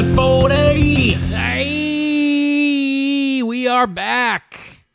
at 0.00 0.16
40. 0.16 0.54
Hey, 1.34 2.62
we 3.42 3.68
are 3.68 3.86
back. 3.86 4.86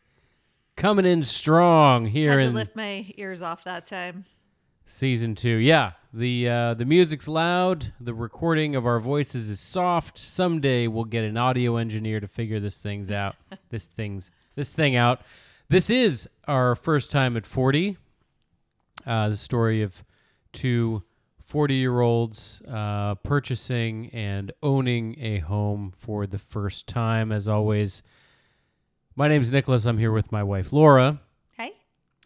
Coming 0.76 1.06
in 1.06 1.24
strong 1.24 2.08
here 2.08 2.32
Had 2.32 2.38
to 2.38 2.44
in 2.46 2.56
lift 2.56 2.76
my 2.76 3.14
ears 3.16 3.44
off 3.44 3.64
that 3.66 3.86
time. 3.86 4.26
season 4.88 5.36
two. 5.36 5.58
Yeah, 5.58 5.92
the 6.12 6.50
uh, 6.50 6.74
the 6.74 6.86
music's 6.86 7.28
loud. 7.28 7.94
The 8.00 8.16
recording 8.16 8.76
of 8.76 8.88
our 8.88 9.00
voices 9.00 9.48
is 9.48 9.60
soft. 9.60 10.18
Someday 10.18 10.88
we'll 10.88 11.04
get 11.06 11.24
an 11.24 11.38
audio 11.38 11.78
engineer 11.78 12.20
to 12.20 12.28
figure 12.28 12.60
this 12.60 12.80
things 12.80 13.12
out. 13.12 13.36
this 13.70 13.86
things 13.86 14.32
this 14.56 14.74
thing 14.74 14.96
out. 14.96 15.22
This 15.70 15.92
is 15.92 16.28
our 16.48 16.76
first 16.76 17.12
time 17.12 17.38
at 17.38 17.46
forty. 17.46 17.98
Uh, 19.06 19.30
the 19.30 19.38
story 19.38 19.84
of 19.84 20.04
two 20.52 21.04
40 21.56 21.76
year 21.76 22.02
olds 22.02 22.62
uh, 22.68 23.16
purchasing 23.16 24.10
and 24.10 24.52
owning 24.62 25.16
a 25.22 25.38
home 25.40 25.94
for 25.98 26.28
the 26.28 26.38
first 26.38 26.86
time. 26.86 27.32
As 27.32 27.48
always, 27.48 28.04
my 29.16 29.30
name 29.30 29.42
is 29.42 29.54
Nicholas. 29.54 29.86
I'm 29.86 29.98
here 29.98 30.12
with 30.12 30.34
my 30.34 30.44
wife, 30.44 30.74
Laura 30.74 31.22
Hey. 31.56 31.72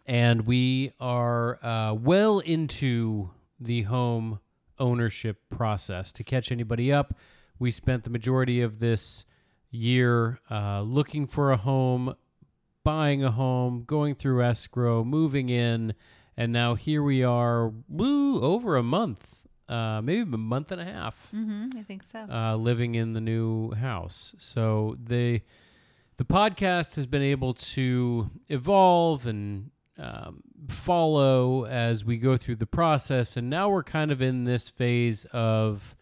and 0.04 0.48
we 0.48 0.94
are 0.98 1.64
uh, 1.64 1.94
well 1.94 2.40
into 2.40 3.30
the 3.60 3.82
home 3.82 4.40
ownership 4.80 5.38
process. 5.48 6.10
To 6.10 6.24
catch 6.24 6.50
anybody 6.50 6.92
up, 6.92 7.16
we 7.56 7.70
spent 7.70 8.02
the 8.02 8.10
majority 8.10 8.60
of 8.60 8.80
this 8.80 9.24
year 9.70 10.40
uh, 10.50 10.80
looking 10.80 11.28
for 11.28 11.52
a 11.52 11.56
home, 11.56 12.16
buying 12.82 13.22
a 13.22 13.30
home, 13.30 13.84
going 13.86 14.16
through 14.16 14.42
escrow, 14.42 15.04
moving 15.04 15.50
in, 15.50 15.94
and 16.40 16.54
now 16.54 16.74
here 16.74 17.02
we 17.02 17.22
are, 17.22 17.70
woo, 17.86 18.40
over 18.40 18.76
a 18.78 18.82
month, 18.82 19.46
uh, 19.68 20.00
maybe 20.00 20.22
a 20.22 20.38
month 20.38 20.72
and 20.72 20.80
a 20.80 20.84
half 20.84 21.28
Mm-hmm. 21.34 21.76
I 21.78 21.82
think 21.82 22.02
so. 22.02 22.20
uh, 22.20 22.56
living 22.56 22.94
in 22.94 23.12
the 23.12 23.20
new 23.20 23.72
house. 23.72 24.34
So 24.38 24.96
the 25.02 25.42
the 26.16 26.24
podcast 26.24 26.96
has 26.96 27.06
been 27.06 27.22
able 27.22 27.52
to 27.54 28.30
evolve 28.48 29.26
and 29.26 29.70
um, 29.98 30.42
follow 30.68 31.66
as 31.66 32.04
we 32.06 32.16
go 32.16 32.38
through 32.38 32.56
the 32.56 32.66
process, 32.66 33.36
and 33.36 33.50
now 33.50 33.68
we're 33.68 33.82
kind 33.82 34.10
of 34.10 34.22
in 34.22 34.44
this 34.44 34.70
phase 34.70 35.26
of, 35.32 35.94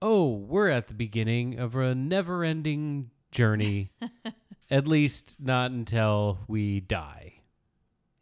oh, 0.00 0.28
we're 0.30 0.68
at 0.68 0.86
the 0.86 0.94
beginning 0.94 1.58
of 1.58 1.74
a 1.74 1.92
never-ending 1.94 3.10
journey. 3.32 3.90
at 4.70 4.86
least 4.86 5.36
not 5.38 5.70
until 5.70 6.38
we 6.48 6.80
die, 6.80 7.34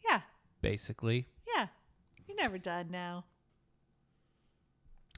yeah. 0.09 0.21
basically. 0.61 1.27
Never 2.41 2.59
done 2.59 2.87
now. 2.91 3.25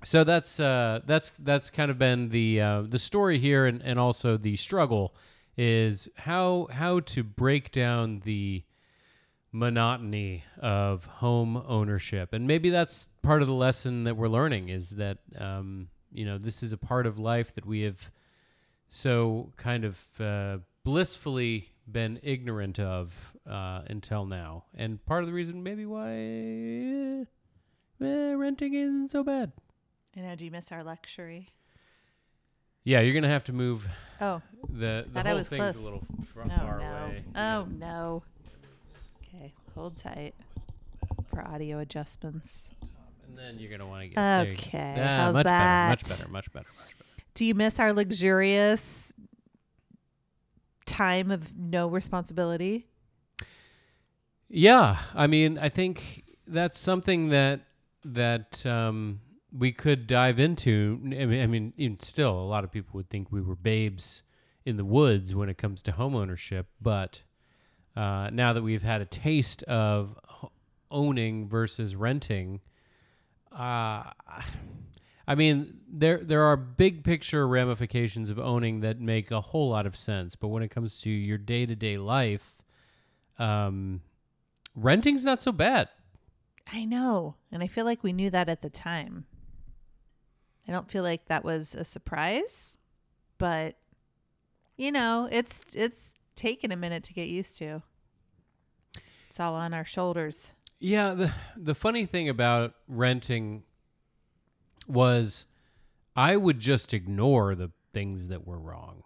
so 0.05 0.25
that's 0.25 0.59
uh, 0.59 1.01
that's 1.06 1.33
that's 1.39 1.70
kind 1.70 1.91
of 1.91 1.98
been 1.98 2.31
the 2.31 2.61
uh, 2.61 2.83
the 2.83 2.98
story 2.98 3.39
here, 3.39 3.67
and, 3.67 3.81
and 3.83 3.98
also 3.98 4.37
the 4.37 4.56
struggle 4.56 5.14
is 5.56 6.09
how 6.17 6.69
how 6.73 7.01
to 7.01 7.23
break 7.23 7.70
down 7.70 8.23
the 8.25 8.64
monotony 9.53 10.45
of 10.59 11.05
home 11.05 11.62
ownership, 11.69 12.33
and 12.33 12.47
maybe 12.47 12.70
that's 12.70 13.09
part 13.23 13.42
of 13.42 13.48
the 13.48 13.55
lesson 13.55 14.05
that 14.05 14.17
we're 14.17 14.29
learning 14.29 14.69
is 14.69 14.91
that 14.91 15.19
um, 15.39 15.89
you 16.12 16.25
know 16.25 16.39
this 16.39 16.62
is 16.62 16.73
a 16.73 16.79
part 16.79 17.07
of 17.07 17.19
life 17.19 17.55
that 17.55 17.67
we 17.67 17.83
have 17.83 18.11
so 18.89 19.53
kind 19.57 19.84
of 19.84 20.20
uh, 20.20 20.59
blissfully 20.84 21.72
been 21.91 22.19
ignorant 22.23 22.79
of 22.79 23.35
uh, 23.49 23.83
until 23.89 24.25
now, 24.27 24.65
and 24.75 25.05
part 25.05 25.23
of 25.23 25.27
the 25.29 25.33
reason 25.35 25.63
maybe 25.63 25.85
why 25.87 27.27
eh, 28.01 28.35
renting 28.35 28.75
isn't 28.75 29.09
so 29.09 29.23
bad. 29.23 29.53
I 30.17 30.21
know. 30.21 30.35
Do 30.37 30.45
you 30.45 30.51
miss 30.51 30.71
our 30.73 30.83
luxury? 30.85 31.48
Yeah, 32.85 33.01
you're 33.01 33.15
gonna 33.15 33.29
have 33.29 33.45
to 33.45 33.53
move 33.53 33.87
Oh. 34.21 34.42
the 34.69 35.07
the 35.13 35.23
whole 35.23 35.37
thing's 35.42 35.48
close. 35.48 35.79
a 35.79 35.83
little 35.83 36.03
f- 36.21 36.47
No, 36.47 36.57
far 36.57 36.79
no. 36.81 36.85
away. 37.07 37.25
Oh, 37.35 37.67
no. 37.71 38.23
Okay. 39.23 39.53
Hold 39.75 39.97
tight 39.97 40.35
for 41.29 41.42
audio 41.47 41.79
adjustments. 41.79 42.71
And 43.29 43.39
then 43.39 43.59
you're 43.59 43.71
gonna 43.71 43.89
want 43.89 44.03
to 44.03 44.09
get 44.09 44.17
there 44.17 44.45
you 44.47 44.55
go. 44.57 44.61
Okay, 44.63 44.95
Ah, 44.98 45.17
how's 45.17 45.35
much 45.35 45.45
better, 45.45 45.89
much 45.89 46.03
better, 46.05 46.29
much 46.29 46.53
better, 46.53 46.69
much 46.77 46.98
better. 46.98 47.25
Do 47.35 47.45
you 47.47 47.55
miss 47.55 47.79
our 47.79 47.92
luxurious 47.92 49.13
time 50.92 51.30
of 51.30 51.57
no 51.57 51.89
responsibility? 51.89 52.86
Yeah, 54.48 54.98
I 55.14 55.27
mean, 55.27 55.58
I 55.58 55.70
think 55.70 56.25
that's 56.47 56.79
something 56.79 57.30
that 57.30 57.61
that 58.05 58.64
um, 58.67 59.20
we 59.57 59.73
could 59.73 60.07
dive 60.07 60.39
into. 60.39 61.01
I 61.05 61.25
mean, 61.27 61.42
I 61.42 61.47
mean, 61.47 61.98
still, 62.01 62.39
a 62.39 62.45
lot 62.45 62.63
of 62.63 62.70
people 62.70 62.92
would 62.98 63.08
think 63.08 63.33
we 63.33 63.41
were 63.41 63.57
babes 63.57 64.23
in 64.64 64.77
the 64.77 64.85
woods 64.85 65.35
when 65.35 65.48
it 65.48 65.57
comes 65.57 65.83
to 65.83 65.92
home 65.92 66.14
ownership, 66.14 66.67
but 66.80 67.23
uh, 67.97 68.30
now 68.33 68.53
that 68.53 68.63
we've 68.63 68.83
had 68.83 69.01
a 69.01 69.07
taste 69.07 69.63
of 69.64 70.19
owning 70.91 71.48
versus 71.48 71.97
renting, 71.97 72.61
uh, 73.51 74.11
I 75.27 75.35
mean, 75.35 75.79
there 75.89 76.19
there 76.19 76.43
are 76.43 76.57
big 76.57 77.05
picture 77.05 77.47
ramifications 77.47 78.31
of 78.31 78.39
owning 78.39 78.81
that 78.81 79.01
make 79.01 79.31
a 79.31 79.41
whole 79.41 79.71
lot 79.71 79.87
of 79.87 79.97
sense, 79.97 80.35
but 80.37 80.49
when 80.49 80.63
it 80.63 80.69
comes 80.69 81.01
to 81.03 81.11
your 81.11 81.39
day 81.39 81.65
to 81.67 81.77
day 81.77 81.97
life, 81.97 82.63
um, 83.39 84.01
renting's 84.75 85.25
not 85.25 85.41
so 85.41 85.53
bad. 85.53 85.89
I 86.73 86.85
know. 86.85 87.37
And 87.51 87.63
I 87.63 87.67
feel 87.67 87.85
like 87.85 88.03
we 88.03 88.13
knew 88.13 88.31
that 88.31 88.49
at 88.49 88.63
the 88.63 88.71
time. 88.71 89.27
I 90.67 90.73
don't 90.73 90.91
feel 90.91 91.03
like 91.03 91.27
that 91.27 91.45
was 91.45 91.75
a 91.75 91.85
surprise, 91.85 92.77
but 93.39 93.77
you 94.77 94.91
know, 94.91 95.29
it's 95.31 95.63
it's 95.75 96.15
taken 96.35 96.73
a 96.73 96.77
minute 96.77 97.05
to 97.05 97.13
get 97.13 97.29
used 97.29 97.59
to. 97.59 97.83
It's 99.29 99.41
all 99.41 99.55
on 99.55 99.73
our 99.73 99.85
shoulders. 99.85 100.53
Yeah, 100.79 101.15
the 101.15 101.33
the 101.57 101.75
funny 101.75 102.07
thing 102.07 102.29
about 102.29 102.75
renting 102.89 103.63
was 104.89 105.47
I 106.17 106.37
would 106.37 106.59
just 106.61 106.93
ignore 106.95 107.55
the 107.55 107.70
things 107.93 108.29
that 108.29 108.47
were 108.47 108.59
wrong. 108.59 109.03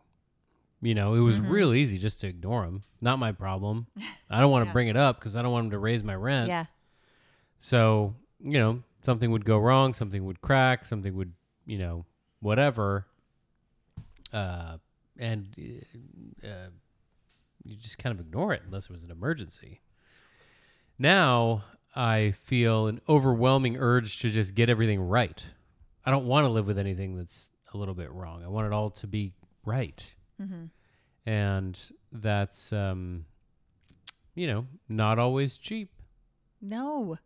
You 0.83 0.95
know, 0.95 1.15
it 1.15 1.21
was 1.21 1.41
real 1.41 1.73
easy 1.73 1.99
just 1.99 2.21
to 2.21 2.27
ignore 2.29 2.65
them. 2.67 2.85
Not 3.01 3.19
my 3.19 3.33
problem. 3.33 3.87
I 4.31 4.41
don't 4.41 4.51
want 4.51 4.63
to 4.65 4.67
Yeah. 4.69 4.73
bring 4.73 4.89
it 4.89 4.97
up 4.97 5.19
because 5.19 5.35
I 5.35 5.43
don't 5.43 5.51
want 5.53 5.65
them 5.65 5.71
to 5.73 5.79
raise 5.79 6.05
my 6.05 6.15
rent. 6.15 6.49
Yeah. 6.49 6.67
So, 7.59 8.15
you 8.41 8.59
know, 8.59 8.83
something 9.03 9.31
would 9.31 9.45
go 9.45 9.59
wrong, 9.59 9.95
something 9.95 10.25
would 10.27 10.41
crack, 10.43 10.85
something 10.85 11.17
would, 11.17 11.33
you 11.65 11.79
know, 11.79 12.05
whatever. 12.41 13.07
Uh, 14.33 14.77
and 15.19 15.49
uh, 16.45 16.69
you 17.65 17.75
just 17.77 17.99
kind 17.99 18.13
of 18.13 18.25
ignore 18.25 18.53
it 18.53 18.63
unless 18.67 18.85
it 18.85 18.93
was 18.93 19.03
an 19.03 19.11
emergency. 19.11 19.81
Now 20.99 21.65
I 21.95 22.33
feel 22.45 22.87
an 22.87 23.01
overwhelming 23.09 23.77
urge 23.79 24.21
to 24.21 24.31
just 24.31 24.55
get 24.55 24.69
everything 24.69 25.01
right. 25.01 25.43
I 26.07 26.11
don't 26.13 26.27
want 26.27 26.45
to 26.45 26.49
live 26.49 26.67
with 26.67 26.79
anything 26.79 27.17
that's 27.17 27.51
a 27.75 27.77
little 27.77 27.95
bit 27.95 28.11
wrong. 28.13 28.45
I 28.45 28.49
want 28.49 28.67
it 28.69 28.73
all 28.73 28.91
to 28.91 29.07
be 29.09 29.33
right. 29.65 30.15
Mhm. 30.41 30.71
And 31.27 31.91
that's, 32.13 32.73
um, 32.73 33.27
you 34.35 34.47
know, 34.47 34.67
not 34.89 35.19
always 35.19 35.57
cheap. 35.57 35.91
No. 36.61 37.19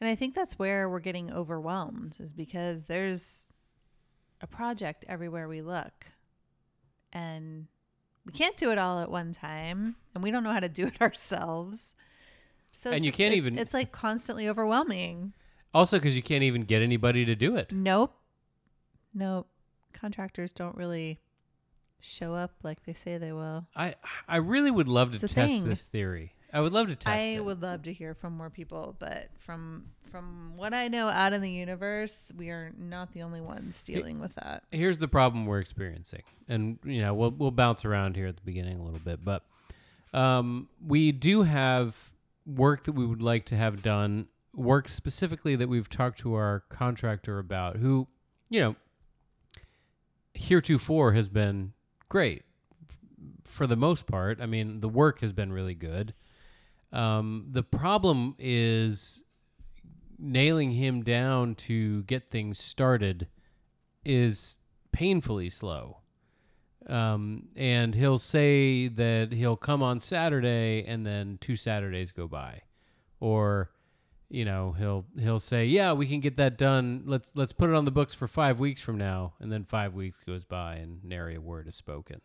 And 0.00 0.08
I 0.08 0.14
think 0.14 0.34
that's 0.34 0.58
where 0.58 0.88
we're 0.88 1.00
getting 1.00 1.32
overwhelmed 1.32 2.16
is 2.20 2.32
because 2.32 2.84
there's 2.84 3.48
a 4.40 4.46
project 4.46 5.04
everywhere 5.08 5.48
we 5.48 5.60
look. 5.62 6.06
And 7.12 7.66
we 8.24 8.32
can't 8.32 8.56
do 8.56 8.70
it 8.70 8.78
all 8.78 9.00
at 9.00 9.10
one 9.10 9.32
time 9.32 9.96
and 10.14 10.22
we 10.22 10.30
don't 10.30 10.44
know 10.44 10.52
how 10.52 10.60
to 10.60 10.68
do 10.68 10.86
it 10.86 11.00
ourselves. 11.00 11.94
So 12.76 12.90
it's 12.90 12.96
And 12.96 13.04
you 13.04 13.10
just- 13.10 13.18
can't 13.18 13.32
it's- 13.32 13.46
even- 13.46 13.58
it's 13.58 13.74
like 13.74 13.90
constantly 13.92 14.48
overwhelming. 14.48 15.34
Also, 15.74 15.98
because 15.98 16.14
you 16.16 16.22
can't 16.22 16.42
even 16.42 16.62
get 16.62 16.82
anybody 16.82 17.24
to 17.24 17.34
do 17.34 17.56
it. 17.56 17.72
Nope. 17.72 18.14
Nope. 19.14 19.48
Contractors 19.92 20.52
don't 20.52 20.76
really 20.76 21.18
show 22.00 22.34
up 22.34 22.52
like 22.62 22.84
they 22.84 22.92
say 22.94 23.16
they 23.18 23.32
will. 23.32 23.66
I 23.76 23.94
I 24.28 24.36
really 24.36 24.70
would 24.70 24.88
love 24.88 25.12
to 25.12 25.18
test 25.18 25.34
thing. 25.34 25.68
this 25.68 25.84
theory. 25.84 26.32
I 26.52 26.60
would 26.60 26.72
love 26.72 26.88
to 26.88 26.96
test 26.96 27.08
I 27.08 27.20
it. 27.30 27.44
would 27.44 27.62
love 27.62 27.82
to 27.84 27.92
hear 27.92 28.14
from 28.14 28.36
more 28.36 28.50
people, 28.50 28.96
but 28.98 29.28
from 29.38 29.86
from 30.10 30.56
what 30.56 30.74
I 30.74 30.88
know 30.88 31.08
out 31.08 31.32
in 31.32 31.40
the 31.40 31.50
universe, 31.50 32.30
we 32.36 32.50
are 32.50 32.72
not 32.76 33.12
the 33.12 33.22
only 33.22 33.40
ones 33.40 33.80
dealing 33.82 34.20
with 34.20 34.34
that. 34.34 34.64
Here's 34.70 34.98
the 34.98 35.08
problem 35.08 35.46
we're 35.46 35.60
experiencing, 35.60 36.22
and 36.48 36.78
you 36.84 37.00
know 37.00 37.14
we'll 37.14 37.30
we'll 37.30 37.50
bounce 37.50 37.84
around 37.86 38.16
here 38.16 38.26
at 38.26 38.36
the 38.36 38.42
beginning 38.42 38.78
a 38.78 38.82
little 38.82 39.00
bit, 39.00 39.24
but 39.24 39.44
um, 40.12 40.68
we 40.86 41.12
do 41.12 41.42
have 41.42 41.96
work 42.44 42.84
that 42.84 42.92
we 42.92 43.06
would 43.06 43.22
like 43.22 43.46
to 43.46 43.56
have 43.56 43.82
done. 43.82 44.26
Work 44.54 44.88
specifically 44.88 45.56
that 45.56 45.68
we've 45.68 45.88
talked 45.88 46.18
to 46.20 46.34
our 46.34 46.64
contractor 46.68 47.38
about, 47.38 47.76
who 47.76 48.08
you 48.50 48.60
know 48.60 48.76
heretofore 50.34 51.12
has 51.12 51.28
been 51.28 51.72
great 52.08 52.42
for 53.44 53.66
the 53.66 53.76
most 53.76 54.06
part. 54.06 54.40
I 54.40 54.46
mean, 54.46 54.80
the 54.80 54.88
work 54.88 55.20
has 55.20 55.32
been 55.32 55.52
really 55.52 55.74
good. 55.74 56.14
Um, 56.92 57.46
the 57.50 57.62
problem 57.62 58.34
is 58.38 59.24
nailing 60.18 60.72
him 60.72 61.02
down 61.02 61.54
to 61.54 62.02
get 62.04 62.30
things 62.30 62.62
started 62.62 63.28
is 64.04 64.58
painfully 64.92 65.50
slow. 65.50 65.98
Um, 66.86 67.48
and 67.56 67.94
he'll 67.94 68.18
say 68.18 68.88
that 68.88 69.32
he'll 69.32 69.56
come 69.56 69.82
on 69.82 70.00
Saturday, 70.00 70.84
and 70.84 71.06
then 71.06 71.38
two 71.40 71.54
Saturdays 71.54 72.10
go 72.10 72.26
by, 72.26 72.62
or 73.20 73.70
you 74.32 74.46
know 74.46 74.74
he'll 74.78 75.04
he'll 75.20 75.38
say, 75.38 75.66
yeah, 75.66 75.92
we 75.92 76.06
can 76.06 76.20
get 76.20 76.38
that 76.38 76.56
done. 76.56 77.02
Let's 77.04 77.30
let's 77.34 77.52
put 77.52 77.68
it 77.68 77.76
on 77.76 77.84
the 77.84 77.90
books 77.90 78.14
for 78.14 78.26
five 78.26 78.58
weeks 78.58 78.80
from 78.80 78.96
now, 78.96 79.34
and 79.40 79.52
then 79.52 79.64
five 79.64 79.92
weeks 79.92 80.18
goes 80.26 80.42
by, 80.42 80.76
and 80.76 81.04
nary 81.04 81.34
a 81.34 81.40
word 81.40 81.68
is 81.68 81.74
spoken. 81.74 82.22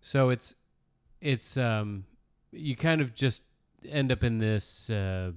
So 0.00 0.30
it's 0.30 0.56
it's 1.20 1.56
um 1.56 2.04
you 2.50 2.74
kind 2.74 3.00
of 3.00 3.14
just 3.14 3.42
end 3.88 4.10
up 4.10 4.24
in 4.24 4.38
this 4.38 4.90
uh, 4.90 5.30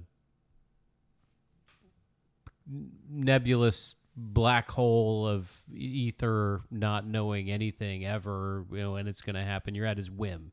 nebulous 3.08 3.94
black 4.16 4.68
hole 4.72 5.24
of 5.24 5.48
ether, 5.72 6.62
not 6.68 7.06
knowing 7.06 7.48
anything 7.48 8.04
ever, 8.04 8.64
you 8.72 8.78
know, 8.78 8.96
and 8.96 9.08
it's 9.08 9.20
going 9.20 9.36
to 9.36 9.44
happen. 9.44 9.76
You're 9.76 9.86
at 9.86 9.96
his 9.96 10.10
whim. 10.10 10.50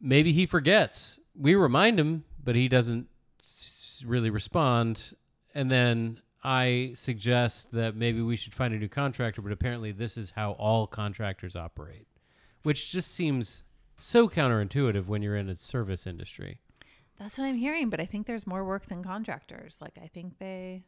Maybe 0.00 0.32
he 0.32 0.46
forgets. 0.46 1.20
We 1.38 1.54
remind 1.54 2.00
him, 2.00 2.24
but 2.42 2.56
he 2.56 2.68
doesn't 2.68 3.06
really 4.06 4.30
respond. 4.30 5.12
And 5.54 5.70
then 5.70 6.20
I 6.44 6.92
suggest 6.94 7.72
that 7.72 7.96
maybe 7.96 8.20
we 8.22 8.36
should 8.36 8.54
find 8.54 8.72
a 8.74 8.78
new 8.78 8.88
contractor, 8.88 9.42
but 9.42 9.52
apparently 9.52 9.92
this 9.92 10.16
is 10.16 10.30
how 10.36 10.52
all 10.52 10.86
contractors 10.86 11.56
operate, 11.56 12.06
which 12.62 12.92
just 12.92 13.12
seems 13.14 13.62
so 13.98 14.28
counterintuitive 14.28 15.06
when 15.06 15.22
you're 15.22 15.36
in 15.36 15.48
a 15.48 15.54
service 15.56 16.06
industry. 16.06 16.60
That's 17.18 17.38
what 17.38 17.46
I'm 17.46 17.56
hearing, 17.56 17.88
but 17.88 17.98
I 18.00 18.04
think 18.04 18.26
there's 18.26 18.46
more 18.46 18.64
work 18.64 18.84
than 18.86 19.02
contractors. 19.02 19.78
Like 19.80 19.98
I 20.02 20.06
think 20.06 20.38
they 20.38 20.84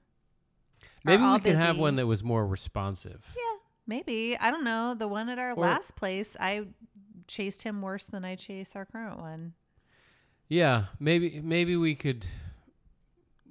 Maybe 1.04 1.22
we 1.22 1.40
can 1.40 1.56
have 1.56 1.78
one 1.78 1.96
that 1.96 2.06
was 2.06 2.22
more 2.22 2.46
responsive. 2.46 3.24
Yeah, 3.36 3.58
maybe. 3.86 4.36
I 4.38 4.50
don't 4.50 4.64
know. 4.64 4.94
The 4.94 5.08
one 5.08 5.28
at 5.28 5.38
our 5.38 5.52
Or- 5.52 5.56
last 5.56 5.96
place, 5.96 6.36
I 6.38 6.66
chased 7.26 7.62
him 7.62 7.80
worse 7.82 8.06
than 8.06 8.24
I 8.24 8.34
chase 8.34 8.76
our 8.76 8.84
current 8.84 9.18
one. 9.18 9.54
Yeah, 10.48 10.86
maybe 11.00 11.40
maybe 11.42 11.76
we 11.76 11.94
could 11.94 12.26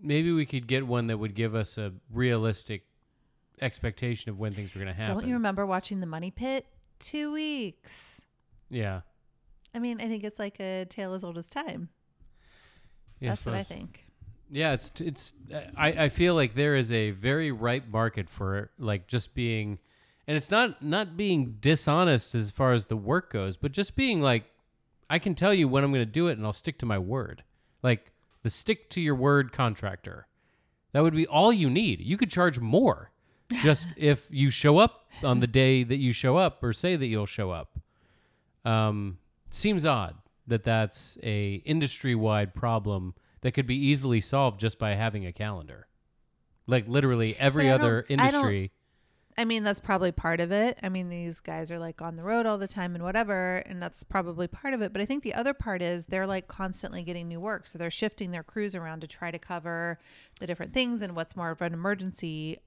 maybe 0.01 0.31
we 0.31 0.45
could 0.45 0.67
get 0.67 0.85
one 0.85 1.07
that 1.07 1.17
would 1.17 1.35
give 1.35 1.55
us 1.55 1.77
a 1.77 1.93
realistic 2.11 2.83
expectation 3.61 4.29
of 4.29 4.39
when 4.39 4.53
things 4.53 4.73
were 4.73 4.79
going 4.79 4.93
to 4.93 4.97
happen. 4.97 5.13
Don't 5.13 5.27
you 5.27 5.33
remember 5.33 5.65
watching 5.65 5.99
The 5.99 6.05
Money 6.05 6.31
Pit? 6.31 6.65
Two 6.99 7.31
weeks. 7.33 8.25
Yeah. 8.69 9.01
I 9.73 9.79
mean, 9.79 10.01
I 10.01 10.07
think 10.07 10.23
it's 10.23 10.39
like 10.39 10.59
a 10.59 10.85
tale 10.85 11.13
as 11.13 11.23
old 11.23 11.37
as 11.37 11.49
time. 11.49 11.89
yeah 13.19 13.29
That's 13.29 13.45
what 13.45 13.55
I 13.55 13.63
think. 13.63 14.03
Yeah, 14.49 14.73
it's 14.73 14.91
it's 15.01 15.33
I 15.75 15.87
I 15.87 16.09
feel 16.09 16.33
like 16.33 16.55
there 16.55 16.75
is 16.75 16.89
a 16.91 17.11
very 17.11 17.51
ripe 17.51 17.87
market 17.89 18.29
for 18.29 18.57
it, 18.59 18.69
like 18.79 19.07
just 19.07 19.35
being 19.35 19.77
and 20.25 20.37
it's 20.37 20.49
not 20.49 20.81
not 20.81 21.17
being 21.17 21.57
dishonest 21.59 22.33
as 22.33 22.49
far 22.49 22.71
as 22.71 22.85
the 22.85 22.95
work 22.95 23.31
goes, 23.31 23.57
but 23.57 23.73
just 23.73 23.95
being 23.97 24.21
like 24.21 24.45
I 25.09 25.19
can 25.19 25.35
tell 25.35 25.53
you 25.53 25.67
when 25.67 25.83
I'm 25.83 25.91
going 25.91 26.05
to 26.05 26.11
do 26.11 26.27
it 26.27 26.37
and 26.37 26.45
I'll 26.45 26.53
stick 26.53 26.79
to 26.79 26.85
my 26.85 26.97
word. 26.97 27.43
Like 27.83 28.11
the 28.47 28.51
stick 28.51 28.89
to 28.89 29.01
your 29.01 29.13
word 29.15 29.51
contractor. 29.51 30.25
That 30.93 31.03
would 31.03 31.13
be 31.13 31.27
all 31.27 31.51
you 31.51 31.69
need. 31.69 31.99
You 31.99 32.15
could 32.15 32.31
charge 32.31 32.61
more 32.61 33.11
just 33.61 33.89
if 33.97 34.25
you 34.29 34.49
show 34.49 34.77
up 34.77 35.09
on 35.21 35.41
the 35.41 35.47
day 35.47 35.83
that 35.83 35.97
you 35.97 36.13
show 36.13 36.37
up 36.37 36.63
or 36.63 36.71
say 36.71 36.95
that 36.95 37.07
you'll 37.07 37.25
show 37.25 37.51
up. 37.51 37.77
Um, 38.63 39.17
seems 39.49 39.85
odd 39.85 40.15
that 40.47 40.63
that's 40.63 41.17
a 41.23 41.55
industry-wide 41.65 42.55
problem 42.55 43.15
that 43.41 43.51
could 43.51 43.67
be 43.67 43.75
easily 43.75 44.21
solved 44.21 44.61
just 44.61 44.79
by 44.79 44.93
having 44.93 45.25
a 45.25 45.33
calendar. 45.33 45.87
Like 46.67 46.87
literally 46.87 47.35
every 47.37 47.69
other 47.69 48.03
don't- 48.07 48.19
I 48.21 48.31
don't- 48.31 48.35
industry. 48.45 48.71
I 49.39 49.45
mean, 49.45 49.63
that's 49.63 49.79
probably 49.79 50.11
part 50.11 50.39
of 50.39 50.51
it. 50.51 50.79
I 50.81 50.89
mean, 50.89 51.09
these 51.09 51.39
guys 51.39 51.71
are 51.71 51.77
like 51.77 52.01
on 52.01 52.15
the 52.15 52.23
road 52.23 52.47
all 52.47 52.57
the 52.57 52.67
time 52.67 52.95
and 52.95 53.03
whatever, 53.03 53.57
and 53.67 53.79
that's 53.81 54.03
probably 54.03 54.47
part 54.47 54.73
of 54.73 54.81
it. 54.81 54.91
But 54.91 55.01
I 55.01 55.05
think 55.05 55.21
the 55.21 55.35
other 55.35 55.53
part 55.53 55.81
is 55.83 56.05
they're 56.05 56.25
like 56.25 56.47
constantly 56.47 57.03
getting 57.03 57.27
new 57.27 57.39
work. 57.39 57.67
So 57.67 57.77
they're 57.77 57.91
shifting 57.91 58.31
their 58.31 58.41
crews 58.43 58.75
around 58.75 59.01
to 59.01 59.07
try 59.07 59.29
to 59.29 59.37
cover 59.37 59.99
the 60.39 60.47
different 60.47 60.73
things 60.73 61.03
and 61.03 61.15
what's 61.15 61.35
more 61.35 61.51
of 61.51 61.61
an 61.61 61.73
emergency 61.73 62.57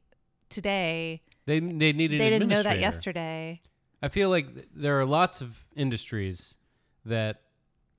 today. 0.48 1.22
They 1.46 1.58
they 1.58 1.92
need 1.92 2.12
an 2.12 2.18
They 2.18 2.30
didn't 2.30 2.48
know 2.48 2.62
that 2.62 2.78
yesterday. 2.80 3.60
I 4.02 4.08
feel 4.08 4.30
like 4.30 4.68
there 4.74 4.98
are 5.00 5.04
lots 5.04 5.40
of 5.40 5.66
industries 5.74 6.54
that 7.04 7.42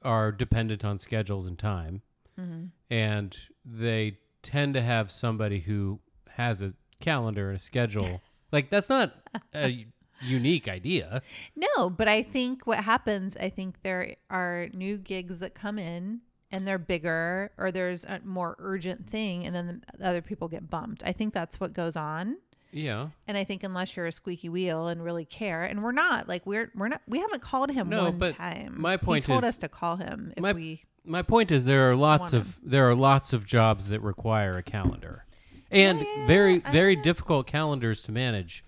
are 0.02 0.32
dependent 0.32 0.84
on 0.86 0.98
schedules 0.98 1.46
and 1.48 1.58
time, 1.60 2.02
Mm-hmm. 2.40 2.68
and 2.90 3.38
they 3.66 4.18
tend 4.42 4.74
to 4.76 4.82
have 4.82 5.12
somebody 5.12 5.60
who 5.60 6.00
has 6.38 6.62
a 6.62 6.74
calendar 7.02 7.50
and 7.50 7.58
a 7.58 7.60
schedule. 7.60 8.22
like 8.52 8.70
that's 8.70 8.90
not 8.90 9.14
a 9.54 9.86
unique 10.22 10.68
idea. 10.68 11.22
No, 11.56 11.90
but 11.90 12.08
I 12.08 12.22
think 12.24 12.66
what 12.68 12.80
happens, 12.80 13.36
I 13.38 13.50
think 13.50 13.82
there 13.84 14.16
are 14.30 14.68
new 14.74 14.98
gigs 14.98 15.40
that 15.40 15.56
come 15.56 15.80
in 15.80 16.22
and 16.52 16.68
they're 16.68 16.78
bigger 16.78 17.52
or 17.58 17.72
there's 17.72 18.04
a 18.06 18.20
more 18.24 18.56
urgent 18.60 19.08
thing 19.10 19.46
and 19.46 19.56
then 19.56 19.84
the 19.98 20.06
other 20.08 20.22
people 20.22 20.48
get 20.48 20.70
bumped. 20.70 21.02
I 21.06 21.12
think 21.14 21.34
that's 21.34 21.60
what 21.60 21.74
goes 21.74 21.96
on. 21.96 22.38
Yeah. 22.74 23.10
And 23.28 23.38
I 23.38 23.44
think 23.44 23.64
unless 23.64 23.96
you're 23.98 24.06
a 24.06 24.12
squeaky 24.14 24.48
wheel 24.48 24.88
and 24.88 25.04
really 25.04 25.26
care, 25.26 25.64
and 25.64 25.84
we're 25.84 25.92
not, 25.92 26.30
like 26.30 26.46
we're 26.46 26.72
we're 26.76 26.88
not 26.88 27.02
we 27.08 27.20
haven't 27.20 27.42
called 27.42 27.70
him 27.72 27.90
No, 27.90 28.04
one 28.06 28.18
but 28.18 28.36
time. 28.36 28.76
my 28.80 28.96
point 28.98 29.24
he 29.26 29.28
told 29.32 29.44
is- 29.44 29.50
us 29.50 29.58
to 29.58 29.68
call 29.70 29.98
him 29.98 30.32
if 30.38 30.42
my- 30.42 30.54
we 30.54 30.84
My 31.04 31.22
point 31.22 31.52
is 31.52 31.66
there 31.66 31.90
are 31.92 31.96
lots 31.98 32.32
of 32.32 32.60
there 32.64 32.88
are 32.90 32.96
lots 32.96 33.34
of 33.34 33.46
jobs 33.46 33.88
that 33.88 34.00
require 34.02 34.56
a 34.58 34.64
calendar. 34.64 35.26
And 35.72 36.02
Yeah, 36.02 36.28
very 36.28 36.64
I 36.66 36.72
very 36.72 36.96
know. 36.96 37.02
difficult 37.04 37.48
calendars 37.48 38.02
to 38.04 38.12
manage. 38.12 38.64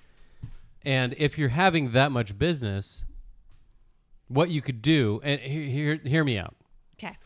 And 0.86 1.14
if 1.18 1.38
you're 1.38 1.50
having 1.50 1.92
that 1.92 2.12
much 2.12 2.38
business, 2.38 3.06
what 4.28 4.50
you 4.50 4.62
could 4.62 4.82
do 4.82 5.20
and 5.24 5.40
he- 5.42 5.70
hear 5.70 5.96
hear 6.04 6.24
me 6.24 6.38
out. 6.38 6.56
Okay. 6.96 7.18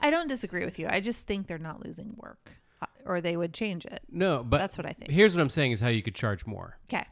I 0.00 0.10
don't 0.10 0.28
disagree 0.28 0.64
with 0.64 0.78
you. 0.78 0.86
I 0.88 1.00
just 1.00 1.26
think 1.26 1.46
they're 1.46 1.58
not 1.58 1.84
losing 1.84 2.14
work. 2.16 2.52
uh, 2.82 2.86
Or 3.04 3.20
they 3.20 3.36
would 3.36 3.52
change 3.54 3.84
it. 3.86 4.00
No, 4.10 4.42
but 4.42 4.58
That's 4.58 4.76
what 4.78 4.86
I 4.86 4.90
think. 4.92 5.10
here's 5.10 5.34
what 5.34 5.42
I'm 5.42 5.50
saying 5.50 5.72
is 5.72 5.80
how 5.80 5.88
you 5.88 6.02
could 6.02 6.14
charge 6.14 6.46
more. 6.46 6.78
Okay. 6.88 7.06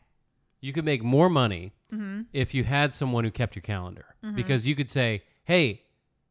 You 0.60 0.72
could 0.72 0.84
make 0.84 1.02
more 1.02 1.28
money 1.28 1.72
Mm-hmm. 1.92 2.22
if 2.32 2.54
you 2.54 2.64
had 2.64 2.92
someone 2.92 3.22
who 3.24 3.30
kept 3.30 3.54
your 3.54 3.62
calendar. 3.62 4.16
Because 4.34 4.66
you 4.66 4.74
could 4.74 4.90
say, 4.90 5.22
"Hey, 5.44 5.82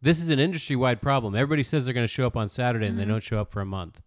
this 0.01 0.19
is 0.19 0.27
an 0.27 0.38
industry-wide 0.39 1.01
problem. 1.01 1.36
Everybody 1.36 1.63
says 1.63 1.86
they're 1.86 1.93
going 1.93 2.03
to 2.03 2.12
show 2.12 2.27
up 2.27 2.36
on 2.36 2.50
Saturday 2.50 2.88
and 2.88 3.00
they 3.00 3.05
don't 3.05 3.24
show 3.24 3.39
up 3.39 3.50
for 3.51 3.62
a 3.62 3.65
month. 3.65 4.01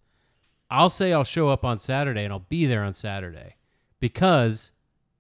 I'll 0.71 0.91
say 0.91 1.13
I'll 1.13 1.25
show 1.25 1.49
up 1.49 1.65
on 1.65 1.79
Saturday 1.79 2.25
and 2.25 2.33
I'll 2.33 2.41
be 2.49 2.67
there 2.67 2.83
on 2.83 2.93
Saturday 2.93 3.57
because 4.01 4.73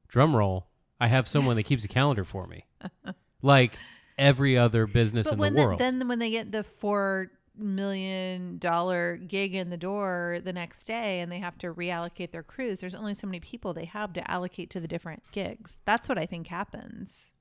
drum 0.08 0.34
roll, 0.34 0.66
I 1.00 1.06
have 1.08 1.28
someone 1.28 1.56
that 1.56 1.62
keeps 1.64 1.84
a 1.84 1.88
calendar 1.88 2.24
for 2.24 2.46
me. 2.46 2.64
like 3.42 3.72
every 4.18 4.56
other 4.58 4.86
business 4.86 5.26
But 5.26 5.34
in 5.34 5.38
when 5.38 5.54
the 5.54 5.60
the- 5.60 5.66
world. 5.66 5.80
then 5.80 6.08
when 6.08 6.18
they 6.18 6.30
get 6.30 6.50
the 6.52 6.64
four 6.64 7.30
million 7.58 8.58
dollar 8.58 9.16
gig 9.16 9.54
in 9.54 9.70
the 9.70 9.76
door 9.78 10.40
the 10.44 10.52
next 10.52 10.84
day 10.84 11.20
and 11.20 11.32
they 11.32 11.38
have 11.38 11.56
to 11.58 11.72
reallocate 11.72 12.30
their 12.30 12.42
crews, 12.42 12.80
there's 12.80 12.94
only 12.94 13.14
so 13.14 13.26
many 13.26 13.40
people 13.40 13.72
they 13.72 13.84
have 13.86 14.12
to 14.14 14.30
allocate 14.30 14.70
to 14.70 14.80
the 14.80 14.88
different 14.88 15.22
gigs. 15.32 15.78
That's 15.84 16.08
what 16.08 16.18
I 16.18 16.26
think 16.26 16.48
happens. 16.48 17.32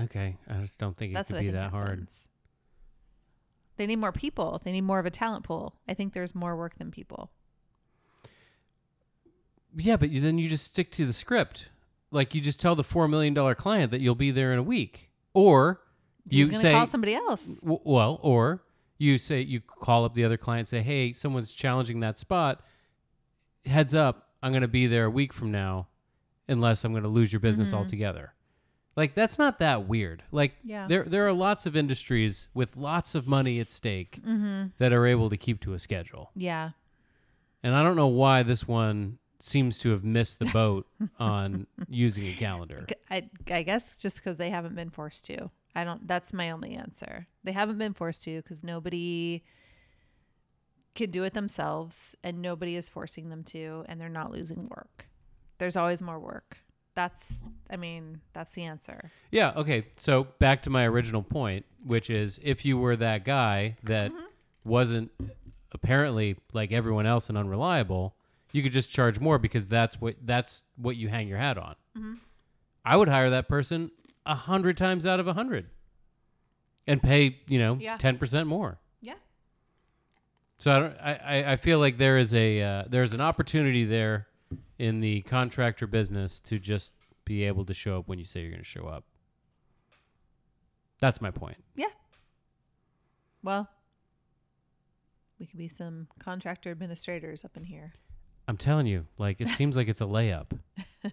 okay, 0.00 0.36
I 0.48 0.54
just 0.60 0.78
don't 0.80 0.96
think 0.96 1.12
it 1.12 1.14
That's 1.14 1.28
could 1.28 1.36
what 1.36 1.42
I 1.44 1.46
be 1.46 1.52
that 1.52 1.70
hard. 1.70 1.88
happens. 1.90 2.28
They 3.76 3.86
need 3.86 3.96
more 3.96 4.12
people. 4.12 4.60
They 4.64 4.70
need 4.72 4.82
more 4.82 4.98
of 5.00 5.06
a 5.06 5.10
talent 5.10 5.44
pool. 5.44 5.74
I 5.88 5.94
think 5.94 6.12
there's 6.12 6.34
more 6.34 6.56
work 6.56 6.76
than 6.78 6.90
people. 6.90 7.30
Yeah, 9.76 9.96
but 9.96 10.10
you, 10.10 10.20
then 10.20 10.38
you 10.38 10.48
just 10.48 10.64
stick 10.66 10.90
to 10.92 11.06
the 11.06 11.12
script. 11.12 11.68
Like 12.10 12.34
you 12.34 12.40
just 12.40 12.60
tell 12.60 12.74
the 12.76 12.84
four 12.84 13.08
million 13.08 13.34
dollar 13.34 13.54
client 13.54 13.90
that 13.90 14.00
you'll 14.00 14.14
be 14.14 14.30
there 14.30 14.52
in 14.52 14.58
a 14.58 14.62
week, 14.62 15.10
or 15.32 15.80
you 16.28 16.54
say, 16.54 16.72
call 16.72 16.86
somebody 16.86 17.14
else. 17.14 17.46
w- 17.60 17.80
well, 17.84 18.18
or 18.22 18.62
you 18.98 19.18
say 19.18 19.40
you 19.40 19.60
call 19.60 20.04
up 20.04 20.14
the 20.14 20.24
other 20.24 20.36
client, 20.36 20.68
say, 20.68 20.80
hey, 20.80 21.12
someone's 21.12 21.52
challenging 21.52 22.00
that 22.00 22.16
spot. 22.18 22.62
Heads 23.66 23.94
up, 23.94 24.28
I'm 24.42 24.52
going 24.52 24.62
to 24.62 24.68
be 24.68 24.86
there 24.86 25.06
a 25.06 25.10
week 25.10 25.32
from 25.32 25.50
now, 25.50 25.88
unless 26.48 26.84
I'm 26.84 26.92
going 26.92 27.02
to 27.02 27.08
lose 27.08 27.32
your 27.32 27.40
business 27.40 27.70
Mhm. 27.70 27.74
altogether. 27.74 28.34
Like 28.96 29.14
that's 29.14 29.38
not 29.38 29.58
that 29.58 29.88
weird. 29.88 30.22
Like 30.30 30.54
Yeah. 30.62 30.86
there 30.86 31.02
there 31.02 31.26
are 31.26 31.32
lots 31.32 31.66
of 31.66 31.74
industries 31.76 32.48
with 32.54 32.76
lots 32.76 33.16
of 33.16 33.26
money 33.26 33.58
at 33.58 33.72
stake 33.72 34.20
Mm-hmm. 34.24 34.66
that 34.78 34.92
are 34.92 35.04
able 35.04 35.30
to 35.30 35.36
keep 35.36 35.60
to 35.62 35.72
a 35.74 35.80
schedule. 35.80 36.30
Yeah. 36.36 36.70
And 37.64 37.74
I 37.74 37.82
don't 37.82 37.96
know 37.96 38.06
why 38.06 38.44
this 38.44 38.68
one 38.68 39.18
seems 39.44 39.78
to 39.78 39.90
have 39.90 40.04
missed 40.04 40.38
the 40.38 40.46
boat 40.52 40.86
on 41.18 41.66
using 41.88 42.26
a 42.26 42.32
calendar. 42.32 42.86
I, 43.10 43.28
I 43.50 43.62
guess 43.62 43.96
just 43.96 44.16
because 44.16 44.38
they 44.38 44.50
haven't 44.50 44.74
been 44.74 44.90
forced 44.90 45.26
to. 45.26 45.50
I 45.74 45.84
don't. 45.84 46.06
That's 46.06 46.32
my 46.32 46.50
only 46.50 46.74
answer. 46.74 47.26
They 47.42 47.52
haven't 47.52 47.78
been 47.78 47.94
forced 47.94 48.24
to 48.24 48.36
because 48.36 48.64
nobody 48.64 49.44
can 50.94 51.10
do 51.10 51.24
it 51.24 51.34
themselves, 51.34 52.16
and 52.22 52.40
nobody 52.40 52.76
is 52.76 52.88
forcing 52.88 53.28
them 53.28 53.42
to, 53.44 53.84
and 53.88 54.00
they're 54.00 54.08
not 54.08 54.30
losing 54.30 54.68
work. 54.68 55.08
There's 55.58 55.76
always 55.76 56.00
more 56.00 56.18
work. 56.18 56.58
That's. 56.94 57.42
I 57.68 57.76
mean, 57.76 58.20
that's 58.32 58.54
the 58.54 58.62
answer. 58.62 59.10
Yeah, 59.30 59.52
okay. 59.56 59.88
So 59.96 60.24
back 60.38 60.62
to 60.62 60.70
my 60.70 60.86
original 60.86 61.22
point, 61.22 61.66
which 61.84 62.08
is 62.08 62.38
if 62.42 62.64
you 62.64 62.78
were 62.78 62.96
that 62.96 63.24
guy 63.24 63.76
that 63.82 64.12
mm-hmm. 64.12 64.24
wasn't 64.64 65.10
apparently 65.72 66.36
like 66.52 66.70
everyone 66.70 67.04
else 67.04 67.28
and 67.28 67.36
unreliable, 67.36 68.14
You 68.54 68.62
could 68.62 68.70
just 68.72 68.88
charge 68.88 69.18
more 69.18 69.38
because 69.40 69.66
that's 69.66 70.00
what 70.00 70.14
that's 70.22 70.62
what 70.76 70.94
you 70.94 71.08
hang 71.08 71.26
your 71.26 71.38
hat 71.38 71.58
on. 71.58 71.74
Mm-hmm. 71.98 72.12
I 72.84 72.96
would 72.96 73.08
hire 73.08 73.28
that 73.30 73.48
person 73.48 73.90
a 74.24 74.36
hundred 74.36 74.76
times 74.76 75.04
out 75.04 75.18
of 75.18 75.26
a 75.26 75.32
hundred, 75.32 75.66
and 76.86 77.02
pay 77.02 77.40
you 77.48 77.58
know 77.58 77.76
Yeah. 77.80 77.96
ten 77.96 78.16
percent 78.16 78.46
more. 78.46 78.78
Yeah. 79.00 79.14
So 80.58 80.70
I, 80.70 80.78
don't, 80.78 80.96
I, 81.02 81.52
I- 81.52 81.56
feel 81.56 81.80
like 81.80 81.98
there 81.98 82.16
is 82.16 82.32
a 82.32 82.62
uh, 82.62 82.84
there's 82.88 83.12
an 83.12 83.20
opportunity 83.20 83.84
there 83.84 84.28
in 84.78 85.00
the 85.00 85.22
contractor 85.22 85.88
business 85.88 86.38
to 86.42 86.60
just 86.60 86.92
be 87.24 87.42
able 87.42 87.64
to 87.64 87.74
show 87.74 87.98
up 87.98 88.06
when 88.06 88.20
you 88.20 88.24
say 88.24 88.40
you're 88.42 88.50
going 88.50 88.62
to 88.62 88.64
show 88.64 88.86
up. 88.86 89.02
That's 91.00 91.20
my 91.20 91.32
point. 91.32 91.56
Yeah. 91.74 91.88
Well, 93.42 93.68
we 95.40 95.46
could 95.46 95.58
be 95.58 95.68
some 95.68 96.06
contractor 96.20 96.70
administrators 96.70 97.44
up 97.44 97.56
in 97.56 97.64
here. 97.64 97.94
I'm 98.46 98.56
telling 98.56 98.86
you, 98.86 99.06
like 99.18 99.40
it 99.40 99.48
seems 99.48 99.76
like 99.76 99.88
it's 99.88 100.00
a 100.00 100.04
layup. 100.04 100.46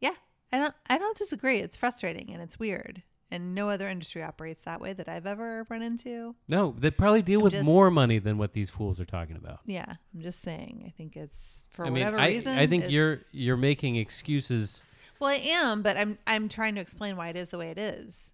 Yeah, 0.00 0.14
I 0.52 0.58
don't. 0.58 0.74
I 0.88 0.98
don't 0.98 1.16
disagree. 1.16 1.58
It's 1.58 1.76
frustrating 1.76 2.30
and 2.32 2.40
it's 2.42 2.58
weird, 2.58 3.02
and 3.30 3.54
no 3.54 3.68
other 3.68 3.88
industry 3.88 4.22
operates 4.22 4.62
that 4.62 4.80
way 4.80 4.92
that 4.92 5.08
I've 5.08 5.26
ever 5.26 5.66
run 5.68 5.82
into. 5.82 6.36
No, 6.48 6.74
they 6.78 6.90
probably 6.90 7.22
deal 7.22 7.40
I'm 7.40 7.44
with 7.44 7.52
just- 7.54 7.64
more 7.64 7.90
money 7.90 8.18
than 8.18 8.38
what 8.38 8.52
these 8.52 8.70
fools 8.70 9.00
are 9.00 9.04
talking 9.04 9.36
about. 9.36 9.60
Yeah, 9.66 9.86
I'm 10.14 10.20
just 10.22 10.40
saying. 10.40 10.84
I 10.86 10.90
think 10.90 11.16
it's 11.16 11.66
for 11.70 11.84
I 11.84 11.90
mean, 11.90 11.94
whatever 12.04 12.18
I, 12.18 12.28
reason. 12.28 12.56
I 12.58 12.66
think 12.68 12.88
you're 12.90 13.16
you're 13.32 13.56
making 13.56 13.96
excuses. 13.96 14.82
Well, 15.20 15.30
I 15.30 15.40
am, 15.44 15.82
but 15.82 15.96
I'm 15.96 16.16
I'm 16.28 16.48
trying 16.48 16.76
to 16.76 16.80
explain 16.80 17.16
why 17.16 17.28
it 17.30 17.36
is 17.36 17.50
the 17.50 17.58
way 17.58 17.70
it 17.70 17.78
is, 17.78 18.32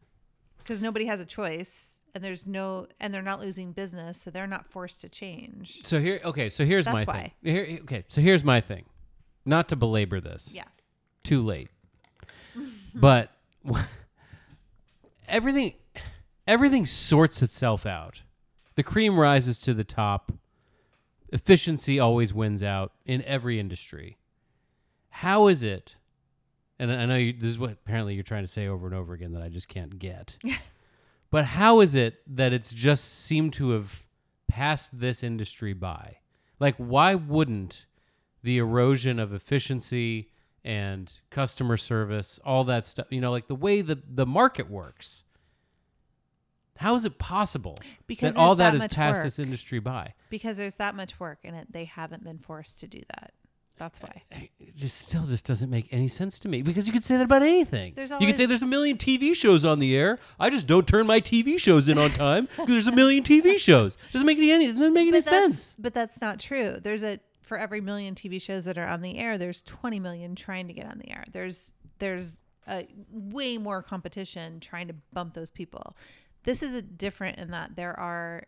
because 0.64 0.80
nobody 0.80 1.04
has 1.04 1.20
a 1.20 1.26
choice, 1.26 2.00
and 2.14 2.24
there's 2.24 2.46
no, 2.46 2.86
and 2.98 3.12
they're 3.12 3.22
not 3.22 3.40
losing 3.40 3.72
business, 3.72 4.22
so 4.22 4.30
they're 4.30 4.46
not 4.46 4.66
forced 4.66 5.02
to 5.02 5.08
change. 5.10 5.80
So 5.84 6.00
here, 6.00 6.20
okay, 6.24 6.48
so 6.48 6.64
here's 6.64 6.86
my 6.86 7.04
That's 7.04 7.18
thing. 7.18 7.32
Here, 7.42 7.78
okay, 7.82 8.04
so 8.08 8.22
here's 8.22 8.42
my 8.42 8.60
thing. 8.60 8.86
Not 9.44 9.68
to 9.68 9.76
belabor 9.76 10.20
this. 10.20 10.50
Yeah. 10.52 10.64
Too 11.22 11.42
late. 11.42 11.68
but 12.94 13.30
everything, 15.28 15.74
everything 16.46 16.86
sorts 16.86 17.42
itself 17.42 17.84
out. 17.84 18.22
The 18.76 18.82
cream 18.82 19.18
rises 19.18 19.58
to 19.60 19.74
the 19.74 19.84
top. 19.84 20.32
Efficiency 21.28 22.00
always 22.00 22.32
wins 22.32 22.62
out 22.62 22.92
in 23.04 23.22
every 23.24 23.60
industry. 23.60 24.16
How 25.10 25.46
is 25.46 25.62
it? 25.62 25.96
And 26.78 26.92
I 26.92 27.06
know 27.06 27.16
you, 27.16 27.32
this 27.32 27.50
is 27.50 27.58
what 27.58 27.70
apparently 27.72 28.14
you're 28.14 28.24
trying 28.24 28.44
to 28.44 28.48
say 28.48 28.66
over 28.66 28.86
and 28.86 28.94
over 28.94 29.12
again 29.14 29.32
that 29.32 29.42
I 29.42 29.48
just 29.48 29.68
can't 29.68 29.98
get. 29.98 30.36
but 31.30 31.44
how 31.44 31.80
is 31.80 31.94
it 31.94 32.20
that 32.36 32.52
it's 32.52 32.72
just 32.72 33.24
seemed 33.24 33.52
to 33.54 33.70
have 33.70 34.06
passed 34.48 34.98
this 34.98 35.22
industry 35.22 35.72
by? 35.72 36.18
Like, 36.58 36.76
why 36.76 37.14
wouldn't 37.14 37.86
the 38.42 38.58
erosion 38.58 39.18
of 39.18 39.32
efficiency 39.32 40.30
and 40.64 41.12
customer 41.30 41.76
service, 41.76 42.40
all 42.44 42.64
that 42.64 42.86
stuff, 42.86 43.06
you 43.10 43.20
know, 43.20 43.30
like 43.30 43.46
the 43.46 43.54
way 43.54 43.80
the, 43.80 44.00
the 44.08 44.26
market 44.26 44.68
works? 44.68 45.24
How 46.76 46.96
is 46.96 47.04
it 47.04 47.18
possible 47.18 47.78
Because 48.08 48.34
that 48.34 48.40
all 48.40 48.56
that 48.56 48.72
that 48.72 48.80
has 48.80 48.94
passed 48.94 49.18
work. 49.18 49.24
this 49.24 49.38
industry 49.38 49.78
by? 49.78 50.14
Because 50.28 50.56
there's 50.56 50.74
that 50.76 50.96
much 50.96 51.20
work 51.20 51.38
in 51.44 51.54
it, 51.54 51.70
they 51.70 51.84
haven't 51.84 52.24
been 52.24 52.38
forced 52.38 52.80
to 52.80 52.88
do 52.88 53.00
that. 53.14 53.32
That's 53.76 54.00
why. 54.00 54.22
Eh, 54.30 54.36
eh, 54.36 54.46
it 54.60 54.74
just 54.76 55.08
still 55.08 55.24
just 55.24 55.44
doesn't 55.44 55.68
make 55.68 55.88
any 55.92 56.06
sense 56.08 56.38
to 56.40 56.48
me 56.48 56.62
because 56.62 56.86
you 56.86 56.92
could 56.92 57.04
say 57.04 57.16
that 57.16 57.24
about 57.24 57.42
anything. 57.42 57.94
There's 57.96 58.10
you 58.12 58.26
could 58.26 58.34
say 58.36 58.46
there's 58.46 58.62
a 58.62 58.66
million 58.66 58.96
TV 58.96 59.34
shows 59.34 59.64
on 59.64 59.80
the 59.80 59.96
air. 59.96 60.18
I 60.38 60.50
just 60.50 60.66
don't 60.66 60.86
turn 60.86 61.06
my 61.06 61.20
TV 61.20 61.58
shows 61.58 61.88
in 61.88 61.98
on 61.98 62.10
time 62.12 62.46
because 62.46 62.68
there's 62.68 62.86
a 62.86 62.92
million 62.92 63.24
TV 63.24 63.58
shows. 63.58 63.96
Doesn't 64.12 64.26
make 64.26 64.38
any 64.38 64.66
doesn't 64.66 64.92
make 64.92 65.08
any 65.08 65.18
but 65.18 65.24
sense. 65.24 65.74
But 65.78 65.92
that's 65.92 66.20
not 66.20 66.38
true. 66.38 66.78
There's 66.80 67.02
a 67.02 67.18
for 67.44 67.58
every 67.58 67.80
million 67.80 68.14
TV 68.14 68.40
shows 68.40 68.64
that 68.64 68.78
are 68.78 68.86
on 68.86 69.02
the 69.02 69.18
air, 69.18 69.38
there's 69.38 69.60
20 69.62 70.00
million 70.00 70.34
trying 70.34 70.66
to 70.66 70.72
get 70.72 70.86
on 70.86 70.98
the 70.98 71.10
air. 71.10 71.24
There's 71.30 71.72
there's 71.98 72.42
a 72.66 72.86
way 73.10 73.58
more 73.58 73.82
competition 73.82 74.60
trying 74.60 74.88
to 74.88 74.94
bump 75.12 75.34
those 75.34 75.50
people. 75.50 75.96
This 76.44 76.62
is 76.62 76.74
a 76.74 76.82
different 76.82 77.38
in 77.38 77.50
that 77.50 77.76
there 77.76 77.98
are 77.98 78.44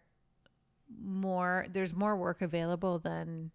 more 1.03 1.67
there's 1.73 1.95
more 1.95 2.17
work 2.17 2.43
available 2.43 2.99
than 2.99 3.51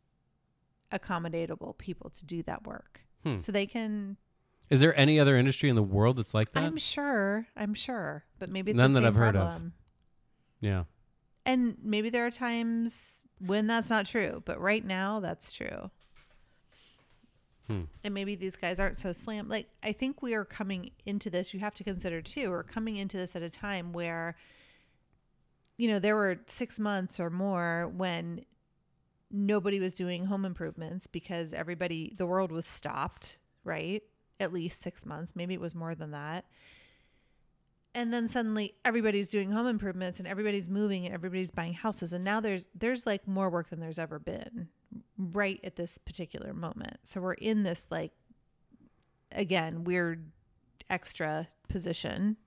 accommodatable 0.92 1.78
people 1.78 2.10
to 2.12 2.26
do 2.26 2.44
that 2.44 2.66
work. 2.66 3.02
Hmm. 3.24 3.38
So 3.38 3.52
they 3.52 3.66
can 3.68 4.18
Is 4.70 4.80
there 4.80 4.98
any 5.00 5.20
other 5.20 5.38
industry 5.38 5.70
in 5.70 5.76
the 5.76 5.84
world 5.84 6.18
that's 6.18 6.34
like 6.34 6.52
that? 6.54 6.64
I'm 6.64 6.78
sure, 6.78 7.48
I'm 7.56 7.74
sure, 7.74 8.26
but 8.40 8.50
maybe 8.50 8.72
it's 8.72 8.78
None 8.78 8.94
the 8.94 9.02
that 9.02 9.08
I've 9.08 9.16
heard 9.16 9.36
of. 9.36 9.42
problem. 9.44 9.74
yeah. 10.60 10.84
And 11.46 11.78
maybe 11.82 12.10
there 12.10 12.26
are 12.26 12.32
times 12.32 13.28
when 13.40 13.66
that's 13.68 13.90
not 13.90 14.06
true, 14.06 14.44
but 14.46 14.60
right 14.62 14.86
now 14.86 15.20
that's 15.20 15.52
true. 15.52 15.90
Hmm. 17.68 17.84
And 18.04 18.14
maybe 18.14 18.36
these 18.36 18.56
guys 18.56 18.80
aren't 18.80 18.98
so 18.98 19.12
slammed. 19.12 19.50
Like, 19.50 19.68
I 19.82 19.92
think 19.92 20.22
we 20.22 20.34
are 20.34 20.46
coming 20.46 20.92
into 21.06 21.30
this, 21.30 21.54
you 21.54 21.60
have 21.60 21.74
to 21.76 21.84
consider 21.84 22.22
too, 22.22 22.50
we're 22.50 22.64
coming 22.64 22.98
into 22.98 23.18
this 23.18 23.36
at 23.36 23.42
a 23.44 23.50
time 23.50 23.94
where, 23.94 24.36
you 25.78 25.88
know, 25.90 26.00
there 26.00 26.16
were 26.16 26.40
six 26.48 26.80
months 26.80 27.20
or 27.20 27.30
more 27.30 27.92
when 27.96 28.46
nobody 29.32 29.80
was 29.80 29.94
doing 29.94 30.26
home 30.26 30.46
improvements 30.46 31.08
because 31.08 31.54
everybody, 31.54 32.14
the 32.18 32.26
world 32.26 32.52
was 32.52 32.66
stopped, 32.66 33.38
right? 33.64 34.04
At 34.40 34.54
least 34.54 34.82
six 34.82 35.06
months. 35.06 35.36
Maybe 35.36 35.54
it 35.54 35.62
was 35.62 35.76
more 35.76 35.96
than 35.96 36.12
that 36.12 36.46
and 37.94 38.14
then 38.14 38.28
suddenly 38.28 38.74
everybody's 38.86 39.28
doing 39.28 39.52
home 39.52 39.68
improvements 39.68 40.20
and 40.20 40.28
everybody's 40.28 40.70
moving 40.70 41.06
and 41.06 41.14
everybody's 41.14 41.52
buying 41.52 41.74
houses 41.74 42.14
and 42.14 42.24
now 42.24 42.40
there's 42.40 42.70
there's 42.74 43.06
like 43.06 43.28
more 43.28 43.50
work 43.50 43.70
than 43.70 43.82
there's 43.82 44.00
ever 44.00 44.18
been 44.18 44.68
right 45.18 45.60
at 45.64 45.76
this 45.76 45.98
particular 45.98 46.54
moment 46.54 46.98
so 47.04 47.20
we're 47.20 47.34
in 47.34 47.64
this 47.64 47.88
like 47.92 48.12
again 49.34 49.84
weird 49.84 50.32
extra 50.90 51.48
position 51.70 52.38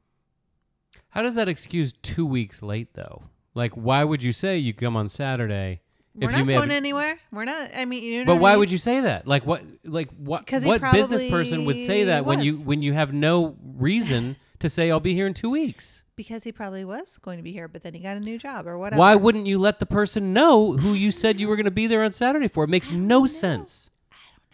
How 1.11 1.23
does 1.23 1.35
that 1.35 1.49
excuse 1.49 1.93
two 1.93 2.26
weeks 2.26 2.62
late 2.62 2.95
though? 2.95 3.25
Like, 3.55 3.73
why 3.75 4.03
would 4.05 4.23
you 4.23 4.33
say 4.33 4.59
you 4.59 4.75
come 4.75 4.97
on 4.97 5.09
Saturday? 5.09 5.81
We're 6.14 6.30
not 6.30 6.40
you 6.40 6.52
going 6.52 6.71
anywhere 6.71 7.18
we're 7.33 7.44
not 7.44 7.71
i 7.76 7.85
mean 7.85 8.02
you 8.02 8.18
know 8.21 8.26
but 8.26 8.35
what 8.35 8.38
I 8.38 8.42
why 8.42 8.50
mean? 8.52 8.59
would 8.61 8.71
you 8.71 8.78
say 8.78 9.00
that? 9.00 9.26
Like, 9.26 9.44
what? 9.47 9.62
Like, 9.85 10.11
what? 10.16 10.50
What 10.50 10.92
business 10.92 11.23
person 11.25 11.64
would 11.64 11.80
say 11.80 12.04
that 12.04 12.25
when 12.25 12.40
you 12.40 12.59
when 12.59 12.83
you 12.83 12.92
have 12.92 13.12
no 13.12 13.56
reason 13.76 14.37
to 14.61 14.68
say 14.68 14.90
I'll 14.90 15.00
be 15.00 15.14
here 15.14 15.26
in 15.26 15.35
two 15.35 15.50
weeks? 15.50 16.02
because 16.16 16.44
he 16.44 16.52
probably 16.52 16.85
was 16.85 17.18
going 17.18 17.38
to 17.38 17.42
be 17.42 17.50
here 17.50 17.66
but 17.66 17.83
then 17.83 17.92
he 17.92 17.99
got 17.99 18.16
a 18.16 18.21
new 18.21 18.38
job 18.38 18.68
or 18.68 18.78
whatever 18.78 19.00
Why 19.00 19.16
wouldn't 19.16 19.47
you 19.47 19.59
let 19.59 19.80
the 19.80 19.87
person 19.87 20.33
know 20.33 20.76
who 20.76 20.92
you 20.92 21.11
said 21.11 21.40
you 21.40 21.49
were 21.49 21.56
going 21.56 21.64
to 21.64 21.73
be 21.73 21.88
there 21.88 22.04
on 22.04 22.12
Saturday 22.12 22.47
for? 22.47 22.62
It 22.62 22.71
makes 22.71 22.92
no 22.92 23.26
sense. 23.26 23.90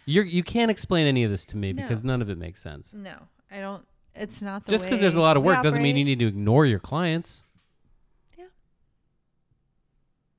You're 0.05 0.25
you 0.25 0.41
can't 0.41 0.71
explain 0.71 1.05
any 1.05 1.23
of 1.23 1.29
this 1.29 1.45
to 1.47 1.57
me 1.57 1.73
No. 1.73 1.83
because 1.83 2.03
none 2.03 2.19
of 2.23 2.29
it 2.31 2.37
makes 2.39 2.59
sense. 2.61 2.91
no 2.93 3.13
i 3.51 3.59
don't 3.59 3.85
it's 4.15 4.41
not 4.41 4.65
the 4.65 4.71
Just 4.71 4.85
because 4.85 4.99
there's 4.99 5.15
a 5.15 5.21
lot 5.21 5.37
of 5.37 5.43
work 5.43 5.61
doesn't 5.61 5.81
mean 5.83 5.95
you 5.95 6.03
need 6.03 6.19
to 6.19 6.25
ignore 6.27 6.65
your 6.65 6.79
clients. 6.79 7.43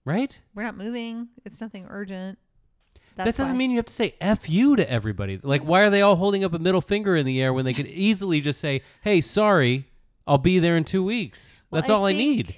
Right? 0.04 0.40
we're 0.54 0.64
not 0.64 0.76
moving 0.76 1.28
it's 1.44 1.60
nothing 1.60 1.86
urgent 1.88 2.38
that 3.16 3.26
doesn't 3.26 3.50
why. 3.50 3.58
mean 3.58 3.70
you 3.70 3.76
have 3.76 3.84
to 3.86 3.92
say 3.92 4.14
F 4.22 4.48
you 4.48 4.74
to 4.76 4.90
everybody. 4.90 5.38
Like, 5.42 5.60
why 5.62 5.82
are 5.82 5.90
they 5.90 6.00
all 6.00 6.16
holding 6.16 6.44
up 6.44 6.54
a 6.54 6.58
middle 6.58 6.80
finger 6.80 7.14
in 7.14 7.26
the 7.26 7.42
air 7.42 7.52
when 7.52 7.66
they 7.66 7.74
could 7.74 7.86
easily 8.08 8.40
just 8.40 8.58
say, 8.58 8.80
hey, 9.02 9.20
sorry, 9.20 9.86
I'll 10.26 10.38
be 10.38 10.58
there 10.58 10.78
in 10.78 10.84
two 10.84 11.04
weeks? 11.04 11.60
Well, 11.70 11.82
That's 11.82 11.90
all 11.90 12.06
I 12.06 12.12
need. 12.12 12.56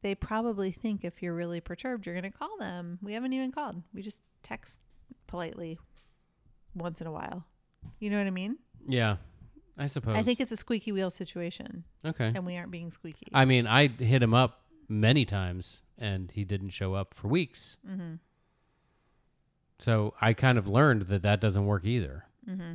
They 0.00 0.14
probably 0.14 0.70
think 0.72 1.04
if 1.04 1.22
you're 1.22 1.34
really 1.34 1.60
perturbed, 1.60 2.06
you're 2.06 2.14
going 2.18 2.32
to 2.32 2.36
call 2.36 2.56
them. 2.58 2.98
We 3.02 3.12
haven't 3.12 3.34
even 3.34 3.52
called. 3.52 3.82
We 3.92 4.00
just 4.00 4.22
text 4.42 4.80
politely 5.26 5.78
once 6.74 7.02
in 7.02 7.06
a 7.06 7.12
while. 7.12 7.44
You 7.98 8.08
know 8.08 8.16
what 8.16 8.26
I 8.26 8.30
mean? 8.30 8.56
Yeah, 8.88 9.16
I 9.76 9.86
suppose. 9.86 10.16
I 10.16 10.22
think 10.22 10.40
it's 10.40 10.50
a 10.52 10.56
squeaky 10.56 10.92
wheel 10.92 11.10
situation, 11.10 11.84
Okay. 12.06 12.32
and 12.34 12.46
we 12.46 12.56
aren't 12.56 12.70
being 12.70 12.90
squeaky. 12.90 13.28
I 13.34 13.44
mean, 13.44 13.66
I 13.66 13.88
hit 13.88 14.22
him 14.22 14.32
up 14.32 14.59
many 14.90 15.24
times 15.24 15.82
and 15.96 16.30
he 16.32 16.44
didn't 16.44 16.70
show 16.70 16.94
up 16.94 17.14
for 17.14 17.28
weeks. 17.28 17.76
mm-hmm. 17.88 18.14
So 19.78 20.12
I 20.20 20.34
kind 20.34 20.58
of 20.58 20.66
learned 20.66 21.02
that 21.02 21.22
that 21.22 21.40
doesn't 21.40 21.64
work 21.64 21.86
either. 21.86 22.26
Mm-hmm. 22.48 22.74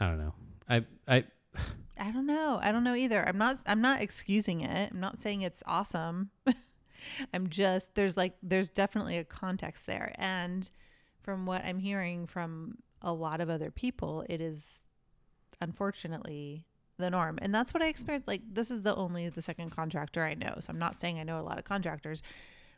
I 0.00 0.06
don't 0.08 0.18
know. 0.18 0.34
I 0.68 0.84
I 1.06 1.24
I 1.98 2.10
don't 2.10 2.26
know. 2.26 2.58
I 2.60 2.72
don't 2.72 2.84
know 2.84 2.94
either. 2.94 3.26
I'm 3.26 3.38
not. 3.38 3.58
I'm 3.66 3.80
not 3.80 4.00
excusing 4.00 4.62
it. 4.62 4.92
I'm 4.92 5.00
not 5.00 5.20
saying 5.20 5.42
it's 5.42 5.62
awesome. 5.64 6.30
I'm 7.32 7.48
just 7.48 7.94
there's 7.94 8.16
like 8.16 8.34
there's 8.42 8.68
definitely 8.68 9.18
a 9.18 9.24
context 9.24 9.86
there, 9.86 10.12
and 10.16 10.68
from 11.22 11.46
what 11.46 11.64
I'm 11.64 11.78
hearing 11.78 12.26
from 12.26 12.78
a 13.00 13.12
lot 13.12 13.40
of 13.40 13.48
other 13.48 13.70
people, 13.70 14.24
it 14.28 14.40
is 14.40 14.84
unfortunately 15.60 16.66
the 16.98 17.10
norm, 17.10 17.38
and 17.42 17.54
that's 17.54 17.74
what 17.74 17.82
I 17.82 17.86
experienced. 17.88 18.28
Like 18.28 18.42
this 18.50 18.70
is 18.70 18.82
the 18.82 18.94
only 18.94 19.28
the 19.28 19.42
second 19.42 19.70
contractor 19.70 20.24
I 20.24 20.34
know, 20.34 20.56
so 20.60 20.70
I'm 20.70 20.78
not 20.78 21.00
saying 21.00 21.18
I 21.18 21.22
know 21.24 21.40
a 21.40 21.42
lot 21.42 21.58
of 21.58 21.64
contractors, 21.64 22.22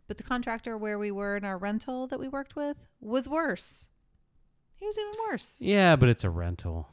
but 0.06 0.16
the 0.16 0.22
contractor 0.24 0.76
where 0.76 0.98
we 0.98 1.10
were 1.10 1.36
in 1.36 1.44
our 1.44 1.58
rental 1.58 2.06
that 2.08 2.18
we 2.18 2.28
worked 2.28 2.56
with 2.56 2.86
was 3.00 3.28
worse. 3.28 3.88
He 4.74 4.86
was 4.86 4.96
even 4.98 5.14
worse. 5.30 5.56
yeah, 5.60 5.96
but 5.96 6.08
it's 6.08 6.24
a 6.24 6.30
rental. 6.30 6.88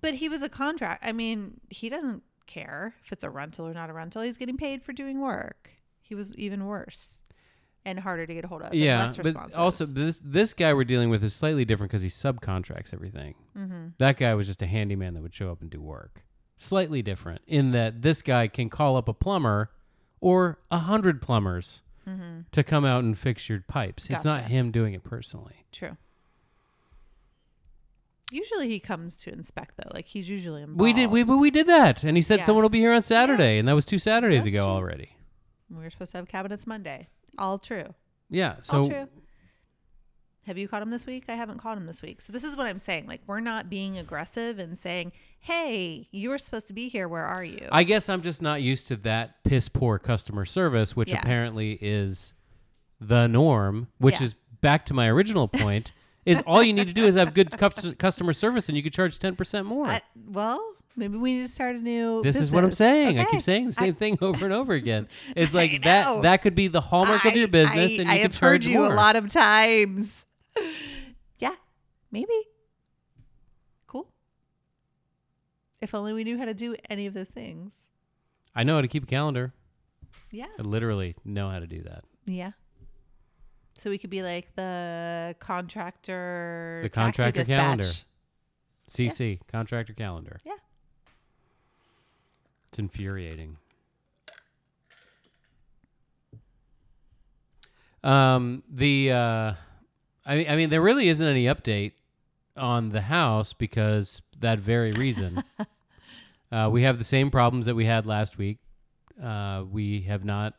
But 0.00 0.14
he 0.14 0.28
was 0.30 0.42
a 0.42 0.48
contract. 0.48 1.04
I 1.04 1.12
mean, 1.12 1.60
he 1.68 1.90
doesn't 1.90 2.22
care 2.46 2.94
if 3.04 3.12
it's 3.12 3.22
a 3.24 3.30
rental 3.30 3.66
or 3.66 3.74
not 3.74 3.90
a 3.90 3.92
rental. 3.92 4.22
He's 4.22 4.38
getting 4.38 4.56
paid 4.56 4.82
for 4.82 4.92
doing 4.92 5.20
work. 5.20 5.70
He 6.00 6.14
was 6.14 6.34
even 6.36 6.64
worse. 6.66 7.20
and 7.84 7.98
harder 8.00 8.26
to 8.26 8.34
get 8.34 8.44
a 8.44 8.48
hold 8.48 8.62
of. 8.62 8.74
yeah, 8.74 9.10
but 9.22 9.54
also 9.54 9.86
this 9.86 10.20
this 10.22 10.52
guy 10.54 10.72
we're 10.74 10.84
dealing 10.84 11.08
with 11.08 11.22
is 11.24 11.34
slightly 11.34 11.64
different 11.64 11.90
because 11.90 12.02
he 12.02 12.08
subcontracts 12.08 12.92
everything. 12.92 13.34
mm-hmm. 13.56 13.88
That 13.98 14.16
guy 14.18 14.34
was 14.34 14.46
just 14.46 14.60
a 14.62 14.66
handyman 14.66 15.14
that 15.14 15.22
would 15.22 15.34
show 15.34 15.50
up 15.50 15.60
and 15.62 15.70
do 15.70 15.80
work. 15.80 16.22
Slightly 16.62 17.00
different 17.00 17.40
in 17.46 17.72
that 17.72 18.02
this 18.02 18.20
guy 18.20 18.46
can 18.46 18.68
call 18.68 18.96
up 18.98 19.08
a 19.08 19.14
plumber 19.14 19.70
or 20.20 20.58
a 20.70 20.78
hundred 20.78 21.22
plumbers 21.22 21.80
Mm-hmm. 22.08 22.40
to 22.52 22.62
come 22.64 22.84
out 22.84 23.04
and 23.04 23.16
fix 23.16 23.48
your 23.48 23.60
pipes. 23.68 24.06
It's 24.10 24.24
not 24.24 24.44
him 24.44 24.70
doing 24.72 24.94
it 24.94 25.04
personally. 25.04 25.54
True. 25.70 25.96
Usually 28.32 28.68
he 28.68 28.80
comes 28.80 29.16
to 29.18 29.32
inspect 29.32 29.74
though. 29.76 29.90
Like 29.92 30.06
he's 30.06 30.28
usually 30.28 30.62
involved. 30.62 30.80
We 30.80 30.92
did 30.92 31.10
we 31.10 31.22
but 31.24 31.38
we 31.38 31.50
did 31.50 31.66
that, 31.66 32.04
and 32.04 32.16
he 32.16 32.22
said 32.22 32.40
Yeah. 32.40 32.44
someone 32.46 32.62
will 32.62 32.68
be 32.70 32.78
here 32.80 32.92
on 32.92 33.02
Saturday, 33.02 33.58
and 33.58 33.66
that 33.68 33.74
was 33.74 33.84
two 33.84 33.98
Saturdays 33.98 34.44
That's 34.44 34.54
ago 34.54 34.64
true. 34.64 34.72
already. 34.72 35.16
We 35.70 35.82
were 35.82 35.90
supposed 35.90 36.12
to 36.12 36.18
have 36.18 36.28
cabinets 36.28 36.66
Monday. 36.66 37.08
All 37.38 37.58
true. 37.58 37.94
Yeah, 38.28 38.56
All 38.70 38.84
so 38.84 38.88
true. 38.88 39.08
Have 40.46 40.56
you 40.58 40.66
caught 40.68 40.82
him 40.82 40.90
this 40.90 41.06
week? 41.06 41.24
I 41.28 41.34
haven't 41.34 41.58
caught 41.58 41.76
him 41.76 41.86
this 41.86 42.00
week. 42.02 42.20
So 42.20 42.32
this 42.32 42.44
is 42.44 42.56
what 42.56 42.66
I'm 42.66 42.78
saying. 42.78 43.06
Like 43.06 43.20
we're 43.26 43.40
not 43.40 43.68
being 43.70 43.98
aggressive 43.98 44.58
and 44.58 44.76
saying, 44.76 45.12
"Hey, 45.38 46.08
you 46.10 46.30
were 46.30 46.38
supposed 46.38 46.66
to 46.68 46.72
be 46.72 46.88
here. 46.88 47.08
Where 47.08 47.24
are 47.24 47.44
you?" 47.44 47.68
I 47.70 47.84
guess 47.84 48.08
I'm 48.08 48.22
just 48.22 48.40
not 48.42 48.62
used 48.62 48.88
to 48.88 48.96
that 48.96 49.44
piss 49.44 49.68
poor 49.68 49.98
customer 49.98 50.44
service, 50.44 50.96
which 50.96 51.10
Yeah. 51.10 51.20
apparently 51.20 51.78
is 51.80 52.32
the 53.00 53.26
norm. 53.26 53.88
Which 53.98 54.20
Yeah. 54.20 54.26
is 54.26 54.34
back 54.60 54.86
to 54.86 54.94
my 54.94 55.08
original 55.08 55.46
point: 55.46 55.92
is 56.24 56.42
all 56.46 56.62
you 56.62 56.72
need 56.72 56.88
to 56.88 56.94
do 56.94 57.06
is 57.06 57.14
have 57.16 57.34
good 57.34 57.50
cus- 57.58 57.92
customer 57.98 58.32
service, 58.32 58.68
and 58.68 58.76
you 58.76 58.82
could 58.82 58.94
charge 58.94 59.18
ten 59.18 59.36
percent 59.36 59.66
more. 59.66 59.86
I- 59.86 60.02
well, 60.26 60.60
maybe 60.96 61.18
we 61.18 61.34
need 61.34 61.42
to 61.42 61.48
start 61.48 61.76
a 61.76 61.78
new. 61.78 62.22
this 62.22 62.36
is 62.36 62.50
what 62.50 62.64
I'm 62.64 62.70
business. 62.70 62.78
saying. 62.78 63.18
I 63.20 63.24
keep 63.26 63.42
saying 63.42 63.66
the 63.66 63.72
same 63.72 63.94
thing 63.94 64.16
over 64.22 64.46
and 64.46 64.54
over 64.54 64.72
again. 64.72 65.06
It's 65.36 65.52
like 65.54 65.82
that. 65.84 66.22
That 66.22 66.38
could 66.42 66.54
be 66.54 66.66
the 66.68 66.80
hallmark 66.80 67.26
of 67.26 67.36
your 67.36 67.46
business, 67.48 67.98
I, 67.98 68.00
and 68.02 68.10
I 68.10 68.14
you 68.16 68.22
have 68.22 68.30
could 68.32 68.38
charge 68.40 68.64
heard 68.64 68.70
you 68.72 68.78
more. 68.78 68.90
a 68.92 68.94
lot 68.96 69.16
of 69.16 69.30
times. 69.30 70.24
yeah, 71.38 71.54
maybe. 72.10 72.42
Cool. 73.86 74.08
If 75.80 75.94
only 75.94 76.12
we 76.12 76.24
knew 76.24 76.38
how 76.38 76.44
to 76.44 76.54
do 76.54 76.76
any 76.88 77.06
of 77.06 77.14
those 77.14 77.30
things. 77.30 77.86
I 78.54 78.64
know 78.64 78.76
how 78.76 78.80
to 78.80 78.88
keep 78.88 79.04
a 79.04 79.06
calendar. 79.06 79.52
Yeah. 80.30 80.46
I 80.58 80.62
literally 80.62 81.16
know 81.24 81.50
how 81.50 81.58
to 81.58 81.66
do 81.66 81.82
that. 81.82 82.04
Yeah. 82.26 82.52
So 83.74 83.90
we 83.90 83.98
could 83.98 84.10
be 84.10 84.22
like 84.22 84.54
the 84.56 85.34
contractor. 85.38 86.80
The 86.82 86.88
contractor 86.88 87.44
calendar. 87.44 87.86
CC 88.88 89.38
contractor 89.50 89.92
calendar. 89.94 90.40
Yeah. 90.44 90.52
It's 92.68 92.78
infuriating. 92.78 93.56
Um, 98.02 98.62
the 98.68 99.12
uh, 99.12 99.52
I 100.26 100.36
mean, 100.36 100.50
I 100.50 100.56
mean, 100.56 100.70
there 100.70 100.82
really 100.82 101.08
isn't 101.08 101.26
any 101.26 101.44
update 101.44 101.92
on 102.56 102.90
the 102.90 103.02
house 103.02 103.52
because 103.52 104.22
that 104.38 104.58
very 104.60 104.90
reason. 104.92 105.42
uh, 106.52 106.68
we 106.70 106.82
have 106.82 106.98
the 106.98 107.04
same 107.04 107.30
problems 107.30 107.66
that 107.66 107.74
we 107.74 107.86
had 107.86 108.06
last 108.06 108.38
week. 108.38 108.58
Uh, 109.22 109.64
we 109.70 110.02
have 110.02 110.24
not 110.24 110.54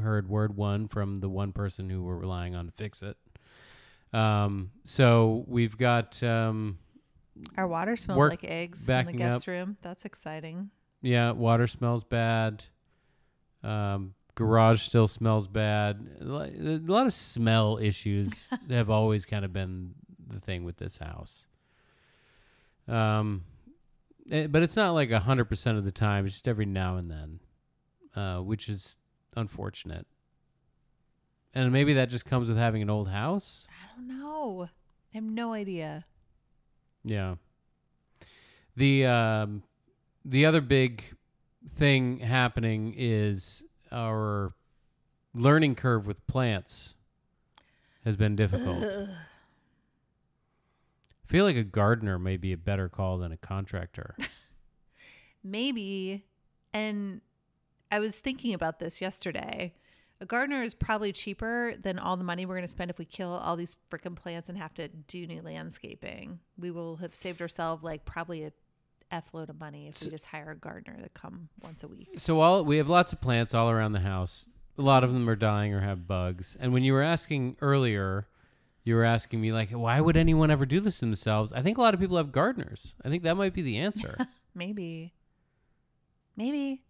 heard 0.00 0.28
word 0.28 0.56
one 0.56 0.88
from 0.88 1.20
the 1.20 1.28
one 1.28 1.52
person 1.52 1.88
who 1.88 2.02
we're 2.02 2.16
relying 2.16 2.54
on 2.54 2.66
to 2.66 2.72
fix 2.72 3.02
it. 3.02 3.16
Um, 4.12 4.70
so 4.84 5.44
we've 5.46 5.76
got 5.76 6.22
um, 6.22 6.78
Our 7.56 7.66
water 7.68 7.96
smells 7.96 8.30
like 8.30 8.44
eggs 8.44 8.80
in 8.80 8.86
the 8.86 8.92
backing 8.92 9.22
up. 9.22 9.30
guest 9.32 9.46
room. 9.46 9.76
That's 9.82 10.04
exciting. 10.04 10.70
Yeah, 11.02 11.32
water 11.32 11.66
smells 11.66 12.04
bad. 12.04 12.64
Um, 13.62 14.14
garage 14.36 14.82
still 14.82 15.08
smells 15.08 15.48
bad. 15.48 16.06
A 16.20 16.24
lot 16.24 17.06
of 17.06 17.12
smell 17.12 17.78
issues 17.82 18.48
have 18.70 18.88
always 18.88 19.26
kind 19.26 19.44
of 19.44 19.52
been 19.52 19.94
the 20.28 20.38
thing 20.38 20.62
with 20.62 20.76
this 20.76 20.98
house. 20.98 21.48
Um, 22.86 23.44
eh, 24.30 24.46
but 24.46 24.62
it's 24.62 24.76
not 24.76 24.90
like 24.90 25.10
a 25.10 25.20
hundred 25.20 25.46
percent 25.46 25.78
of 25.78 25.84
the 25.84 25.90
time. 25.90 26.26
It's 26.26 26.36
just 26.36 26.46
every 26.46 26.66
now 26.66 26.96
and 26.96 27.10
then, 27.10 27.40
uh, 28.14 28.38
which 28.38 28.68
is 28.68 28.96
unfortunate. 29.36 30.06
And 31.54 31.72
maybe 31.72 31.94
that 31.94 32.10
just 32.10 32.26
comes 32.26 32.48
with 32.48 32.58
having 32.58 32.82
an 32.82 32.90
old 32.90 33.08
house. 33.08 33.66
I 33.70 33.96
don't 33.96 34.06
know. 34.06 34.68
I 35.12 35.16
have 35.16 35.24
no 35.24 35.54
idea. 35.54 36.04
Yeah. 37.02 37.36
The 38.76 39.06
um, 39.06 39.62
the 40.24 40.44
other 40.44 40.60
big 40.60 41.04
thing 41.68 42.18
happening 42.18 42.94
is 42.96 43.64
our 43.92 44.54
learning 45.34 45.74
curve 45.74 46.06
with 46.06 46.26
plants 46.26 46.94
has 48.04 48.16
been 48.16 48.36
difficult. 48.36 48.84
Ugh. 48.84 49.08
I 51.24 51.28
feel 51.28 51.44
like 51.44 51.56
a 51.56 51.64
gardener 51.64 52.20
may 52.20 52.36
be 52.36 52.52
a 52.52 52.56
better 52.56 52.88
call 52.88 53.18
than 53.18 53.32
a 53.32 53.36
contractor. 53.36 54.14
Maybe. 55.42 56.24
And 56.72 57.20
I 57.90 57.98
was 57.98 58.20
thinking 58.20 58.54
about 58.54 58.78
this 58.78 59.00
yesterday. 59.00 59.74
A 60.20 60.26
gardener 60.26 60.62
is 60.62 60.72
probably 60.72 61.12
cheaper 61.12 61.74
than 61.78 61.98
all 61.98 62.16
the 62.16 62.24
money 62.24 62.46
we're 62.46 62.54
going 62.54 62.64
to 62.64 62.70
spend 62.70 62.90
if 62.90 62.98
we 62.98 63.04
kill 63.04 63.30
all 63.30 63.56
these 63.56 63.76
freaking 63.90 64.14
plants 64.14 64.48
and 64.48 64.56
have 64.56 64.72
to 64.74 64.88
do 64.88 65.26
new 65.26 65.42
landscaping. 65.42 66.38
We 66.56 66.70
will 66.70 66.96
have 66.96 67.14
saved 67.14 67.42
ourselves 67.42 67.82
like 67.82 68.04
probably 68.04 68.44
a 68.44 68.52
F 69.10 69.32
load 69.32 69.50
of 69.50 69.60
money 69.60 69.88
if 69.88 70.02
we 70.02 70.10
just 70.10 70.26
hire 70.26 70.50
a 70.50 70.56
gardener 70.56 71.00
to 71.02 71.08
come 71.10 71.48
once 71.62 71.82
a 71.84 71.88
week. 71.88 72.08
so 72.18 72.40
all 72.40 72.64
we 72.64 72.78
have 72.78 72.88
lots 72.88 73.12
of 73.12 73.20
plants 73.20 73.54
all 73.54 73.70
around 73.70 73.92
the 73.92 74.00
house. 74.00 74.48
A 74.78 74.82
lot 74.82 75.04
of 75.04 75.12
them 75.12 75.28
are 75.28 75.36
dying 75.36 75.72
or 75.72 75.80
have 75.80 76.06
bugs. 76.06 76.56
And 76.60 76.72
when 76.72 76.82
you 76.82 76.92
were 76.92 77.02
asking 77.02 77.56
earlier, 77.62 78.26
you 78.84 78.94
were 78.94 79.04
asking 79.04 79.40
me 79.40 79.52
like, 79.52 79.70
why 79.70 80.00
would 80.00 80.16
anyone 80.16 80.50
ever 80.50 80.66
do 80.66 80.80
this 80.80 80.98
to 80.98 81.06
themselves? 81.06 81.52
I 81.52 81.62
think 81.62 81.78
a 81.78 81.80
lot 81.80 81.94
of 81.94 82.00
people 82.00 82.18
have 82.18 82.30
gardeners. 82.30 82.94
I 83.04 83.08
think 83.08 83.22
that 83.22 83.36
might 83.36 83.54
be 83.54 83.62
the 83.62 83.78
answer. 83.78 84.16
Maybe. 84.54 85.14
Maybe. 86.36 86.82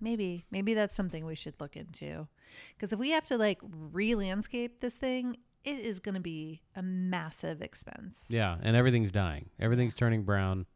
Maybe. 0.00 0.46
Maybe 0.50 0.74
that's 0.74 0.94
something 0.96 1.26
we 1.26 1.34
should 1.34 1.54
look 1.60 1.76
into. 1.76 2.28
Because 2.74 2.92
if 2.92 2.98
we 2.98 3.10
have 3.10 3.26
to 3.26 3.36
like 3.36 3.58
re 3.62 4.14
landscape 4.14 4.80
this 4.80 4.94
thing, 4.94 5.38
it 5.64 5.80
is 5.80 5.98
going 5.98 6.14
to 6.14 6.20
be 6.20 6.62
a 6.76 6.82
massive 6.82 7.60
expense. 7.62 8.26
Yeah, 8.30 8.56
and 8.62 8.76
everything's 8.76 9.10
dying. 9.10 9.50
Everything's 9.58 9.94
turning 9.96 10.22
brown. 10.22 10.66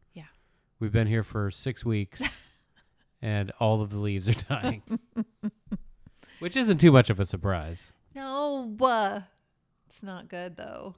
We've 0.81 0.91
been 0.91 1.05
here 1.05 1.23
for 1.23 1.51
six 1.51 1.85
weeks, 1.85 2.23
and 3.21 3.51
all 3.59 3.83
of 3.83 3.91
the 3.91 3.99
leaves 3.99 4.27
are 4.27 4.33
dying, 4.33 4.81
which 6.39 6.57
isn't 6.57 6.79
too 6.79 6.91
much 6.91 7.11
of 7.11 7.19
a 7.19 7.25
surprise. 7.25 7.93
No, 8.15 8.75
uh, 8.81 9.19
it's 9.87 10.01
not 10.01 10.27
good 10.27 10.57
though. 10.57 10.95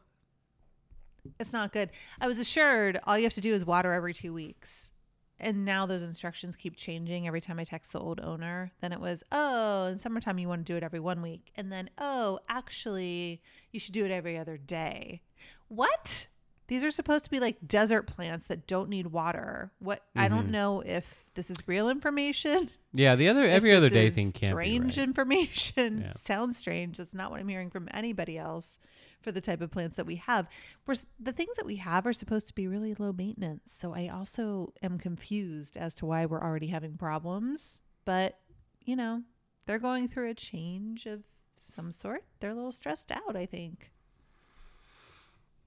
It's 1.37 1.51
not 1.51 1.73
good. 1.73 1.89
I 2.21 2.27
was 2.27 2.39
assured 2.39 2.97
all 3.03 3.17
you 3.17 3.25
have 3.25 3.33
to 3.33 3.41
do 3.41 3.53
is 3.53 3.65
water 3.65 3.91
every 3.91 4.13
two 4.13 4.33
weeks. 4.33 4.93
And 5.37 5.65
now 5.65 5.85
those 5.85 6.03
instructions 6.03 6.55
keep 6.55 6.77
changing 6.77 7.27
every 7.27 7.41
time 7.41 7.59
I 7.59 7.65
text 7.65 7.91
the 7.91 7.99
old 7.99 8.21
owner. 8.21 8.71
Then 8.79 8.93
it 8.93 9.01
was, 9.01 9.21
oh, 9.33 9.87
in 9.87 9.99
summertime 9.99 10.39
you 10.39 10.47
want 10.47 10.65
to 10.65 10.71
do 10.71 10.77
it 10.77 10.83
every 10.83 11.01
one 11.01 11.21
week. 11.21 11.51
And 11.57 11.69
then, 11.69 11.89
oh, 11.97 12.39
actually, 12.47 13.41
you 13.71 13.81
should 13.81 13.93
do 13.93 14.05
it 14.05 14.11
every 14.11 14.37
other 14.37 14.55
day. 14.55 15.21
What? 15.67 16.27
These 16.67 16.83
are 16.83 16.91
supposed 16.91 17.25
to 17.25 17.31
be 17.31 17.39
like 17.39 17.57
desert 17.67 18.03
plants 18.07 18.47
that 18.47 18.67
don't 18.67 18.89
need 18.89 19.07
water. 19.07 19.71
What? 19.79 20.03
I 20.15 20.27
don't 20.27 20.47
Mhm. 20.47 20.51
know 20.51 20.81
if 20.81 21.25
this 21.35 21.49
is 21.51 21.57
real 21.67 21.89
information. 21.89 22.69
Yeah, 22.95 23.15
the 23.15 23.27
other 23.29 23.43
every 23.45 23.73
other 23.73 23.89
day 23.89 24.11
thing 24.11 24.31
can't 24.31 24.51
strange 24.51 24.95
be 24.95 25.01
right. 25.01 25.07
information. 25.07 26.01
Yeah. 26.01 26.11
Sounds 26.15 26.57
strange. 26.57 26.97
That's 26.99 27.15
not 27.15 27.31
what 27.31 27.39
I'm 27.39 27.47
hearing 27.47 27.71
from 27.71 27.89
anybody 27.91 28.37
else 28.37 28.77
for 29.21 29.31
the 29.31 29.41
type 29.41 29.61
of 29.61 29.71
plants 29.71 29.97
that 29.97 30.05
we 30.05 30.17
have. 30.17 30.47
We're, 30.85 30.93
the 31.19 31.31
things 31.31 31.55
that 31.57 31.65
we 31.65 31.77
have 31.77 32.05
are 32.05 32.13
supposed 32.13 32.47
to 32.49 32.53
be 32.53 32.67
really 32.67 32.93
low 32.93 33.11
maintenance. 33.11 33.73
So 33.73 33.95
I 33.95 34.09
also 34.09 34.73
am 34.83 34.99
confused 34.99 35.75
as 35.75 35.95
to 35.95 36.05
why 36.05 36.27
we're 36.27 36.43
already 36.43 36.67
having 36.67 36.95
problems. 36.95 37.81
But, 38.05 38.37
you 38.85 38.95
know, 38.95 39.23
they're 39.65 39.79
going 39.79 40.07
through 40.07 40.29
a 40.29 40.35
change 40.35 41.07
of 41.07 41.23
some 41.55 41.91
sort. 41.91 42.23
They're 42.41 42.51
a 42.51 42.55
little 42.55 42.71
stressed 42.71 43.11
out, 43.11 43.35
I 43.35 43.47
think. 43.47 43.89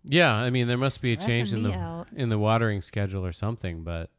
Yeah, 0.08 0.32
I 0.34 0.50
mean 0.50 0.68
there 0.68 0.78
must 0.78 1.02
be 1.02 1.12
a 1.12 1.16
change 1.16 1.52
in 1.52 1.62
the 1.62 1.72
out. 1.72 2.06
in 2.14 2.28
the 2.28 2.38
watering 2.38 2.80
schedule 2.80 3.26
or 3.26 3.32
something, 3.32 3.82
but 3.82 4.10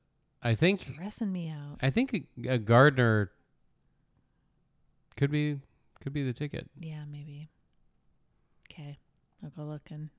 I 0.44 0.54
think 0.54 0.82
stressing 0.82 1.32
me 1.32 1.50
out. 1.50 1.78
I 1.82 1.90
think 1.90 2.14
a, 2.14 2.50
a 2.50 2.58
gardener 2.58 3.32
could 5.16 5.32
be 5.32 5.60
could 6.02 6.14
be 6.14 6.24
the 6.24 6.34
ticket. 6.34 6.70
Yeah, 6.80 7.04
maybe. 7.10 7.50
Okay. 8.72 9.00
I'll 9.44 9.50
go 9.52 9.64
looking. 9.64 10.10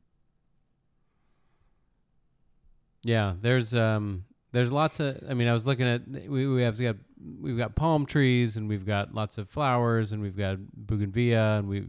Yeah, 3.02 3.34
there's 3.40 3.74
um 3.74 4.24
there's 4.52 4.72
lots 4.72 5.00
of 5.00 5.22
I 5.28 5.34
mean 5.34 5.48
I 5.48 5.52
was 5.52 5.66
looking 5.66 5.86
at 5.86 6.08
we 6.08 6.46
we 6.46 6.62
have 6.62 6.80
got 6.80 6.96
we've 7.40 7.58
got 7.58 7.74
palm 7.74 8.06
trees 8.06 8.56
and 8.56 8.68
we've 8.68 8.86
got 8.86 9.14
lots 9.14 9.38
of 9.38 9.48
flowers 9.48 10.12
and 10.12 10.22
we've 10.22 10.36
got 10.36 10.58
bougainvillea 10.74 11.58
and 11.58 11.68
we 11.68 11.86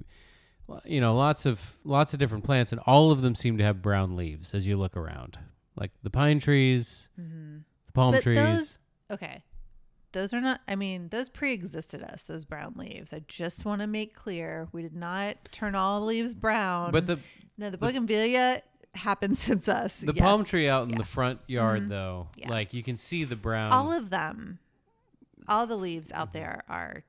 you 0.85 0.99
know 1.01 1.15
lots 1.15 1.45
of 1.45 1.77
lots 1.83 2.13
of 2.13 2.19
different 2.19 2.43
plants 2.43 2.71
and 2.71 2.81
all 2.85 3.11
of 3.11 3.21
them 3.21 3.35
seem 3.35 3.57
to 3.57 3.63
have 3.63 3.81
brown 3.81 4.15
leaves 4.15 4.53
as 4.53 4.65
you 4.67 4.77
look 4.77 4.95
around. 4.97 5.37
Like 5.75 5.91
the 6.03 6.09
pine 6.09 6.39
trees, 6.39 7.07
Mm-hmm. 7.19 7.57
the 7.87 7.91
palm 7.93 8.11
but 8.13 8.23
trees. 8.23 8.37
those 8.37 8.77
okay 9.11 9.43
those 10.11 10.33
are 10.33 10.41
not. 10.41 10.59
I 10.67 10.75
mean, 10.75 11.09
those 11.09 11.29
pre-existed 11.29 12.01
us. 12.01 12.25
Those 12.25 12.43
brown 12.43 12.73
leaves. 12.77 13.13
I 13.13 13.21
just 13.27 13.63
want 13.63 13.81
to 13.81 13.85
make 13.87 14.15
clear 14.15 14.67
we 14.71 14.81
did 14.81 14.95
not 14.95 15.35
turn 15.51 15.75
all 15.75 15.99
the 15.99 16.07
leaves 16.07 16.33
brown. 16.33 16.91
But 16.91 17.05
the 17.05 17.19
no, 17.59 17.69
the 17.69 17.77
bougainvillea 17.77 18.63
happened 18.95 19.37
since 19.47 19.69
us. 19.69 19.99
the 20.01 20.13
yes. 20.13 20.23
palm 20.25 20.43
tree 20.45 20.67
out 20.67 20.85
in 20.85 20.89
Yeah. 20.89 20.97
the 20.97 21.03
front 21.03 21.39
yard 21.45 21.83
Mhm. 21.83 21.89
though, 21.89 22.27
Yeah. 22.37 22.49
like 22.49 22.73
you 22.73 22.81
can 22.81 22.97
see 22.97 23.23
the 23.23 23.35
brown. 23.35 23.71
all 23.71 23.91
of 23.91 24.09
them, 24.09 24.57
all 25.47 25.67
the 25.67 25.77
leaves 25.77 26.09
Mm-hmm. 26.09 26.21
out 26.21 26.33
there 26.33 26.63
are 26.67 27.03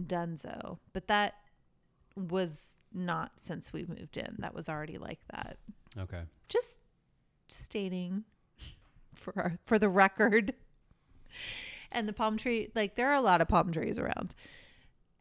Dunzo. 0.00 0.78
But 0.92 1.08
that 1.08 1.34
was 2.16 2.76
not 2.96 3.32
since 3.36 3.72
we 3.72 3.84
moved 3.86 4.16
in. 4.16 4.34
That 4.38 4.54
was 4.54 4.68
already 4.68 4.98
like 4.98 5.20
that. 5.32 5.58
okay. 5.98 6.22
just 6.48 6.80
stating 7.48 8.24
for 9.14 9.32
our, 9.36 9.58
for 9.66 9.78
the 9.78 9.88
record. 9.88 10.54
And 11.92 12.08
the 12.08 12.12
palm 12.12 12.36
tree, 12.36 12.70
like 12.74 12.96
there 12.96 13.08
are 13.10 13.14
a 13.14 13.20
lot 13.20 13.40
of 13.40 13.48
palm 13.48 13.72
trees 13.72 13.98
around. 13.98 14.34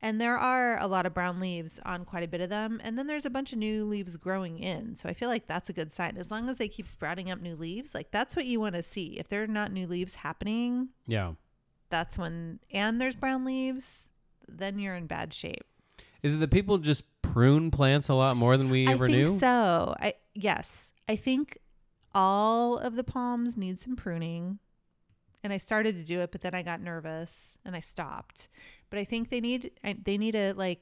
And 0.02 0.20
there 0.20 0.38
are 0.38 0.78
a 0.80 0.88
lot 0.88 1.06
of 1.06 1.14
brown 1.14 1.40
leaves 1.40 1.80
on 1.86 2.06
quite 2.06 2.24
a 2.24 2.28
bit 2.28 2.42
of 2.42 2.50
them. 2.50 2.80
And 2.84 2.98
then 2.98 3.08
there's 3.08 3.26
a 3.26 3.30
bunch 3.30 3.54
of 3.54 3.60
new 3.60 3.86
leaves 3.86 4.18
growing 4.18 4.60
in. 4.60 4.94
So 4.94 5.08
I 5.10 5.14
feel 5.14 5.30
like 5.30 5.48
that's 5.48 5.70
a 5.70 5.74
good 5.74 5.92
sign. 5.92 6.18
As 6.18 6.30
long 6.30 6.50
as 6.50 6.58
they 6.58 6.68
keep 6.68 6.88
sprouting 6.88 7.32
up 7.32 7.40
new 7.40 7.56
leaves, 7.56 7.96
like 7.96 8.12
that's 8.12 8.36
what 8.36 8.46
you 8.46 8.60
want 8.60 8.76
to 8.76 8.84
see. 8.84 9.18
If 9.20 9.30
there 9.30 9.42
are 9.44 9.48
not 9.48 9.72
new 9.72 9.88
leaves 9.88 10.16
happening, 10.16 10.90
Yeah. 11.08 11.34
that's 11.90 12.18
when, 12.18 12.60
and 12.72 13.00
there's 13.00 13.16
brown 13.16 13.46
leaves, 13.46 14.08
then 14.48 14.78
you're 14.80 14.96
in 14.96 15.08
bad 15.08 15.34
shape. 15.34 15.64
Is 16.22 16.36
it 16.36 16.40
that 16.40 16.52
people 16.52 16.78
just 16.78 17.04
prune 17.36 17.69
plants 17.69 18.08
a 18.08 18.13
lot 18.13 18.38
more 18.38 18.56
than 18.56 18.69
we 18.69 18.88
I 18.88 18.91
ever 18.93 19.08
think 19.08 19.17
knew? 19.19 19.38
so. 19.39 19.93
I 20.00 20.13
yes, 20.34 20.93
I 21.10 21.17
think 21.17 21.58
all 22.13 22.78
of 22.78 22.95
the 22.95 23.04
palms 23.04 23.58
need 23.58 23.80
some 23.82 23.98
pruning, 23.98 24.60
and 25.43 25.52
I 25.52 25.58
started 25.58 25.98
to 25.98 26.04
do 26.06 26.21
it, 26.21 26.32
but 26.32 26.39
then 26.41 26.56
I 26.56 26.63
got 26.63 26.80
nervous 26.80 27.58
and 27.65 27.76
I 27.76 27.82
stopped. 27.82 28.48
But 28.89 29.00
I 29.00 29.04
think 29.04 29.30
they 29.30 29.41
need 29.41 29.71
I, 29.84 29.98
they 30.02 30.17
need 30.17 30.36
a 30.36 30.54
like 30.54 30.80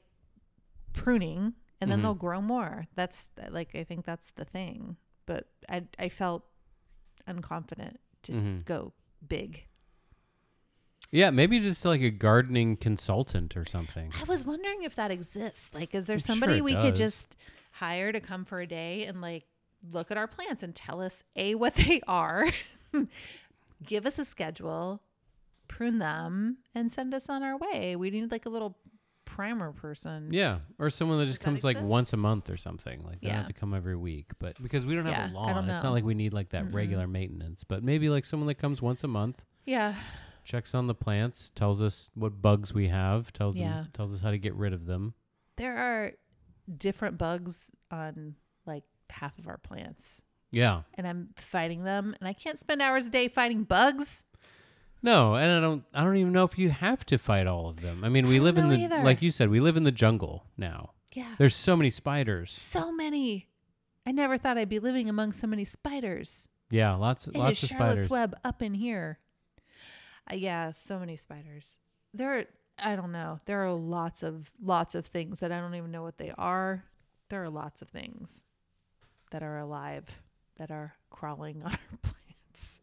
pruning, 0.92 1.54
and 1.80 1.90
then 1.90 1.98
Mhm. 1.98 2.02
they'll 2.02 2.14
grow 2.14 2.40
more. 2.40 2.86
That's 2.94 3.30
like 3.50 3.74
I 3.74 3.82
think 3.82 4.04
that's 4.04 4.30
the 4.32 4.44
thing. 4.44 4.96
But 5.26 5.48
I 5.68 5.88
I 5.98 6.08
felt 6.08 6.44
unconfident 7.26 7.96
to 8.22 8.32
Mhm. 8.32 8.64
go 8.64 8.92
big. 9.26 9.66
Yeah, 11.14 11.30
maybe 11.30 11.60
just 11.60 11.84
like 11.84 12.00
a 12.00 12.10
gardening 12.10 12.76
consultant 12.76 13.56
or 13.56 13.64
something. 13.64 14.12
I 14.20 14.24
was 14.24 14.44
wondering 14.44 14.82
if 14.82 14.96
that 14.96 15.12
exists. 15.12 15.70
Like, 15.72 15.94
is 15.94 16.08
there 16.08 16.16
I'm 16.16 16.20
somebody 16.20 16.58
it 16.58 16.64
we 16.64 16.74
could 16.74 16.96
just 16.96 17.36
hire 17.70 18.10
to 18.10 18.18
come 18.18 18.44
for 18.44 18.60
a 18.60 18.66
day 18.66 19.04
and 19.04 19.20
like 19.20 19.44
look 19.92 20.10
at 20.10 20.16
our 20.16 20.26
plants 20.26 20.64
and 20.64 20.74
tell 20.74 21.00
us 21.00 21.22
a 21.36 21.54
what 21.54 21.74
they 21.76 22.00
are, 22.08 22.48
give 23.86 24.06
us 24.06 24.18
a 24.18 24.24
schedule, 24.24 25.02
prune 25.68 26.00
them, 26.00 26.58
and 26.74 26.90
send 26.90 27.14
us 27.14 27.28
on 27.28 27.44
our 27.44 27.56
way. 27.58 27.94
We 27.94 28.10
need 28.10 28.32
like 28.32 28.46
a 28.46 28.50
little 28.50 28.76
primer 29.24 29.70
person. 29.70 30.30
Yeah, 30.32 30.58
or 30.80 30.90
someone 30.90 31.18
that 31.18 31.26
just 31.26 31.38
Does 31.38 31.44
that 31.44 31.44
comes 31.44 31.62
like 31.64 31.80
once 31.80 32.12
a 32.12 32.16
month 32.16 32.50
or 32.50 32.56
something. 32.56 33.04
Like 33.04 33.20
they 33.20 33.28
don't 33.28 33.36
have 33.36 33.46
to 33.46 33.52
come 33.52 33.72
every 33.72 33.94
week, 33.94 34.32
but 34.40 34.60
because 34.60 34.84
we 34.84 34.96
don't 34.96 35.06
have 35.06 35.14
Yeah, 35.14 35.32
a 35.32 35.32
lawn, 35.32 35.70
it's 35.70 35.84
not 35.84 35.92
like 35.92 36.04
we 36.04 36.14
need 36.14 36.32
like 36.32 36.48
that 36.50 36.64
Mm-mm. 36.64 36.74
regular 36.74 37.06
maintenance. 37.06 37.62
But 37.62 37.84
maybe 37.84 38.08
like 38.08 38.24
someone 38.24 38.48
that 38.48 38.56
comes 38.56 38.82
once 38.82 39.04
a 39.04 39.08
month, 39.08 39.44
Yeah. 39.64 39.94
Checks 40.44 40.74
on 40.74 40.86
the 40.86 40.94
plants, 40.94 41.50
tells 41.54 41.80
us 41.82 42.10
what 42.14 42.40
bugs 42.42 42.72
we 42.72 42.88
have, 42.88 43.32
tells 43.32 43.56
Yeah. 43.56 43.68
them, 43.74 43.88
tells 43.92 44.12
us 44.14 44.20
how 44.20 44.30
to 44.30 44.38
get 44.38 44.54
rid 44.54 44.72
of 44.72 44.86
them. 44.86 45.14
There 45.56 45.76
are 45.76 46.12
different 46.76 47.18
bugs 47.18 47.70
on 47.90 48.36
like 48.66 48.84
half 49.10 49.38
of 49.38 49.46
our 49.48 49.58
plants. 49.58 50.22
Yeah, 50.50 50.82
And 50.94 51.06
I'm 51.06 51.28
fighting 51.36 51.82
them, 51.82 52.14
and 52.20 52.28
I 52.28 52.32
can't 52.32 52.60
spend 52.60 52.80
hours 52.80 53.06
a 53.06 53.10
day 53.10 53.26
fighting 53.26 53.64
bugs. 53.64 54.24
no, 55.02 55.34
and 55.34 55.50
I 55.50 55.60
don't, 55.60 55.84
I 55.92 56.04
don't 56.04 56.16
even 56.16 56.32
know 56.32 56.44
if 56.44 56.56
you 56.58 56.70
have 56.70 57.04
to 57.06 57.18
fight 57.18 57.46
all 57.48 57.68
of 57.68 57.80
them. 57.80 58.04
I 58.04 58.08
mean, 58.08 58.28
we 58.28 58.36
I 58.36 58.42
live 58.42 58.56
in 58.58 58.68
the, 58.68 58.76
either. 58.76 59.02
like 59.02 59.20
you 59.20 59.32
said, 59.32 59.48
we 59.50 59.58
live 59.60 59.76
in 59.76 59.82
the 59.82 59.90
jungle 59.92 60.44
now. 60.56 60.92
Yeah. 61.12 61.34
There's 61.38 61.56
so 61.56 61.76
many 61.76 61.90
spiders. 61.90 62.52
So 62.52 62.92
many. 62.92 63.48
I 64.06 64.12
never 64.12 64.36
thought 64.38 64.56
I'd 64.56 64.68
be 64.68 64.78
living 64.78 65.08
among 65.08 65.32
so 65.32 65.46
many 65.48 65.64
spiders. 65.64 66.48
Yeah, 66.70 66.94
lots, 66.94 67.26
It 67.26 67.34
lots 67.36 67.62
is 67.62 67.70
of 67.70 67.76
Charlotte's 67.76 68.06
spiders. 68.06 68.10
Web 68.10 68.36
up 68.44 68.62
in 68.62 68.74
here. 68.74 69.18
Uh, 70.30 70.36
yeah, 70.36 70.72
so 70.72 70.98
many 70.98 71.16
spiders. 71.16 71.78
There 72.12 72.38
are, 72.38 72.44
I 72.78 72.96
don't 72.96 73.12
know. 73.12 73.40
There 73.44 73.64
are 73.64 73.72
lots 73.72 74.22
of 74.22 74.50
lots 74.62 74.94
of 74.94 75.06
things 75.06 75.40
that 75.40 75.52
I 75.52 75.60
don't 75.60 75.74
even 75.74 75.90
know 75.90 76.02
what 76.02 76.18
they 76.18 76.32
are. 76.36 76.84
There 77.28 77.42
are 77.42 77.50
lots 77.50 77.82
of 77.82 77.88
things 77.88 78.44
that 79.30 79.42
are 79.42 79.58
alive 79.58 80.22
that 80.56 80.70
are 80.70 80.94
crawling 81.10 81.62
on 81.64 81.72
our 81.72 81.98
plants. 82.02 82.80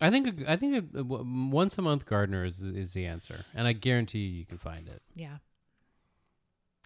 I 0.00 0.10
think, 0.10 0.42
I 0.48 0.56
think 0.56 0.92
a, 0.94 1.04
once 1.04 1.78
a 1.78 1.82
month 1.82 2.04
gardener 2.06 2.44
is 2.44 2.62
is 2.62 2.92
the 2.92 3.06
answer, 3.06 3.44
and 3.54 3.66
I 3.66 3.72
guarantee 3.72 4.20
you, 4.20 4.38
you 4.38 4.46
can 4.46 4.58
find 4.58 4.88
it. 4.88 5.02
Yeah. 5.14 5.36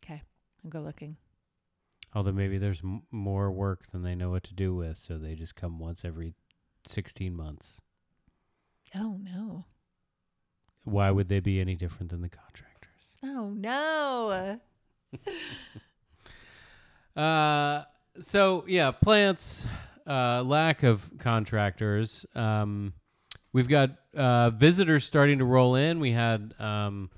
Okay, 0.05 0.23
I'll 0.65 0.71
go 0.71 0.81
looking. 0.81 1.17
Although 2.15 2.33
maybe 2.33 2.59
there's 2.59 2.81
m- 2.83 3.03
more 3.11 3.51
work 3.51 3.91
than 3.91 4.03
they 4.03 4.15
know 4.15 4.31
what 4.31 4.43
to 4.45 4.55
do 4.55 4.75
with, 4.75 4.97
so 4.97 5.19
they 5.19 5.35
just 5.35 5.55
come 5.57 5.79
once 5.79 6.05
every 6.05 6.35
16 6.87 7.35
months. 7.35 7.81
Oh 8.95 9.19
no. 9.23 9.65
Why 10.85 11.11
would 11.11 11.29
they 11.29 11.41
be 11.41 11.61
any 11.61 11.75
different 11.75 12.11
than 12.11 12.23
the 12.23 12.29
contractors? 12.29 13.17
Oh 13.23 13.51
no. 13.51 14.61
Uh, 17.17 17.83
so 18.21 18.65
yeah, 18.69 18.93
plants, 18.93 19.67
uh, 20.07 20.43
lack 20.45 20.83
of 20.85 21.11
contractors. 21.19 22.25
Um, 22.35 22.93
we've 23.53 23.69
got 23.69 23.91
uh, 24.17 24.51
visitors 24.51 25.05
starting 25.05 25.39
to 25.39 25.45
roll 25.45 25.75
in. 25.75 25.99
We 25.99 26.13
had 26.13 26.55
um, 26.61 27.11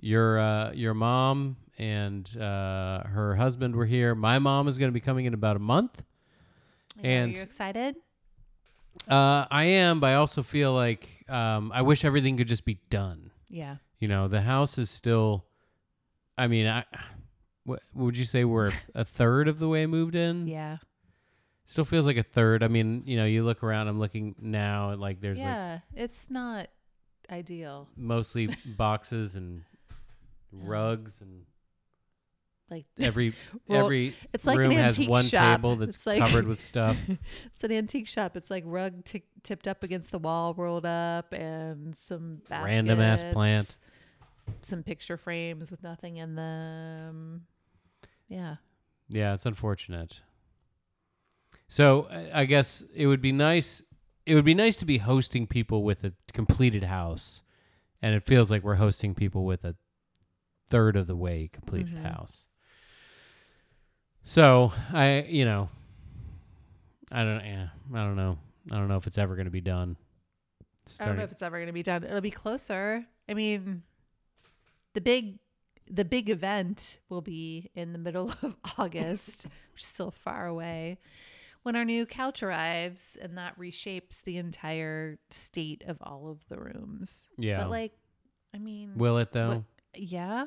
your 0.00 0.38
uh, 0.38 0.72
your 0.72 0.94
mom 0.94 1.56
and 1.78 2.26
uh, 2.38 3.02
her 3.04 3.34
husband 3.36 3.76
were 3.76 3.84
here. 3.86 4.14
My 4.14 4.38
mom 4.38 4.66
is 4.68 4.78
going 4.78 4.88
to 4.90 4.94
be 4.94 5.00
coming 5.00 5.26
in 5.26 5.34
about 5.34 5.56
a 5.56 5.60
month. 5.60 6.02
Yeah, 6.96 7.10
And- 7.10 7.34
are 7.34 7.36
you 7.38 7.42
excited? 7.42 7.96
Uh, 9.08 9.46
I 9.50 9.64
am, 9.64 10.00
but 10.00 10.08
I 10.08 10.14
also 10.14 10.42
feel 10.42 10.72
like 10.72 11.24
um, 11.28 11.72
I 11.72 11.82
wish 11.82 12.04
everything 12.04 12.36
could 12.36 12.48
just 12.48 12.64
be 12.64 12.78
done. 12.90 13.30
Yeah. 13.48 13.76
You 13.98 14.08
know, 14.08 14.28
the 14.28 14.42
house 14.42 14.78
is 14.78 14.90
still. 14.90 15.44
I 16.36 16.46
mean, 16.46 16.66
I. 16.66 16.84
What 17.64 17.80
would 17.94 18.18
you 18.18 18.24
say 18.24 18.44
we're 18.44 18.72
a 18.94 19.04
third 19.04 19.48
of 19.48 19.58
the 19.58 19.68
way 19.68 19.86
moved 19.86 20.14
in? 20.14 20.46
Yeah. 20.46 20.78
Still 21.66 21.84
feels 21.84 22.04
like 22.04 22.18
a 22.18 22.22
third. 22.22 22.62
I 22.62 22.68
mean, 22.68 23.02
you 23.06 23.16
know, 23.16 23.24
you 23.24 23.42
look 23.44 23.62
around. 23.62 23.88
I'm 23.88 23.98
looking 23.98 24.34
now, 24.38 24.90
and 24.90 25.00
like 25.00 25.20
there's 25.20 25.38
like 25.38 25.46
yeah. 25.46 25.78
it's 25.94 26.30
not 26.30 26.68
ideal. 27.30 27.88
mostly 27.96 28.54
boxes 28.66 29.34
and 29.34 29.62
rugs, 30.52 31.18
and 31.20 31.46
Like 32.70 32.86
every 32.98 33.34
Well, 33.68 33.84
every 33.84 34.14
it's 34.32 34.46
like 34.46 34.54
an 34.56 34.60
room 34.62 34.72
has 34.72 34.98
one 34.98 35.24
shop. 35.26 35.58
table 35.58 35.76
that's 35.76 35.96
It's 35.96 36.06
like- 36.06 36.18
covered 36.20 36.46
with 36.48 36.62
stuff. 36.62 36.96
it's 37.46 37.62
an 37.64 37.72
antique 37.72 38.08
shop. 38.08 38.36
It's 38.36 38.50
like 38.50 38.64
rug 38.66 39.04
t- 39.04 39.24
tipped 39.42 39.68
up 39.68 39.82
against 39.82 40.10
the 40.10 40.18
wall, 40.18 40.54
rolled 40.54 40.86
up, 40.86 41.32
and 41.32 41.94
some 41.96 42.40
baskets, 42.48 42.64
Random 42.66 43.00
ass 43.00 43.24
plant. 43.32 43.78
Some 44.62 44.82
picture 44.82 45.16
frames 45.16 45.70
with 45.70 45.82
nothing 45.82 46.16
in 46.18 46.34
them. 46.34 47.46
Yeah. 48.28 48.56
Yeah, 49.08 49.34
it's 49.34 49.46
unfortunate. 49.46 50.20
So 51.68 52.08
I- 52.32 52.44
guess 52.44 52.82
it 52.94 53.06
would 53.06 53.20
be 53.20 53.32
nice. 53.32 53.82
It 54.26 54.34
would 54.34 54.44
be 54.44 54.54
nice 54.54 54.76
to 54.76 54.84
be 54.86 54.98
hosting 54.98 55.46
people 55.46 55.82
with 55.82 56.02
a 56.04 56.12
completed 56.32 56.84
house, 56.84 57.42
and 58.00 58.14
it 58.14 58.22
feels 58.22 58.50
like 58.50 58.62
we're 58.62 58.76
hosting 58.76 59.14
people 59.14 59.44
with 59.44 59.64
a 59.64 59.76
third 60.68 60.96
of 60.96 61.06
the 61.06 61.16
way 61.16 61.48
completed 61.52 61.94
Mhm. 61.96 62.02
house. 62.10 62.46
So 64.24 64.72
I, 64.92 65.26
you 65.28 65.44
know, 65.44 65.68
I 67.12 67.22
don't, 67.24 67.44
yeah, 67.44 67.68
I 67.92 67.98
don't 67.98 68.16
know, 68.16 68.38
I 68.72 68.76
don't 68.76 68.88
know 68.88 68.96
if 68.96 69.06
it's 69.06 69.18
ever 69.18 69.34
going 69.36 69.44
to 69.46 69.50
be 69.50 69.60
done. 69.60 69.96
I 71.00 71.06
don't 71.06 71.16
know 71.16 71.22
if 71.24 71.32
it's 71.32 71.42
ever 71.42 71.56
going 71.58 71.68
to 71.68 71.72
be 71.72 71.82
done. 71.82 72.04
It'll 72.04 72.20
be 72.20 72.30
closer. 72.30 73.04
I 73.28 73.34
mean, 73.34 73.82
the 74.94 75.00
big 75.00 75.38
the 75.90 76.04
big 76.04 76.30
event 76.30 76.98
will 77.10 77.20
be 77.20 77.70
in 77.74 77.92
the 77.92 77.98
middle 77.98 78.32
of 78.42 78.56
August, 78.78 79.44
which 79.72 79.82
is 79.82 79.86
still 79.86 80.10
far 80.10 80.46
away, 80.46 80.98
when 81.62 81.76
our 81.76 81.84
new 81.84 82.06
couch 82.06 82.42
arrives 82.42 83.18
and 83.20 83.36
that 83.38 83.58
reshapes 83.58 84.22
the 84.24 84.38
entire 84.38 85.18
state 85.30 85.84
of 85.86 85.98
all 86.00 86.28
of 86.30 86.46
the 86.48 86.58
rooms. 86.58 87.28
yeah. 87.38 87.62
But 87.62 87.70
like, 87.70 87.92
I 88.54 88.58
mean, 88.58 88.92
Will 88.96 89.18
it 89.18 89.32
though? 89.32 89.48
what- 89.48 89.62
yeah. 89.94 90.46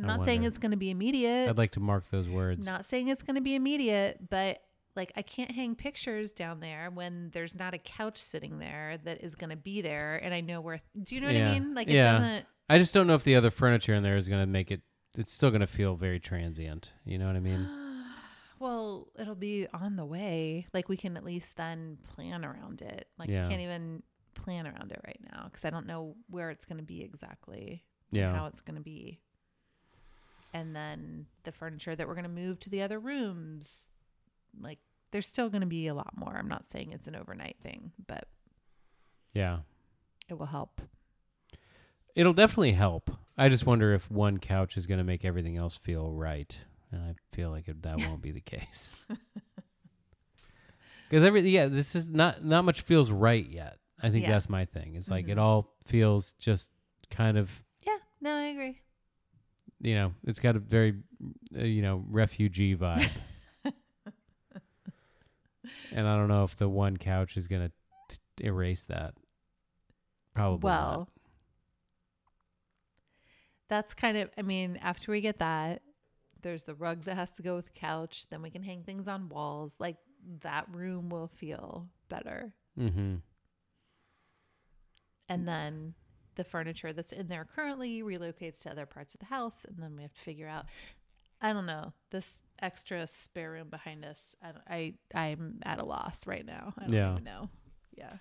I'm 0.00 0.06
not 0.18 0.24
saying 0.24 0.42
it's 0.44 0.58
going 0.58 0.70
to 0.72 0.76
be 0.76 0.90
immediate. 0.90 1.48
I'd 1.48 1.58
like 1.58 1.72
to 1.72 1.80
mark 1.80 2.08
those 2.10 2.28
words. 2.28 2.64
Not 2.64 2.86
saying 2.86 3.08
it's 3.08 3.22
going 3.22 3.36
to 3.36 3.40
be 3.40 3.54
immediate, 3.54 4.28
but 4.30 4.62
like 4.96 5.12
I 5.16 5.22
can't 5.22 5.50
hang 5.50 5.74
pictures 5.76 6.32
down 6.32 6.60
there 6.60 6.90
when 6.92 7.30
there's 7.32 7.54
not 7.54 7.74
a 7.74 7.78
couch 7.78 8.18
sitting 8.18 8.58
there 8.58 8.98
that 9.04 9.22
is 9.22 9.34
going 9.34 9.50
to 9.50 9.56
be 9.56 9.80
there 9.82 10.20
and 10.22 10.34
I 10.34 10.40
know 10.40 10.60
where 10.60 10.80
Do 11.00 11.14
you 11.14 11.20
know 11.20 11.28
what 11.28 11.36
Yeah. 11.36 11.50
I 11.50 11.58
mean? 11.58 11.74
Like 11.74 11.88
it 11.88 11.94
Yeah. 11.94 12.12
doesn't 12.12 12.46
I 12.68 12.78
just 12.78 12.92
don't 12.94 13.06
know 13.06 13.14
if 13.14 13.24
the 13.24 13.36
other 13.36 13.50
furniture 13.50 13.94
in 13.94 14.02
there 14.02 14.16
is 14.16 14.28
going 14.28 14.42
to 14.42 14.46
make 14.46 14.70
it. 14.70 14.82
It's 15.16 15.32
still 15.32 15.50
going 15.50 15.60
to 15.60 15.66
feel 15.66 15.96
very 15.96 16.20
transient. 16.20 16.92
You 17.04 17.18
know 17.18 17.26
what 17.26 17.36
I 17.36 17.40
mean? 17.40 17.68
Well, 18.58 19.08
it'll 19.18 19.34
be 19.34 19.66
on 19.72 19.96
the 19.96 20.04
way. 20.04 20.66
Like 20.74 20.88
we 20.90 20.98
can 20.98 21.16
at 21.16 21.24
least 21.24 21.56
then 21.56 21.96
plan 22.14 22.44
around 22.44 22.82
it. 22.82 23.08
Like 23.18 23.30
Yeah. 23.30 23.46
I 23.46 23.48
can't 23.48 23.62
even 23.62 24.02
plan 24.34 24.66
around 24.66 24.92
it 24.92 25.00
right 25.06 25.18
now 25.32 25.44
because 25.44 25.64
I 25.64 25.70
don't 25.70 25.86
know 25.86 26.14
where 26.28 26.50
it's 26.50 26.66
going 26.66 26.76
to 26.76 26.84
be 26.84 27.02
exactly, 27.02 27.82
Yeah. 28.10 28.34
how 28.34 28.46
it's 28.46 28.60
going 28.60 28.76
to 28.76 28.82
be. 28.82 29.18
And 30.52 30.74
then 30.74 31.26
the 31.44 31.52
furniture 31.52 31.94
that 31.94 32.06
we're 32.08 32.14
going 32.14 32.24
to 32.24 32.28
move 32.28 32.58
to 32.60 32.70
the 32.70 32.82
other 32.82 32.98
rooms, 32.98 33.86
like 34.60 34.78
there's 35.12 35.26
still 35.26 35.48
going 35.48 35.60
to 35.60 35.66
be 35.66 35.86
a 35.86 35.94
lot 35.94 36.16
more. 36.16 36.36
I'm 36.36 36.48
not 36.48 36.68
saying 36.70 36.92
it's 36.92 37.06
an 37.08 37.14
overnight 37.16 37.56
thing, 37.62 37.92
but 38.06 38.26
Yeah. 39.32 39.60
it 40.28 40.34
will 40.34 40.46
help. 40.46 40.80
It'll 42.16 42.32
definitely 42.32 42.72
help. 42.72 43.10
I 43.38 43.48
just 43.48 43.64
wonder 43.64 43.94
if 43.94 44.10
one 44.10 44.38
couch 44.38 44.76
is 44.76 44.86
going 44.86 44.98
to 44.98 45.04
make 45.04 45.24
everything 45.24 45.56
else 45.56 45.76
feel 45.76 46.10
right, 46.10 46.56
and 46.90 47.00
I 47.00 47.14
feel 47.34 47.50
like 47.50 47.68
it, 47.68 47.82
that 47.82 47.98
won't 47.98 48.20
be 48.22 48.32
the 48.32 48.40
case. 48.40 48.92
Because 51.08 51.24
every 51.24 51.40
yeah, 51.50 51.66
this 51.66 51.96
is 51.96 52.08
not 52.08 52.44
not 52.44 52.64
much 52.64 52.82
feels 52.82 53.10
right 53.10 53.44
yet. 53.44 53.78
I 54.00 54.10
think 54.10 54.22
Yeah. 54.24 54.30
that's 54.32 54.48
my 54.48 54.64
thing. 54.64 54.94
It's 54.94 55.10
like 55.10 55.28
it 55.28 55.36
Mhm. 55.38 55.40
all 55.40 55.74
feels 55.84 56.34
just 56.34 56.70
kind 57.10 57.36
of 57.36 57.64
Yeah, 57.84 57.98
no, 58.20 58.36
I 58.36 58.44
agree. 58.44 58.80
You 59.80 59.94
know, 59.94 60.12
it's 60.24 60.40
got 60.40 60.56
a 60.56 60.58
very 60.58 60.94
uh, 61.58 61.62
you 61.62 61.82
know 61.82 62.04
refugee 62.08 62.76
vibe. 62.76 63.10
and 65.92 66.08
I 66.08 66.16
don't 66.16 66.28
know 66.28 66.44
if 66.44 66.56
the 66.56 66.68
one 66.68 66.96
couch 66.96 67.36
is 67.36 67.46
going 67.46 67.70
to 68.08 68.20
erase 68.44 68.84
that. 68.84 69.14
Probably 70.34 70.66
well, 70.66 70.98
not. 70.98 71.08
that's 73.68 73.94
kind 73.94 74.16
of, 74.16 74.30
I 74.38 74.42
mean, 74.42 74.78
after 74.80 75.10
we 75.10 75.20
get 75.20 75.38
that, 75.38 75.82
there's 76.42 76.64
the 76.64 76.74
rug 76.74 77.04
that 77.04 77.16
has 77.16 77.32
to 77.32 77.42
go 77.42 77.56
with 77.56 77.66
the 77.66 77.72
couch. 77.72 78.26
Then 78.30 78.42
we 78.42 78.50
can 78.50 78.62
hang 78.62 78.82
things 78.82 79.08
on 79.08 79.28
walls. 79.28 79.76
Like 79.78 79.96
that 80.42 80.66
room 80.72 81.08
will 81.08 81.28
feel 81.28 81.88
better. 82.08 82.52
Mm-hmm. 82.78 83.16
And 85.28 85.48
then 85.48 85.94
the 86.42 86.48
furniture 86.50 86.92
that's 86.92 87.12
in 87.12 87.28
there 87.28 87.44
currently 87.44 88.00
relocates 88.02 88.62
to 88.62 88.70
other 88.70 88.86
parts 88.86 89.14
of 89.14 89.20
the 89.20 89.26
house. 89.26 89.66
And 89.66 89.76
then 89.78 89.94
we 89.96 90.02
have 90.02 90.14
to 90.14 90.20
figure 90.20 90.48
out, 90.48 90.64
I 91.40 91.52
don't 91.52 91.66
know, 91.66 91.92
this 92.10 92.40
extra 92.62 93.06
spare 93.06 93.52
room 93.52 93.68
behind 93.68 94.04
us. 94.06 94.34
i, 94.42 94.54
I 94.68 94.94
i'm 95.14 95.60
at 95.64 95.78
a 95.78 95.84
loss 95.84 96.26
right 96.26 96.44
now. 96.46 96.72
I 96.78 96.82
don't 96.84 96.92
Yeah. 96.94 97.12
even 97.12 97.24
know. 97.24 97.50
Yeah. 97.96 98.14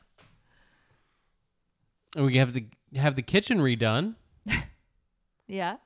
And 2.15 2.25
we 2.25 2.37
have 2.37 2.53
the 2.53 2.65
have 2.95 3.15
the 3.15 3.21
kitchen 3.21 3.59
redone, 3.59 4.15
Yeah. 5.47 5.77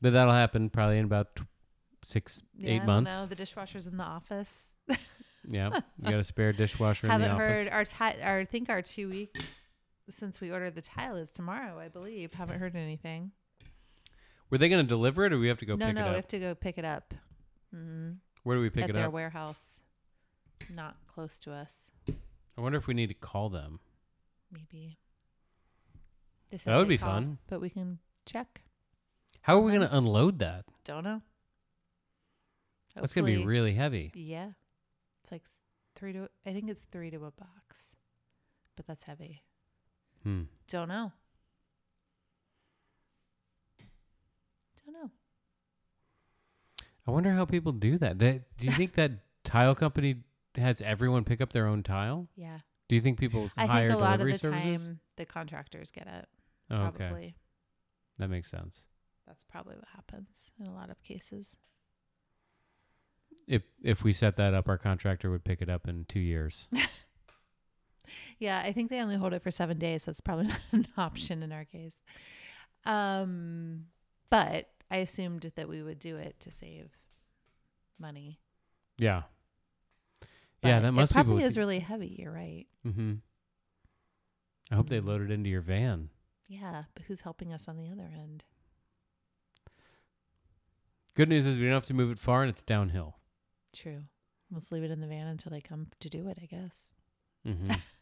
but 0.00 0.12
that'll 0.12 0.32
happen 0.34 0.70
probably 0.70 0.98
in 0.98 1.04
about 1.04 1.36
t- 1.36 1.44
six, 2.04 2.42
yeah 2.56 2.70
eight 2.70 2.82
I 2.82 2.86
months. 2.86 3.10
No, 3.10 3.26
The 3.26 3.36
dishwasher's 3.36 3.86
in 3.86 3.96
the 3.96 4.04
office. 4.04 4.60
Yeah, 5.48 5.70
you 6.02 6.10
got 6.10 6.14
a 6.14 6.24
spare 6.24 6.52
dishwasher 6.52 7.06
in 7.06 7.12
haven't 7.12 7.28
the 7.28 7.34
office. 7.34 7.56
heard 7.56 7.68
our 7.68 7.84
ti- 7.84 8.22
our 8.22 8.38
I 8.40 8.44
think 8.44 8.68
our 8.70 8.82
two 8.82 9.08
week 9.08 9.36
since 10.10 10.40
we 10.40 10.50
ordered 10.50 10.74
the 10.74 10.82
tile 10.82 11.16
is 11.16 11.30
tomorrow, 11.30 11.78
I 11.78 11.88
believe. 11.88 12.32
Haven't 12.34 12.58
heard 12.58 12.76
anything. 12.76 13.32
Were 14.50 14.58
they 14.58 14.68
going 14.68 14.84
to 14.84 14.88
deliver 14.88 15.24
it, 15.26 15.32
or 15.32 15.38
we 15.38 15.48
have 15.48 15.58
to 15.58 15.66
go 15.66 15.76
no, 15.76 15.86
pick 15.86 15.94
no, 15.94 16.00
it 16.00 16.04
we 16.04 16.10
up? 16.10 16.16
have 16.16 16.28
to 16.28 16.38
go 16.38 16.54
pick 16.54 16.78
it 16.78 16.84
up. 16.84 17.14
hmm 17.72 18.12
Where 18.42 18.56
do 18.56 18.62
we 18.62 18.70
pick 18.70 18.84
At 18.84 18.90
it 18.90 18.96
up? 18.96 18.96
At 18.96 19.02
their 19.02 19.10
warehouse, 19.10 19.80
not 20.74 20.96
close 21.06 21.38
to 21.40 21.52
us. 21.52 21.90
I 22.08 22.60
wonder 22.60 22.78
if 22.78 22.86
we 22.86 22.94
need 22.94 23.08
to 23.08 23.14
call 23.14 23.48
them. 23.48 23.80
Maybe. 24.50 24.98
That 26.64 26.76
would 26.76 26.88
be 26.88 26.98
call, 26.98 27.10
fun. 27.10 27.38
but 27.48 27.60
we 27.60 27.70
can 27.70 27.98
check. 28.26 28.62
How 29.42 29.56
are 29.56 29.60
we 29.60 29.72
going 29.72 29.88
to 29.88 29.96
unload 29.96 30.40
that? 30.40 30.64
Don't 30.84 31.04
know. 31.04 31.22
That's 32.96 33.14
going 33.14 33.24
to 33.26 33.38
be 33.38 33.46
really 33.46 33.72
heavy. 33.74 34.10
Yeah, 34.14 34.50
it's 35.22 35.30
like 35.30 35.44
three 35.94 36.12
to. 36.12 36.28
I 36.44 36.52
think 36.52 36.68
it's 36.68 36.82
three 36.82 37.10
to 37.10 37.24
a 37.24 37.30
box, 37.30 37.94
but 38.76 38.86
that's 38.86 39.04
heavy. 39.04 39.42
Hmm. 40.22 40.42
Don't 40.68 40.88
know. 40.88 41.12
Don't 44.84 44.94
know. 45.02 45.10
I 47.06 47.10
wonder 47.10 47.32
how 47.32 47.44
people 47.44 47.72
do 47.72 47.98
that. 47.98 48.18
Do 48.18 48.40
you 48.60 48.72
think 48.72 48.94
that 48.94 49.12
tile 49.44 49.74
company 49.74 50.16
has 50.56 50.80
everyone 50.80 51.24
pick 51.24 51.40
up 51.40 51.52
their 51.52 51.66
own 51.66 51.82
tile? 51.82 52.28
Yeah. 52.36 52.58
Do 52.88 52.94
you 52.96 53.00
think 53.00 53.18
people 53.18 53.48
I 53.56 53.66
hire 53.66 53.88
think 53.88 54.00
a 54.00 54.02
lot 54.02 54.20
of 54.20 54.26
the 54.26 54.36
services? 54.36 54.82
time 54.82 55.00
the 55.16 55.24
contractors 55.24 55.90
get 55.90 56.06
it. 56.06 56.26
oh, 56.70 56.76
okay, 56.86 57.06
Probably. 57.08 57.34
that 58.18 58.28
makes 58.28 58.50
sense. 58.50 58.82
That's 59.26 59.44
probably 59.44 59.76
what 59.76 59.86
happens 59.94 60.50
in 60.58 60.66
a 60.66 60.74
lot 60.74 60.90
of 60.90 61.00
cases. 61.04 61.56
If 63.46 63.62
if 63.82 64.02
we 64.02 64.12
set 64.12 64.36
that 64.36 64.54
up, 64.54 64.68
our 64.68 64.78
contractor 64.78 65.30
would 65.30 65.44
pick 65.44 65.62
it 65.62 65.68
up 65.68 65.88
in 65.88 66.04
two 66.08 66.20
years. 66.20 66.68
Yeah, 68.38 68.60
I 68.64 68.72
think 68.72 68.90
they 68.90 69.00
only 69.00 69.16
hold 69.16 69.32
it 69.32 69.42
for 69.42 69.50
seven 69.50 69.78
days. 69.78 70.04
That's 70.04 70.20
probably 70.20 70.46
not 70.48 70.60
an 70.72 70.88
option 70.96 71.42
in 71.42 71.52
our 71.52 71.64
case. 71.64 72.00
Um, 72.86 73.86
but 74.30 74.68
I 74.90 74.98
assumed 74.98 75.50
that 75.54 75.68
we 75.68 75.82
would 75.82 75.98
do 75.98 76.16
it 76.16 76.38
to 76.40 76.50
save 76.50 76.90
money. 77.98 78.40
yeah. 78.98 79.22
yeah, 80.62 80.80
that 80.80 80.92
must 80.92 81.12
it 81.12 81.14
probably 81.14 81.44
is 81.44 81.56
really 81.58 81.78
heavy. 81.80 82.16
You're 82.18 82.32
right. 82.32 82.66
Mm-hmm. 82.86 83.14
I 84.70 84.74
hope 84.74 84.88
they 84.88 85.00
Mhm. 85.00 85.04
load 85.06 85.20
it 85.22 85.30
into 85.30 85.50
your 85.50 85.60
van. 85.62 86.10
Yeah, 86.48 86.84
but 86.94 87.04
who's 87.04 87.20
helping 87.22 87.52
us 87.52 87.66
on 87.68 87.76
the 87.76 87.88
other 87.90 88.10
end? 88.14 88.44
Good 91.14 91.28
news 91.28 91.44
is 91.44 91.58
we 91.58 91.64
don't 91.64 91.74
have 91.74 91.86
to 91.86 91.94
move 91.94 92.10
it 92.10 92.18
far, 92.18 92.42
and 92.42 92.50
it's 92.50 92.62
downhill. 92.62 93.16
True. 93.72 94.04
Let's 94.50 94.72
leave 94.72 94.82
it 94.84 94.90
in 94.90 95.00
the 95.00 95.06
van 95.06 95.26
until 95.26 95.50
they 95.50 95.60
come 95.60 95.88
to 96.00 96.08
do 96.08 96.28
it. 96.28 96.38
I 96.42 96.46
guess. 96.46 96.92
Mm-hmm. 97.46 97.70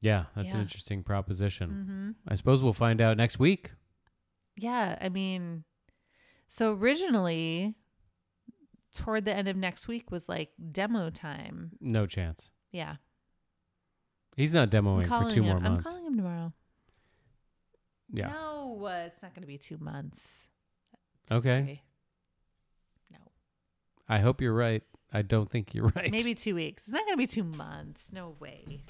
yeah, 0.00 0.24
that's 0.34 0.52
an 0.52 0.60
interesting 0.60 1.02
proposition. 1.02 1.70
Mm-hmm. 1.70 2.10
I 2.28 2.34
suppose 2.34 2.62
we'll 2.62 2.72
find 2.72 3.00
out 3.00 3.16
next 3.16 3.38
week. 3.38 3.70
Yeah, 4.56 4.96
I 5.00 5.08
mean, 5.08 5.64
so 6.48 6.72
originally, 6.74 7.74
toward 8.94 9.24
the 9.24 9.34
end 9.34 9.48
of 9.48 9.56
next 9.56 9.88
week 9.88 10.10
was 10.10 10.28
like 10.28 10.50
demo 10.72 11.10
time. 11.10 11.72
No 11.80 12.06
chance. 12.06 12.50
Yeah, 12.72 12.96
He's 14.36 14.52
not 14.52 14.70
demoing 14.70 15.06
for 15.06 15.30
two 15.30 15.42
him. 15.42 15.46
more 15.48 15.60
months. 15.60 15.86
I'm 15.88 15.92
calling 15.94 16.06
him 16.06 16.16
tomorrow. 16.16 16.52
yeah. 18.12 18.28
No, 18.28 18.84
uh, 18.84 19.04
it's 19.06 19.22
not 19.22 19.34
going 19.34 19.42
to 19.42 19.46
be 19.48 19.56
two 19.58 19.78
months. 19.78 20.48
Okay. 21.30 21.40
Sorry. 21.40 21.82
No, 23.10 23.18
I 24.08 24.18
hope 24.18 24.40
you're 24.42 24.54
right. 24.54 24.82
I 25.12 25.22
don't 25.22 25.50
think 25.50 25.74
you're 25.74 25.86
right. 25.96 26.10
maybe 26.10 26.34
two 26.34 26.54
weeks. 26.54 26.84
It's 26.84 26.92
not 26.92 27.02
going 27.06 27.14
to 27.14 27.16
be 27.18 27.26
two 27.26 27.44
months. 27.44 28.10
No 28.12 28.36
way. 28.38 28.82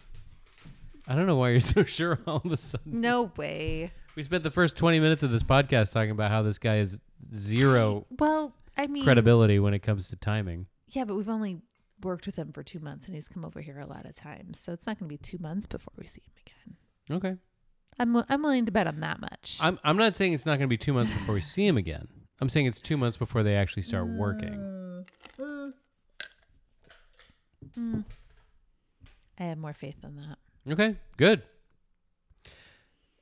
I 1.09 1.14
don't 1.14 1.27
know 1.27 1.37
why 1.37 1.51
you're 1.51 1.61
so 1.61 1.85
sure 1.85 2.19
all 2.27 2.42
of 2.45 2.51
a 2.53 2.57
sudden. 2.57 3.01
No 3.01 3.31
way. 3.37 3.92
We 4.16 4.23
spent 4.23 4.45
the 4.45 4.51
first 4.51 4.77
20 4.77 4.99
minutes 5.01 5.23
of 5.23 5.31
this 5.31 5.42
podcast 5.42 5.92
talking 5.92 6.11
about 6.11 6.31
how 6.31 6.42
this 6.42 6.59
guy 6.59 6.79
is 6.79 7.01
zero 7.35 8.07
Well, 8.19 8.55
I 8.77 8.87
mean, 8.87 9.05
credibility 9.05 9.59
when 9.59 9.75
it 9.75 9.81
comes 9.81 10.09
to 10.09 10.16
timing. 10.16 10.66
Yeah, 10.88 11.05
but 11.05 11.16
we've 11.16 11.29
only 11.29 11.61
worked 12.03 12.27
with 12.27 12.37
him 12.37 12.53
for 12.53 12.62
two 12.62 12.79
months, 12.79 13.07
and 13.07 13.14
he's 13.14 13.29
come 13.29 13.45
over 13.45 13.61
here 13.61 13.79
a 13.79 13.87
lot 13.87 14.07
of 14.07 14.14
times, 14.16 14.59
so 14.59 14.73
it's 14.73 14.87
not 14.87 14.99
going 14.99 15.09
to 15.09 15.12
be 15.12 15.19
two 15.19 15.38
months 15.38 15.66
before 15.66 15.92
we 15.99 16.07
see 16.07 16.23
him 16.25 16.33
again. 16.47 17.19
Okay. 17.19 17.37
I'm 17.99 18.16
I'm 18.29 18.42
willing 18.42 18.66
to 18.66 18.73
bet 18.73 18.87
on 18.87 19.01
that 19.01 19.21
much. 19.21 19.59
I'm 19.61 19.79
I'm 19.83 19.97
not 19.97 20.14
saying 20.14 20.35
it's 20.35 20.45
not 20.45 20.59
going 20.59 20.69
to 20.69 20.69
be 20.69 20.77
2 20.77 20.92
months 20.92 21.12
before 21.12 21.35
we 21.35 21.40
see 21.40 21.66
him 21.66 21.79
again. 21.79 22.09
I'm 22.40 22.51
saying 22.51 22.66
it's 22.66 22.81
2 22.81 22.97
months 22.99 23.16
before 23.16 23.42
they 23.42 23.55
actually 23.55 23.85
start 23.85 24.07
working. 24.07 24.55
Mm. 25.38 25.73
Mm. 27.79 28.05
I 29.38 29.42
have 29.45 29.59
more 29.59 29.73
faith 29.73 30.01
than 30.03 30.16
that. 30.16 30.38
Okay, 30.71 30.97
good. 31.17 31.43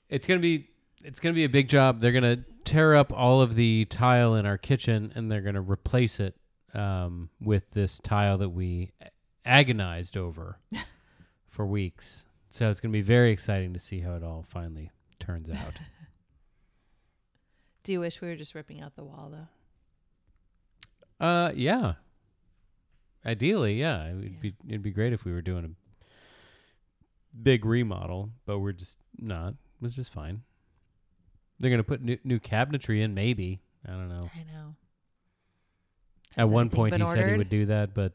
It's 0.08 0.26
gonna 0.26 0.40
be 0.40 0.68
it's 1.02 1.20
gonna 1.20 1.34
be 1.34 1.44
a 1.44 1.48
big 1.48 1.68
job. 1.68 2.00
They're 2.00 2.12
gonna 2.12 2.38
tear 2.64 2.94
up 2.94 3.12
all 3.12 3.40
of 3.42 3.54
the 3.54 3.84
tile 3.86 4.34
in 4.36 4.46
our 4.46 4.56
kitchen 4.58 5.12
and 5.14 5.30
they're 5.30 5.42
gonna 5.42 5.60
replace 5.60 6.20
it 6.20 6.34
um, 6.72 7.28
with 7.40 7.70
this 7.72 8.00
tile 8.00 8.38
that 8.38 8.48
we 8.50 8.92
agonized 9.44 10.16
over 10.16 10.58
for 11.48 11.66
weeks. 11.66 12.26
So 12.50 12.70
it's 12.70 12.80
gonna 12.80 12.92
be 12.92 13.02
very 13.02 13.30
exciting 13.30 13.72
to 13.74 13.78
see 13.78 14.00
how 14.00 14.14
it 14.14 14.22
all 14.22 14.44
finally 14.48 14.90
turns 15.18 15.50
out. 15.50 15.74
Do 17.82 17.92
you 17.92 18.00
wish 18.00 18.20
we 18.22 18.28
were 18.28 18.36
just 18.36 18.54
ripping 18.54 18.80
out 18.80 18.96
the 18.96 19.04
wall 19.04 19.30
though? 19.30 19.48
uh, 21.26 21.52
yeah. 21.54 21.94
Ideally, 23.26 23.78
yeah, 23.80 24.06
it 24.08 24.14
would 24.14 24.24
Yeah. 24.24 24.38
be 24.40 24.54
it'd 24.68 24.82
be 24.82 24.90
great 24.90 25.12
if 25.12 25.24
we 25.26 25.32
were 25.32 25.42
doing 25.42 25.64
a 25.64 25.70
big 27.42 27.64
remodel, 27.64 28.30
but 28.46 28.58
we're 28.58 28.72
just 28.72 28.96
not. 29.18 29.50
It 29.50 29.82
was 29.82 29.94
just 29.94 30.12
fine. 30.12 30.42
They're 31.60 31.70
gonna 31.70 31.84
put 31.84 32.02
new, 32.02 32.18
new 32.24 32.38
cabinetry 32.40 33.00
in, 33.02 33.14
maybe. 33.14 33.60
I 33.86 33.92
don't 33.92 34.08
know. 34.08 34.30
I 34.34 34.38
know. 34.52 34.74
At 36.36 36.48
one 36.48 36.68
point, 36.70 36.94
he 36.94 36.98
been 36.98 37.06
said 37.06 37.28
he 37.30 37.36
would 37.36 37.48
do 37.48 37.66
that, 37.66 37.94
but 37.94 38.12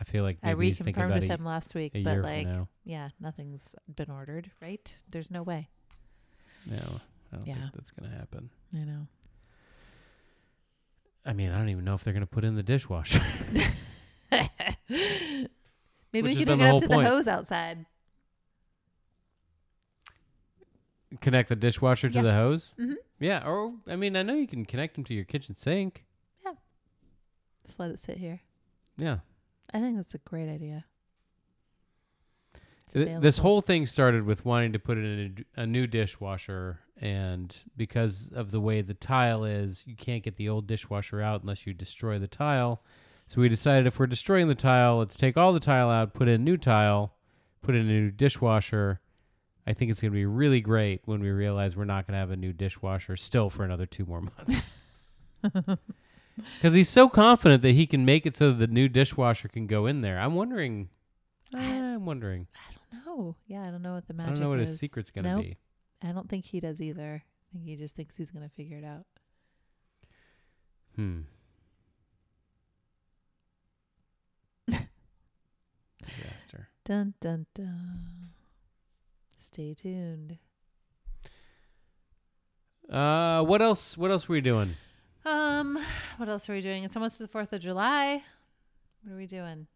I 0.00 0.04
feel 0.04 0.22
like 0.22 0.38
I 0.42 0.54
reconfirmed 0.54 1.14
with 1.14 1.24
him 1.24 1.44
last 1.44 1.74
week, 1.74 1.92
but 2.04 2.18
like, 2.18 2.46
yeah, 2.84 3.08
nothing's 3.20 3.74
been 3.94 4.10
ordered. 4.10 4.50
Right? 4.60 4.94
There's 5.10 5.30
no 5.30 5.42
way. 5.42 5.68
No, 6.66 6.76
I 7.32 7.36
don't 7.36 7.46
Yeah. 7.46 7.54
think 7.54 7.72
that's 7.74 7.90
gonna 7.90 8.14
happen. 8.14 8.50
I 8.76 8.84
know. 8.84 9.06
I 11.24 11.32
mean, 11.32 11.50
I 11.50 11.58
don't 11.58 11.68
even 11.68 11.84
know 11.84 11.94
if 11.94 12.04
they're 12.04 12.12
gonna 12.14 12.26
put 12.26 12.44
in 12.44 12.54
the 12.54 12.62
dishwasher. 12.62 13.20
Maybe 14.30 15.48
Which 16.12 16.22
we 16.22 16.28
has 16.34 16.38
can 16.38 16.46
been 16.46 16.60
hook 16.60 16.68
it 16.68 16.74
up 16.74 16.82
to 16.82 16.88
the 16.88 17.00
hose 17.08 17.26
outside. 17.26 17.86
Connect 21.20 21.48
the 21.48 21.56
dishwasher 21.56 22.08
to 22.08 22.16
Yeah. 22.16 22.22
the 22.22 22.32
hose. 22.34 22.74
Mhm. 22.78 22.94
Yeah, 23.20 23.46
or 23.48 23.74
I 23.86 23.96
mean, 23.96 24.16
I 24.16 24.22
know 24.22 24.34
you 24.34 24.46
can 24.46 24.64
connect 24.64 24.94
them 24.94 25.04
to 25.04 25.14
your 25.14 25.24
kitchen 25.24 25.54
sink. 25.54 26.04
Yeah. 26.44 26.54
Just 27.66 27.78
let 27.78 27.90
it 27.90 28.00
sit 28.00 28.18
here. 28.18 28.40
Yeah. 28.96 29.18
I 29.72 29.80
think 29.80 29.96
that's 29.96 30.14
a 30.14 30.18
great 30.18 30.48
idea. 30.48 30.84
It's 32.84 32.94
Th- 32.94 33.06
This 33.06 33.14
available. 33.38 33.42
whole 33.42 33.60
thing 33.60 33.86
started 33.86 34.24
with 34.24 34.44
wanting 34.44 34.72
to 34.72 34.78
put 34.78 34.98
in 34.98 35.04
a, 35.04 35.28
d- 35.28 35.44
a 35.56 35.66
new 35.66 35.86
dishwasher, 35.86 36.80
and 36.98 37.56
because 37.76 38.30
of 38.32 38.50
the 38.50 38.60
way 38.60 38.82
the 38.82 38.94
tile 38.94 39.44
is, 39.44 39.82
you 39.86 39.96
can't 39.96 40.22
get 40.22 40.36
the 40.36 40.48
old 40.48 40.66
dishwasher 40.66 41.22
out 41.22 41.42
unless 41.42 41.66
you 41.66 41.72
destroy 41.74 42.18
the 42.18 42.28
tile. 42.28 42.82
So 43.28 43.40
we 43.40 43.48
decided 43.48 43.86
if 43.86 43.98
we're 43.98 44.06
destroying 44.08 44.48
the 44.48 44.54
tile, 44.54 44.98
let's 44.98 45.16
take 45.16 45.36
all 45.38 45.52
the 45.54 45.60
tile 45.60 45.88
out, 45.88 46.12
put 46.12 46.28
in 46.28 46.44
new 46.44 46.56
tile, 46.58 47.14
put 47.62 47.74
in 47.74 47.82
a 47.82 47.84
new 47.84 48.10
dishwasher. 48.10 49.00
I 49.66 49.72
think 49.74 49.90
it's 49.90 50.00
going 50.00 50.10
to 50.12 50.14
be 50.16 50.26
really 50.26 50.60
great 50.60 51.02
when 51.04 51.20
we 51.20 51.30
realize 51.30 51.76
we're 51.76 51.84
not 51.84 52.06
going 52.06 52.14
to 52.14 52.18
have 52.18 52.30
a 52.30 52.36
new 52.36 52.52
dishwasher 52.52 53.16
still 53.16 53.48
for 53.50 53.64
another 53.64 53.86
two 53.86 54.04
more 54.06 54.20
months. 54.22 54.70
Because 56.56 56.72
he's 56.74 56.88
so 56.88 57.10
confident 57.10 57.60
that 57.60 57.72
he 57.72 57.86
can 57.86 58.06
make 58.06 58.24
it 58.24 58.34
so 58.34 58.52
the 58.52 58.66
new 58.66 58.88
dishwasher 58.88 59.48
can 59.48 59.66
go 59.66 59.84
in 59.84 60.00
there. 60.00 60.18
I'm 60.18 60.34
wondering. 60.34 60.88
I'm 61.54 62.06
wondering. 62.06 62.46
I 62.56 62.72
don't 62.94 63.04
know. 63.04 63.36
Yeah, 63.46 63.62
I 63.62 63.70
don't 63.70 63.82
know 63.82 63.92
what 63.92 64.08
the 64.08 64.14
magic. 64.14 64.30
I 64.30 64.34
don't 64.34 64.42
know 64.44 64.48
what 64.48 64.58
is. 64.60 64.70
his 64.70 64.80
secret's 64.80 65.10
going 65.10 65.24
to 65.24 65.30
Nope. 65.34 65.42
be. 65.42 65.58
I 66.02 66.12
don't 66.12 66.30
think 66.30 66.46
he 66.46 66.58
does 66.58 66.80
either. 66.80 67.22
I 67.22 67.52
think 67.52 67.66
he 67.66 67.76
just 67.76 67.94
thinks 67.94 68.16
he's 68.16 68.30
gonna 68.30 68.48
figure 68.48 68.78
it 68.78 68.84
out. 68.84 69.04
Hmm. 70.96 71.20
Disaster. 76.02 76.68
Dun 76.84 77.14
dun 77.20 77.46
dun. 77.54 78.30
Stay 79.52 79.74
tuned. 79.74 80.38
Uh, 82.88 83.42
what 83.44 83.60
else? 83.60 83.98
What 83.98 84.10
else 84.10 84.26
were 84.26 84.32
we 84.32 84.40
doing? 84.40 84.76
Um, 85.26 85.78
what 86.16 86.30
else 86.30 86.48
are 86.48 86.54
we 86.54 86.62
doing? 86.62 86.84
It's 86.84 86.96
almost 86.96 87.18
the 87.18 87.28
Fourth 87.28 87.52
of 87.52 87.60
July. 87.60 88.22
What 89.02 89.12
are 89.12 89.16
we 89.16 89.26
doing? 89.26 89.66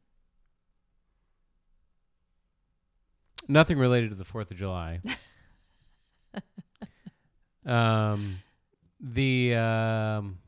Nothing 3.49 3.79
related 3.79 4.13
to 4.13 4.17
the 4.17 4.25
Fourth 4.25 4.51
of 4.51 4.57
July. 4.57 5.01
um, 7.67 8.39
the 8.99 9.57
um, 9.57 10.39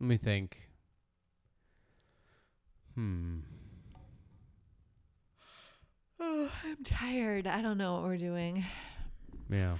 let 0.00 0.08
me 0.08 0.16
think. 0.16 0.70
Hmm. 2.94 3.40
Oh, 6.26 6.50
I'm 6.64 6.82
tired. 6.82 7.46
I 7.46 7.60
don't 7.60 7.76
know 7.76 7.92
what 7.92 8.04
we're 8.04 8.16
doing. 8.16 8.64
Yeah. 9.50 9.76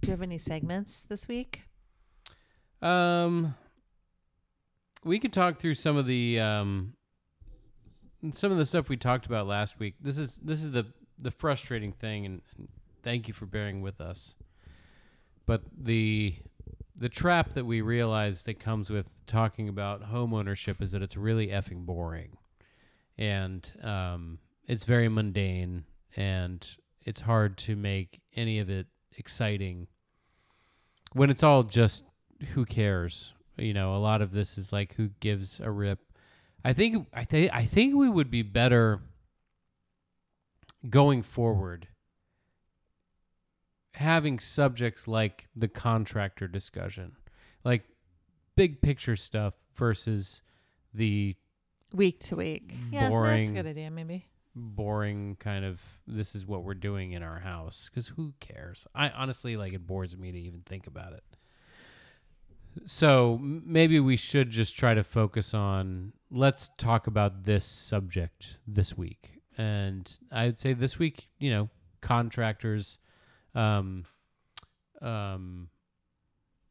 Do 0.00 0.06
you 0.06 0.10
have 0.12 0.22
any 0.22 0.38
segments 0.38 1.04
this 1.08 1.26
week? 1.26 1.62
Um, 2.80 3.56
we 5.02 5.18
could 5.18 5.32
talk 5.32 5.58
through 5.58 5.74
some 5.74 5.96
of 5.96 6.06
the 6.06 6.38
um, 6.38 6.92
some 8.32 8.52
of 8.52 8.58
the 8.58 8.66
stuff 8.66 8.88
we 8.88 8.96
talked 8.96 9.26
about 9.26 9.48
last 9.48 9.80
week. 9.80 9.94
This 10.00 10.16
is 10.16 10.36
this 10.36 10.62
is 10.62 10.70
the 10.70 10.86
the 11.18 11.32
frustrating 11.32 11.90
thing, 11.90 12.26
and, 12.26 12.42
and 12.56 12.68
thank 13.02 13.26
you 13.26 13.34
for 13.34 13.46
bearing 13.46 13.82
with 13.82 14.00
us. 14.00 14.36
But 15.46 15.62
the 15.76 16.36
the 16.98 17.08
trap 17.08 17.50
that 17.50 17.66
we 17.66 17.80
realize 17.80 18.42
that 18.42 18.58
comes 18.58 18.90
with 18.90 19.08
talking 19.26 19.68
about 19.68 20.04
home 20.04 20.32
ownership 20.32 20.80
is 20.80 20.92
that 20.92 21.02
it's 21.02 21.16
really 21.16 21.48
effing 21.48 21.84
boring, 21.84 22.36
and 23.18 23.70
um, 23.82 24.38
it's 24.66 24.84
very 24.84 25.08
mundane, 25.08 25.84
and 26.16 26.66
it's 27.02 27.20
hard 27.20 27.56
to 27.58 27.76
make 27.76 28.20
any 28.34 28.58
of 28.58 28.70
it 28.70 28.86
exciting 29.16 29.88
when 31.12 31.30
it's 31.30 31.42
all 31.42 31.62
just 31.62 32.04
who 32.52 32.64
cares? 32.64 33.32
You 33.56 33.72
know 33.72 33.94
a 33.94 33.98
lot 33.98 34.20
of 34.20 34.32
this 34.32 34.58
is 34.58 34.72
like 34.72 34.94
who 34.94 35.08
gives 35.20 35.60
a 35.60 35.70
rip. 35.70 35.98
I 36.64 36.72
think 36.72 37.06
i 37.14 37.22
think 37.22 37.50
i 37.54 37.64
think 37.64 37.94
we 37.94 38.08
would 38.08 38.30
be 38.30 38.42
better 38.42 39.00
going 40.90 41.22
forward 41.22 41.86
having 43.96 44.38
subjects 44.38 45.08
like 45.08 45.48
the 45.56 45.68
contractor 45.68 46.46
discussion 46.46 47.16
like 47.64 47.82
big 48.54 48.80
picture 48.80 49.16
stuff 49.16 49.54
versus 49.74 50.42
the 50.94 51.34
Week 51.92 52.18
to 52.20 52.36
week. 52.36 52.74
Mm. 52.74 52.92
Yeah, 52.92 53.00
that's 53.00 53.06
a 53.08 53.10
Boring. 53.10 53.54
good 53.54 53.66
idea. 53.66 53.90
Maybe. 53.90 54.26
boring 54.54 55.36
kind 55.40 55.64
of 55.64 55.80
this 56.06 56.34
is 56.34 56.46
what 56.46 56.62
we're 56.64 56.74
doing 56.74 57.12
in 57.12 57.22
our 57.22 57.38
house 57.40 57.88
because 57.90 58.08
who 58.08 58.32
cares 58.40 58.86
i 58.94 59.10
honestly 59.10 59.54
like 59.56 59.72
it 59.74 59.86
bores 59.86 60.16
me 60.16 60.32
to 60.32 60.38
even 60.38 60.62
think 60.66 60.86
about 60.86 61.12
it 61.12 61.22
so 62.84 63.38
maybe 63.42 64.00
we 64.00 64.16
should 64.16 64.50
just 64.50 64.76
try 64.76 64.94
to 64.94 65.02
focus 65.04 65.52
on 65.54 66.12
let's 66.30 66.70
talk 66.78 67.06
about 67.06 67.44
this 67.44 67.64
subject 67.64 68.58
this 68.66 68.96
week 68.96 69.40
and 69.58 70.18
i'd 70.32 70.58
say 70.58 70.72
this 70.72 70.98
week 70.98 71.28
you 71.38 71.50
know 71.50 71.68
contractors 72.00 72.98
um 73.56 74.04
um 75.00 75.68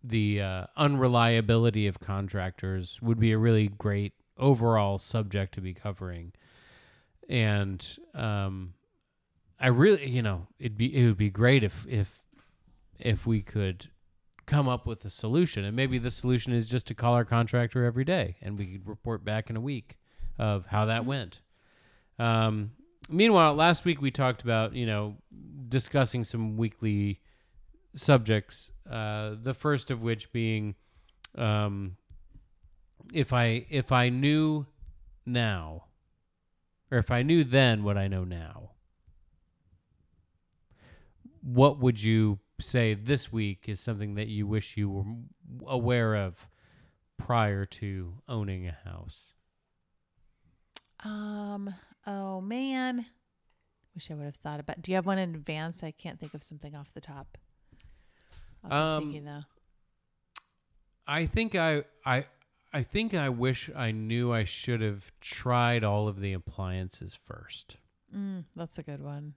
the 0.08 0.42
uh, 0.42 0.66
unreliability 0.78 1.88
of 1.88 2.00
contractors 2.00 3.02
would 3.02 3.20
be 3.20 3.32
a 3.32 3.38
really 3.38 3.68
great 3.68 4.14
overall 4.38 4.98
subject 4.98 5.54
to 5.56 5.62
be 5.62 5.74
covering. 5.74 6.34
And 7.28 7.98
um, 8.14 8.74
I 9.60 9.68
really, 9.68 10.08
you 10.08 10.22
know, 10.22 10.48
it'd 10.60 10.78
be 10.78 10.96
it 10.96 11.08
would 11.08 11.18
be 11.18 11.32
great 11.32 11.64
if 11.64 11.86
if 11.88 12.26
if 13.00 13.26
we 13.26 13.42
could 13.42 13.90
come 14.46 14.70
up 14.70 14.86
with 14.86 15.04
a 15.06 15.10
solution, 15.10 15.66
and 15.66 15.76
maybe 15.76 15.98
the 15.98 16.12
solution 16.12 16.54
is 16.54 16.70
just 16.70 16.86
to 16.88 16.94
call 16.94 17.14
our 17.14 17.26
contractor 17.26 17.84
every 17.84 18.04
day, 18.04 18.36
and 18.42 18.60
we 18.60 18.66
could 18.68 18.88
report 18.88 19.26
back 19.26 19.50
in 19.50 19.56
a 19.56 19.62
week 19.62 19.98
of 20.38 20.68
how 20.68 20.86
that 20.86 21.06
went. 21.06 21.42
Um, 22.20 22.72
meanwhile, 23.10 23.54
last 23.54 23.86
week 23.86 24.02
we 24.02 24.12
talked 24.12 24.44
about 24.44 24.74
you 24.74 24.86
know 24.86 25.18
discussing 25.68 26.24
some 26.24 26.58
weekly 26.58 27.20
subjects. 27.94 28.72
Uh, 28.90 29.36
the 29.42 29.54
first 29.54 29.90
of 29.90 30.02
which 30.02 30.32
being, 30.32 30.76
um, 31.38 31.98
if 33.14 33.34
I 33.34 33.66
if 33.70 33.92
I 33.92 34.10
knew 34.10 34.66
now 35.26 35.86
or 36.92 36.98
if 36.98 37.12
I 37.12 37.24
knew 37.24 37.44
then 37.44 37.84
what 37.84 37.98
I 37.98 38.08
know 38.08 38.24
now, 38.24 38.72
what 41.42 41.80
would 41.80 42.02
you 42.02 42.40
say 42.60 42.94
this 42.94 43.32
week 43.32 43.66
is 43.68 43.80
something 43.80 44.16
that 44.16 44.28
you 44.28 44.48
wish 44.48 44.78
you 44.78 44.90
were 44.90 45.04
aware 45.68 46.16
of 46.16 46.48
prior 47.18 47.66
to 47.66 48.14
owning 48.28 48.68
a 48.68 48.78
house? 48.88 49.34
Um. 51.04 51.74
Oh 52.06 52.42
man. 52.42 53.06
Wish 53.94 54.12
I 54.12 54.14
would 54.14 54.26
have 54.26 54.36
thought 54.36 54.60
about. 54.60 54.82
Do 54.82 54.92
you 54.92 54.96
have 54.96 55.06
one 55.06 55.18
in 55.18 55.34
advance? 55.36 55.84
I 55.84 55.92
can't 55.92 56.20
think 56.20 56.34
of 56.34 56.44
something 56.44 56.76
off 56.76 56.94
the 56.94 57.02
top. 57.02 57.38
I'll 58.64 58.98
Um, 58.98 59.04
thinking 59.04 59.26
though. 59.26 59.44
I 61.08 61.26
think 61.26 61.56
I 61.56 61.84
I 62.06 62.26
I 62.74 62.84
think 62.84 63.14
I 63.14 63.30
wish 63.30 63.70
I 63.76 63.92
knew 63.92 64.34
I 64.34 64.44
should 64.44 64.82
have 64.82 65.12
tried 65.22 65.84
all 65.84 66.08
of 66.08 66.20
the 66.20 66.34
appliances 66.34 67.18
first. 67.26 67.78
Mm, 68.14 68.46
that's 68.56 68.78
a 68.78 68.84
good 68.84 69.02
one. 69.02 69.36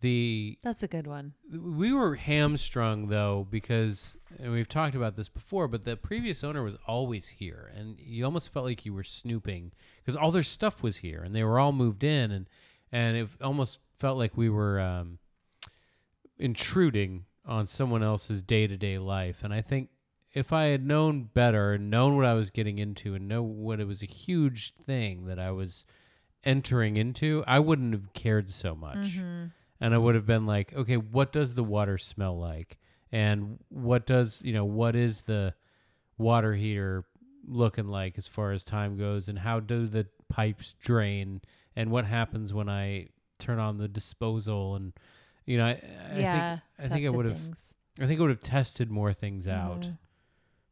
The 0.00 0.56
That's 0.62 0.82
a 0.82 0.88
good 0.88 1.06
one. 1.06 1.34
we 1.52 1.92
were 1.92 2.14
hamstrung 2.14 3.08
though 3.08 3.46
because 3.50 4.16
and 4.38 4.50
we've 4.52 4.68
talked 4.68 4.94
about 4.94 5.14
this 5.16 5.28
before 5.28 5.68
but 5.68 5.84
the 5.84 5.96
previous 5.96 6.42
owner 6.42 6.62
was 6.62 6.76
always 6.86 7.28
here 7.28 7.70
and 7.76 7.98
you 7.98 8.24
almost 8.24 8.52
felt 8.52 8.64
like 8.64 8.86
you 8.86 8.94
were 8.94 9.04
snooping 9.04 9.72
because 9.98 10.16
all 10.16 10.30
their 10.30 10.42
stuff 10.42 10.82
was 10.82 10.96
here 10.98 11.22
and 11.22 11.34
they 11.34 11.44
were 11.44 11.58
all 11.58 11.72
moved 11.72 12.02
in 12.04 12.30
and 12.30 12.46
and 12.92 13.16
it 13.16 13.28
almost 13.42 13.78
felt 13.94 14.16
like 14.16 14.36
we 14.36 14.48
were 14.48 14.80
um, 14.80 15.18
intruding 16.38 17.24
on 17.46 17.66
someone 17.66 18.02
else's 18.02 18.42
day-to-day 18.42 18.98
life 18.98 19.42
and 19.42 19.52
i 19.52 19.60
think 19.60 19.88
if 20.32 20.52
i 20.52 20.64
had 20.64 20.86
known 20.86 21.24
better 21.34 21.72
and 21.72 21.90
known 21.90 22.16
what 22.16 22.24
i 22.26 22.34
was 22.34 22.50
getting 22.50 22.78
into 22.78 23.14
and 23.14 23.28
know 23.28 23.42
what 23.42 23.80
it 23.80 23.86
was 23.86 24.02
a 24.02 24.06
huge 24.06 24.72
thing 24.74 25.26
that 25.26 25.38
i 25.38 25.50
was 25.50 25.84
entering 26.44 26.96
into 26.96 27.42
i 27.46 27.58
wouldn't 27.58 27.92
have 27.92 28.12
cared 28.12 28.48
so 28.50 28.74
much 28.74 28.96
Mm-hmm. 29.18 29.44
And 29.80 29.94
I 29.94 29.98
would 29.98 30.14
have 30.14 30.26
been 30.26 30.46
like, 30.46 30.72
okay, 30.74 30.96
what 30.96 31.32
does 31.32 31.54
the 31.54 31.64
water 31.64 31.98
smell 31.98 32.38
like? 32.38 32.78
And 33.12 33.58
what 33.68 34.06
does, 34.06 34.40
you 34.42 34.52
know, 34.52 34.64
what 34.64 34.94
is 34.94 35.22
the 35.22 35.54
water 36.18 36.54
heater 36.54 37.04
looking 37.46 37.88
like 37.88 38.18
as 38.18 38.28
far 38.28 38.52
as 38.52 38.62
time 38.62 38.96
goes? 38.96 39.28
And 39.28 39.38
how 39.38 39.60
do 39.60 39.86
the 39.86 40.06
pipes 40.28 40.74
drain? 40.80 41.40
And 41.74 41.90
what 41.90 42.04
happens 42.04 42.52
when 42.52 42.68
I 42.68 43.08
turn 43.38 43.58
on 43.58 43.78
the 43.78 43.88
disposal? 43.88 44.76
And, 44.76 44.92
you 45.46 45.58
know, 45.58 45.66
I, 45.66 45.82
I 46.12 46.18
yeah. 46.18 46.58
think, 46.78 46.92
I 46.92 46.94
think 46.94 47.06
I 47.06 47.10
would 47.10 47.26
have. 47.26 47.40
I 47.98 48.06
think 48.06 48.20
I 48.20 48.22
would 48.22 48.30
have 48.30 48.40
tested 48.40 48.90
more 48.90 49.12
things 49.12 49.48
out. 49.48 49.82
Mhm. 49.82 49.98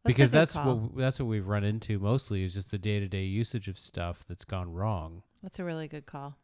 because 0.04 0.30
that's 0.30 0.52
call. 0.52 0.76
what 0.76 0.96
that's 0.96 1.18
what 1.18 1.26
we've 1.26 1.46
run 1.46 1.64
into 1.64 1.98
mostly 1.98 2.42
is 2.42 2.54
just 2.54 2.70
the 2.70 2.78
day 2.78 3.00
to 3.00 3.08
day 3.08 3.24
usage 3.24 3.68
of 3.68 3.78
stuff 3.78 4.24
that's 4.26 4.44
gone 4.44 4.72
wrong. 4.72 5.22
That's 5.42 5.58
a 5.58 5.64
really 5.64 5.88
good 5.88 6.06
call. 6.06 6.36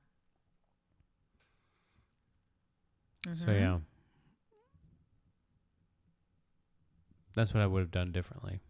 So 3.33 3.51
Mhm. 3.51 3.55
yeah, 3.55 3.81
that's 7.35 7.55
what 7.55 7.63
I 7.63 7.67
would 7.67 7.81
have 7.81 7.91
done 7.91 8.13
differently. 8.13 8.61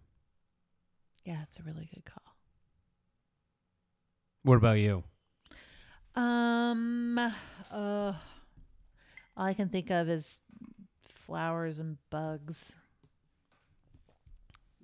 Yeah, 1.24 1.42
it's 1.42 1.58
a 1.58 1.62
really 1.62 1.88
good 1.92 2.04
call. 2.04 2.36
What 4.42 4.56
about 4.56 4.78
you? 4.78 5.04
Um, 6.14 7.18
uh, 7.18 7.32
all 9.36 9.44
I 9.44 9.54
can 9.54 9.68
think 9.68 9.90
of 9.90 10.08
is 10.08 10.40
flowers 11.26 11.78
and 11.78 11.98
bugs. 12.10 12.74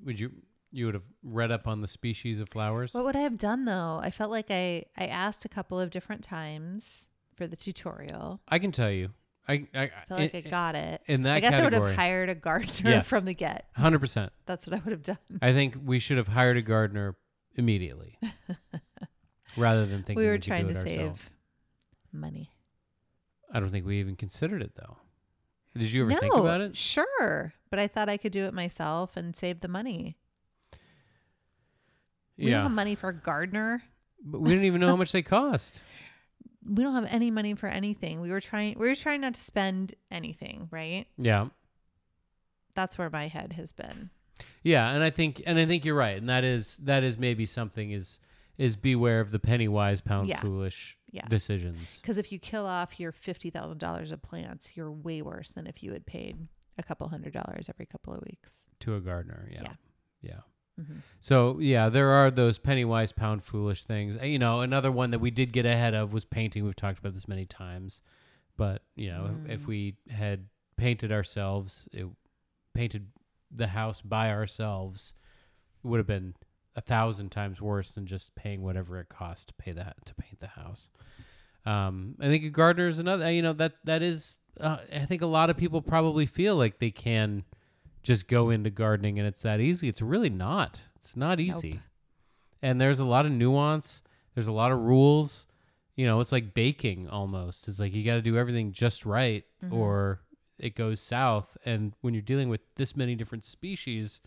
Would 0.05 0.19
you 0.19 0.33
you 0.73 0.87
would 0.87 0.95
have 0.95 1.05
read 1.23 1.51
up 1.53 1.69
on 1.69 1.81
the 1.83 1.89
species 1.89 2.41
of 2.41 2.49
flowers? 2.49 2.95
What 2.95 3.05
would 3.05 3.17
I 3.17 3.21
have 3.21 3.37
done 3.39 3.65
though? 3.65 4.01
I 4.03 4.11
felt 4.11 4.31
like 4.31 4.51
I 4.51 4.87
I 4.97 5.07
asked 5.07 5.45
a 5.45 5.49
couple 5.49 5.79
of 5.79 5.91
different 5.91 6.25
times 6.25 7.09
for 7.37 7.47
the 7.47 7.57
tutorial. 7.57 8.41
I 8.49 8.59
can 8.59 8.73
tell 8.73 8.91
you. 8.91 9.11
I 9.51 9.67
I, 9.75 9.83
I 9.83 9.91
feel 10.09 10.17
like 10.19 10.35
I 10.35 10.41
got 10.43 10.75
it. 10.75 11.03
in 11.07 11.23
that 11.23 11.37
I 11.37 11.41
guess 11.41 11.55
I 11.55 11.63
would 11.63 11.73
have 11.73 11.95
hired 11.95 12.29
a 12.29 12.35
gardener 12.35 12.91
Yes. 12.91 13.07
from 13.09 13.25
the 13.25 13.35
get. 13.35 13.67
hundred 13.77 13.99
percent. 13.99 14.33
That's 14.47 14.67
what 14.67 14.79
I 14.79 14.83
would 14.85 14.93
have 14.93 15.03
done. 15.03 15.19
I 15.43 15.53
think 15.53 15.77
we 15.85 15.99
should 15.99 16.17
have 16.19 16.29
hired 16.29 16.57
a 16.57 16.63
gardener 16.63 17.17
immediately, 17.57 18.19
rather 19.57 19.87
than 19.87 20.03
thinking 20.05 20.17
we 20.17 20.27
were 20.27 20.35
could 20.35 20.43
trying 20.45 20.69
to 20.69 20.75
save 20.75 21.01
ourselves. 21.01 21.31
money. 22.13 22.51
I 23.53 23.59
don't 23.61 23.71
think 23.71 23.85
we 23.87 23.99
even 23.99 24.17
considered 24.17 24.63
it 24.63 24.73
though. 24.77 24.97
Did 25.77 25.93
you 25.93 26.03
ever 26.03 26.11
no, 26.13 26.19
think 26.19 26.35
about 26.37 26.61
it? 26.61 26.77
Sure, 26.77 27.55
but 27.71 27.79
I 27.79 27.89
thought 27.89 28.09
I 28.09 28.17
could 28.17 28.33
do 28.33 28.45
it 28.45 28.55
myself 28.55 29.17
and 29.17 29.35
save 29.37 29.61
the 29.61 29.69
money. 29.69 30.17
We 32.37 32.45
don't 32.47 32.53
Yeah, 32.53 32.63
have 32.63 32.71
money 32.71 32.95
for 32.95 33.09
a 33.11 33.15
gardener. 33.15 33.83
but 34.25 34.41
we 34.41 34.51
didn't 34.51 34.65
even 34.65 34.81
know 34.81 34.89
how 34.89 34.97
much 34.97 35.13
they 35.13 35.23
cost. 35.23 35.81
We 36.73 36.83
don't 36.85 36.95
have 36.95 37.07
any 37.11 37.31
money 37.33 37.55
for 37.55 37.67
anything. 37.67 38.21
We 38.21 38.31
were 38.31 38.41
trying. 38.41 38.79
We 38.79 38.87
were 38.89 38.95
trying 38.95 39.21
not 39.23 39.35
to 39.35 39.41
spend 39.41 39.95
anything. 40.11 40.69
Right. 40.71 41.07
Yeah, 41.19 41.49
That's 42.75 42.97
where 42.97 43.11
my 43.11 43.27
head 43.29 43.53
has 43.55 43.73
been. 43.73 44.11
yeah, 44.63 44.91
and 44.91 45.03
I 45.03 45.11
think 45.11 45.43
and 45.47 45.59
I 45.59 45.67
think 45.67 45.85
you're 45.85 45.97
right, 45.97 46.17
and 46.17 46.29
that 46.29 46.45
is 46.45 46.77
that 46.79 47.03
is 47.03 47.19
maybe 47.19 47.45
something 47.47 47.91
is 47.91 48.21
is 48.57 48.77
beware 48.77 49.21
of 49.21 49.31
the 49.31 49.39
penny 49.39 49.69
wise 49.69 50.01
pound 50.01 50.29
Yeah. 50.29 50.41
foolish 50.41 50.97
Yeah. 51.11 51.27
decisions. 51.29 51.97
Because 52.01 52.19
if 52.19 52.31
you 52.31 52.39
kill 52.39 52.67
off 52.67 53.01
your 53.01 53.11
fifty 53.13 53.51
thousand 53.51 53.79
dollars 53.79 54.13
of 54.13 54.23
plants, 54.23 54.77
you're 54.77 54.93
way 54.93 55.23
worse 55.23 55.51
than 55.51 55.67
if 55.67 55.83
you 55.83 55.93
had 55.93 56.07
paid 56.07 56.47
a 56.79 56.83
couple 56.83 57.09
hundred 57.09 57.33
dollars 57.33 57.69
every 57.69 57.87
couple 57.87 58.15
of 58.15 58.23
weeks. 58.23 58.69
to 58.81 58.95
a 58.95 59.01
gardener. 59.01 59.49
Yeah. 59.53 59.63
Yeah. 59.63 59.73
Yeah. 60.23 60.41
Mm-hmm. 60.81 60.99
So, 61.21 61.59
yeah, 61.59 61.89
there 61.89 62.11
are 62.11 62.31
those 62.31 62.59
penny 62.59 62.85
wise, 62.85 63.13
pound 63.13 63.43
foolish 63.45 63.85
things. 63.85 64.17
Uh, 64.17 64.25
You 64.25 64.39
know, 64.39 64.61
another 64.61 64.91
one 64.91 65.11
that 65.11 65.19
we 65.19 65.31
did 65.31 65.53
get 65.53 65.67
ahead 65.67 65.95
of 65.95 66.13
was 66.13 66.25
painting. 66.25 66.65
We've 66.65 66.75
talked 66.77 66.99
about 66.99 67.15
this 67.15 67.29
many 67.29 67.45
times. 67.45 68.01
But, 68.57 68.83
you 68.95 69.09
know, 69.11 69.31
if, 69.47 69.51
if 69.51 69.63
Mm. 69.63 69.67
we 69.67 69.97
had 70.11 70.47
painted 70.77 71.13
ourselves, 71.13 71.87
it, 71.93 72.07
painted 72.75 73.09
the 73.51 73.67
house 73.67 74.01
by 74.01 74.31
ourselves, 74.31 75.15
it 75.83 75.87
would 75.87 75.99
have 75.99 76.07
been 76.07 76.35
a 76.77 76.81
thousand 76.81 77.31
times 77.31 77.61
worse 77.61 77.91
than 77.93 78.07
just 78.07 78.35
paying 78.35 78.63
whatever 78.63 78.99
it 79.01 79.09
costs 79.09 79.45
to 79.47 79.55
pay 79.55 79.73
that 79.73 79.97
to 80.07 80.15
paint 80.15 80.39
the 80.41 80.47
house. 80.47 80.89
Um, 81.67 82.15
I 82.21 82.27
think 82.27 82.45
a 82.45 82.51
gardener 82.51 82.89
is 82.89 82.99
another. 82.99 83.31
You 83.31 83.43
know 83.43 83.53
that 83.55 83.75
that 83.85 84.03
is. 84.03 84.39
Uh, 84.59 84.79
I 84.93 85.05
think 85.07 85.23
a 85.23 85.27
lot 85.27 85.51
of 85.51 85.57
people 85.57 85.83
probably 85.83 86.27
feel 86.27 86.57
like 86.57 86.79
they 86.79 86.91
can 86.91 87.45
just 88.03 88.29
go 88.29 88.51
into 88.51 88.71
gardening 88.71 89.19
and 89.19 89.27
it's 89.29 89.43
that 89.43 89.61
easy. 89.61 89.89
It's 89.89 90.03
really 90.03 90.31
not. 90.31 90.81
It's 90.97 91.17
not 91.17 91.41
easy. 91.41 91.73
Nope. 91.73 91.81
And 92.63 92.81
there's 92.81 93.01
a 93.01 93.05
lot 93.05 93.27
of 93.27 93.33
nuance. 93.33 94.03
There's 94.35 94.49
a 94.49 94.53
lot 94.53 94.73
of 94.73 94.79
rules. 94.79 95.47
You 95.97 96.07
know, 96.07 96.21
it's 96.21 96.33
like 96.33 96.55
baking 96.55 97.09
almost. 97.09 97.69
It's 97.69 97.81
like 97.81 97.93
you 97.95 98.05
got 98.05 98.15
to 98.15 98.23
do 98.23 98.37
everything 98.39 98.73
just 98.73 99.05
right 99.05 99.45
Mhm. 99.63 99.73
or 99.73 100.21
it 100.59 100.75
goes 100.75 101.01
south. 101.01 101.57
And 101.65 101.93
when 102.01 102.15
you're 102.15 102.23
dealing 102.23 102.49
with 102.49 102.61
this 102.77 102.95
many 102.97 103.15
different 103.15 103.45
species, 103.45 104.21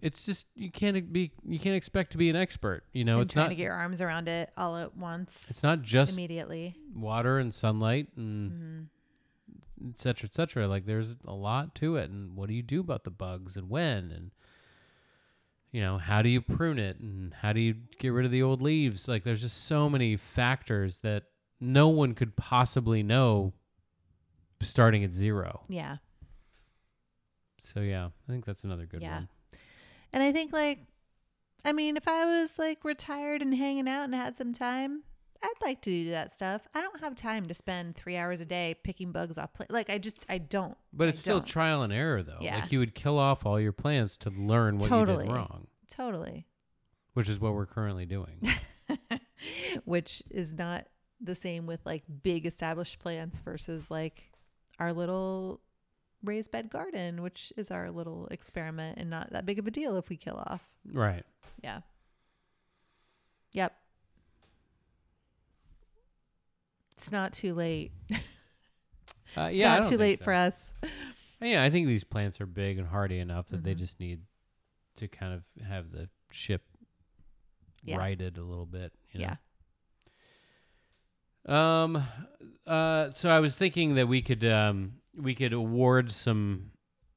it's 0.00 0.24
just 0.24 0.46
you 0.54 0.70
can't 0.70 1.12
be 1.12 1.32
you 1.44 1.58
can't 1.58 1.74
expect 1.76 2.12
to 2.12 2.18
be 2.18 2.30
an 2.30 2.36
expert. 2.36 2.84
You 2.92 3.04
know, 3.04 3.14
and 3.14 3.22
it's 3.22 3.32
trying 3.32 3.46
not 3.46 3.48
to 3.50 3.54
get 3.56 3.64
your 3.64 3.72
arms 3.74 4.00
around 4.00 4.28
it 4.28 4.50
all 4.56 4.76
at 4.76 4.96
once, 4.96 5.50
it's 5.50 5.62
not 5.62 5.82
just 5.82 6.12
immediately. 6.16 6.76
water 6.94 7.38
and 7.38 7.52
sunlight 7.52 8.08
and 8.16 8.50
hmm 8.52 8.80
et 9.90 9.98
cetera, 9.98 10.28
et 10.28 10.34
cetera. 10.34 10.66
Like 10.66 10.86
there's 10.86 11.16
a 11.26 11.34
lot 11.34 11.74
to 11.76 11.96
it. 11.96 12.10
And 12.10 12.36
what 12.36 12.48
do 12.48 12.54
you 12.54 12.62
do 12.62 12.80
about 12.80 13.04
the 13.04 13.10
bugs 13.10 13.56
and 13.56 13.68
when? 13.68 14.10
And, 14.10 14.30
you 15.72 15.80
know, 15.80 15.98
how 15.98 16.22
do 16.22 16.28
you 16.28 16.40
prune 16.40 16.78
it? 16.78 16.98
And 17.00 17.34
how 17.34 17.52
do 17.52 17.60
you 17.60 17.74
get 17.98 18.08
rid 18.10 18.24
of 18.24 18.32
the 18.32 18.42
old 18.42 18.62
leaves? 18.62 19.08
Like 19.08 19.24
there's 19.24 19.42
just 19.42 19.64
so 19.64 19.88
many 19.88 20.16
factors 20.16 21.00
that 21.00 21.24
no 21.60 21.88
one 21.88 22.14
could 22.14 22.36
possibly 22.36 23.02
know 23.02 23.52
starting 24.60 25.04
at 25.04 25.12
zero. 25.12 25.62
Yeah. 25.68 25.96
So, 27.60 27.80
yeah, 27.80 28.06
I 28.06 28.32
think 28.32 28.44
that's 28.44 28.64
another 28.64 28.86
good 28.86 29.02
Yeah. 29.02 29.14
one. 29.14 29.28
And 30.12 30.22
I 30.22 30.32
think 30.32 30.52
like 30.52 30.80
I 31.64 31.72
mean, 31.72 31.96
if 31.96 32.06
I 32.06 32.24
was 32.24 32.58
like 32.58 32.84
retired 32.84 33.42
and 33.42 33.52
hanging 33.54 33.88
out 33.88 34.04
and 34.04 34.14
had 34.14 34.36
some 34.36 34.52
time, 34.52 35.02
I'd 35.42 35.52
like 35.62 35.80
to 35.82 35.90
do 35.90 36.10
that 36.10 36.32
stuff. 36.32 36.66
I 36.74 36.80
don't 36.80 36.98
have 37.00 37.14
time 37.14 37.46
to 37.46 37.54
spend 37.54 37.94
three 37.96 38.16
hours 38.16 38.40
a 38.40 38.46
day 38.46 38.74
picking 38.82 39.12
bugs 39.12 39.38
off. 39.38 39.52
Pla- 39.54 39.66
like 39.70 39.88
I 39.90 39.98
just 39.98 40.26
I 40.28 40.38
don't. 40.38 40.76
But 40.92 41.04
I 41.06 41.08
it's 41.10 41.20
still 41.20 41.38
don't. 41.38 41.46
trial 41.46 41.82
and 41.82 41.92
error, 41.92 42.22
though. 42.22 42.38
Yeah. 42.40 42.58
Like 42.60 42.72
you 42.72 42.80
would 42.80 42.94
kill 42.94 43.18
off 43.18 43.46
all 43.46 43.60
your 43.60 43.72
plants 43.72 44.16
to 44.18 44.30
learn 44.30 44.76
what 44.78 44.84
you 44.84 44.88
Totally. 44.88 45.26
did 45.26 45.34
wrong, 45.34 45.66
totally. 45.88 46.46
which 47.14 47.28
is 47.28 47.38
what 47.38 47.54
we're 47.54 47.66
currently 47.66 48.04
doing. 48.06 48.40
Which 49.84 50.22
is 50.30 50.52
not 50.52 50.86
the 51.20 51.34
same 51.34 51.66
with 51.66 51.80
like 51.86 52.02
big 52.22 52.46
established 52.46 52.98
plants 52.98 53.38
versus 53.40 53.88
like 53.90 54.32
our 54.80 54.92
little 54.92 55.60
raised 56.24 56.50
bed 56.50 56.70
garden, 56.70 57.22
which 57.22 57.52
is 57.56 57.70
our 57.70 57.90
little 57.92 58.26
experiment 58.32 58.98
and 58.98 59.08
not 59.10 59.30
that 59.32 59.46
big 59.46 59.58
of 59.60 59.66
a 59.66 59.70
deal 59.70 59.96
if 59.96 60.08
we 60.08 60.16
kill 60.16 60.36
off. 60.46 60.68
right. 60.92 61.24
Yeah. 61.62 61.80
Yep. 63.52 63.72
It's 66.98 67.12
not 67.12 67.32
too 67.32 67.54
late. 67.54 67.92
Uh, 69.36 69.42
It's 69.42 69.56
yeah, 69.56 69.78
not 69.78 69.88
too 69.90 69.98
late 69.98 70.18
so. 70.20 70.24
for 70.24 70.32
us. 70.32 70.72
Yeah, 71.40 71.62
I 71.62 71.68
think 71.68 71.86
these 71.86 72.02
plants 72.02 72.40
are 72.40 72.46
big 72.46 72.78
and 72.78 72.88
hardy 72.88 73.18
enough 73.18 73.48
that 73.48 73.62
they 73.62 73.74
Mhm. 73.74 73.78
just 73.78 74.00
need 74.00 74.22
to 74.96 75.06
kind 75.06 75.34
of 75.34 75.62
have 75.66 75.92
the 75.92 76.08
ship 76.30 76.62
Yeah. 77.84 77.98
righted 77.98 78.38
a 78.38 78.42
little 78.42 78.64
bit. 78.64 78.94
You 79.12 79.20
Yeah. 79.20 79.36
Um. 81.46 82.02
Uh. 82.66 83.10
So 83.14 83.28
I 83.30 83.40
was 83.40 83.54
thinking 83.54 83.94
that 83.96 84.08
we 84.08 84.22
could 84.22 84.44
um 84.44 84.94
we 85.14 85.34
could 85.34 85.52
award 85.52 86.10
some 86.10 86.70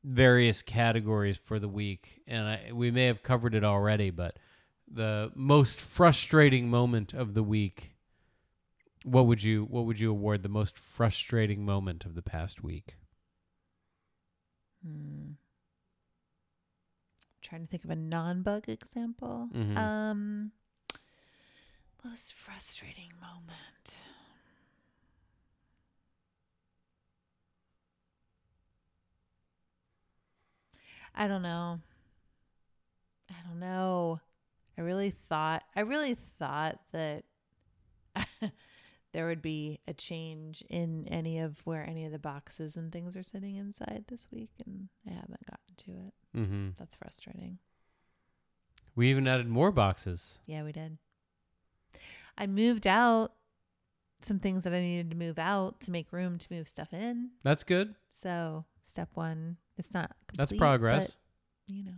various 0.03 0.61
categories 0.61 1.37
for 1.37 1.59
the 1.59 1.69
week, 1.69 2.21
and 2.27 2.45
I 2.47 2.71
we 2.73 2.91
may 2.91 3.05
have 3.05 3.23
covered 3.23 3.55
it 3.55 3.63
already, 3.63 4.09
but 4.09 4.37
the 4.87 5.31
most 5.33 5.79
frustrating 5.79 6.69
moment 6.69 7.13
of 7.13 7.33
the 7.33 7.43
week. 7.43 7.95
What 9.03 9.25
would 9.27 9.41
you 9.43 9.65
What 9.65 9.85
would 9.85 9.99
you 9.99 10.11
award 10.11 10.43
the 10.43 10.49
most 10.49 10.77
frustrating 10.77 11.65
moment 11.65 12.05
of 12.05 12.15
the 12.15 12.21
past 12.21 12.63
week? 12.63 12.95
Hmm. 14.83 15.31
Trying 17.41 17.61
to 17.61 17.67
think 17.67 17.83
of 17.83 17.89
a 17.89 17.95
non-bug 17.95 18.69
example. 18.69 19.49
Mhm. 19.53 19.77
Um, 19.77 20.51
most 22.03 22.33
frustrating 22.33 23.11
moment. 23.19 23.97
I 31.13 31.27
don't 31.27 31.41
know. 31.41 31.79
I 33.29 33.35
don't 33.47 33.59
know. 33.59 34.19
I 34.77 34.81
really 34.81 35.11
thought 35.11 35.63
I 35.75 35.81
really 35.81 36.15
thought 36.15 36.79
that 36.91 37.25
there 39.13 39.27
would 39.27 39.41
be 39.41 39.79
a 39.87 39.93
change 39.93 40.63
in 40.69 41.07
any 41.09 41.39
of 41.39 41.61
where 41.65 41.85
any 41.87 42.05
of 42.05 42.11
the 42.11 42.19
boxes 42.19 42.75
and 42.75 42.91
things 42.91 43.17
are 43.17 43.23
sitting 43.23 43.55
inside 43.55 44.05
this 44.07 44.27
week 44.31 44.51
and 44.65 44.87
I 45.07 45.11
haven't 45.11 45.45
gotten 45.45 45.75
to 45.77 45.91
it. 45.91 46.13
Mm-hmm. 46.37 46.69
That's 46.77 46.95
frustrating. 46.95 47.59
We 48.95 49.09
even 49.09 49.27
added 49.27 49.47
more 49.47 49.71
boxes. 49.71 50.39
Yeah, 50.45 50.63
we 50.63 50.71
did. 50.71 50.97
I 52.37 52.47
moved 52.47 52.87
out 52.87 53.33
some 54.21 54.39
things 54.39 54.63
that 54.63 54.73
I 54.73 54.81
needed 54.81 55.11
to 55.11 55.17
move 55.17 55.39
out 55.39 55.81
to 55.81 55.91
make 55.91 56.11
room 56.13 56.37
to 56.37 56.53
move 56.53 56.67
stuff 56.67 56.93
in. 56.93 57.31
That's 57.43 57.63
good. 57.63 57.95
So, 58.11 58.65
step 58.81 59.09
1, 59.15 59.57
it's 59.77 59.93
not 59.93 60.11
complete, 60.27 60.37
That's 60.37 60.57
progress. 60.57 61.17
but, 61.67 61.75
you 61.75 61.83
know. 61.83 61.95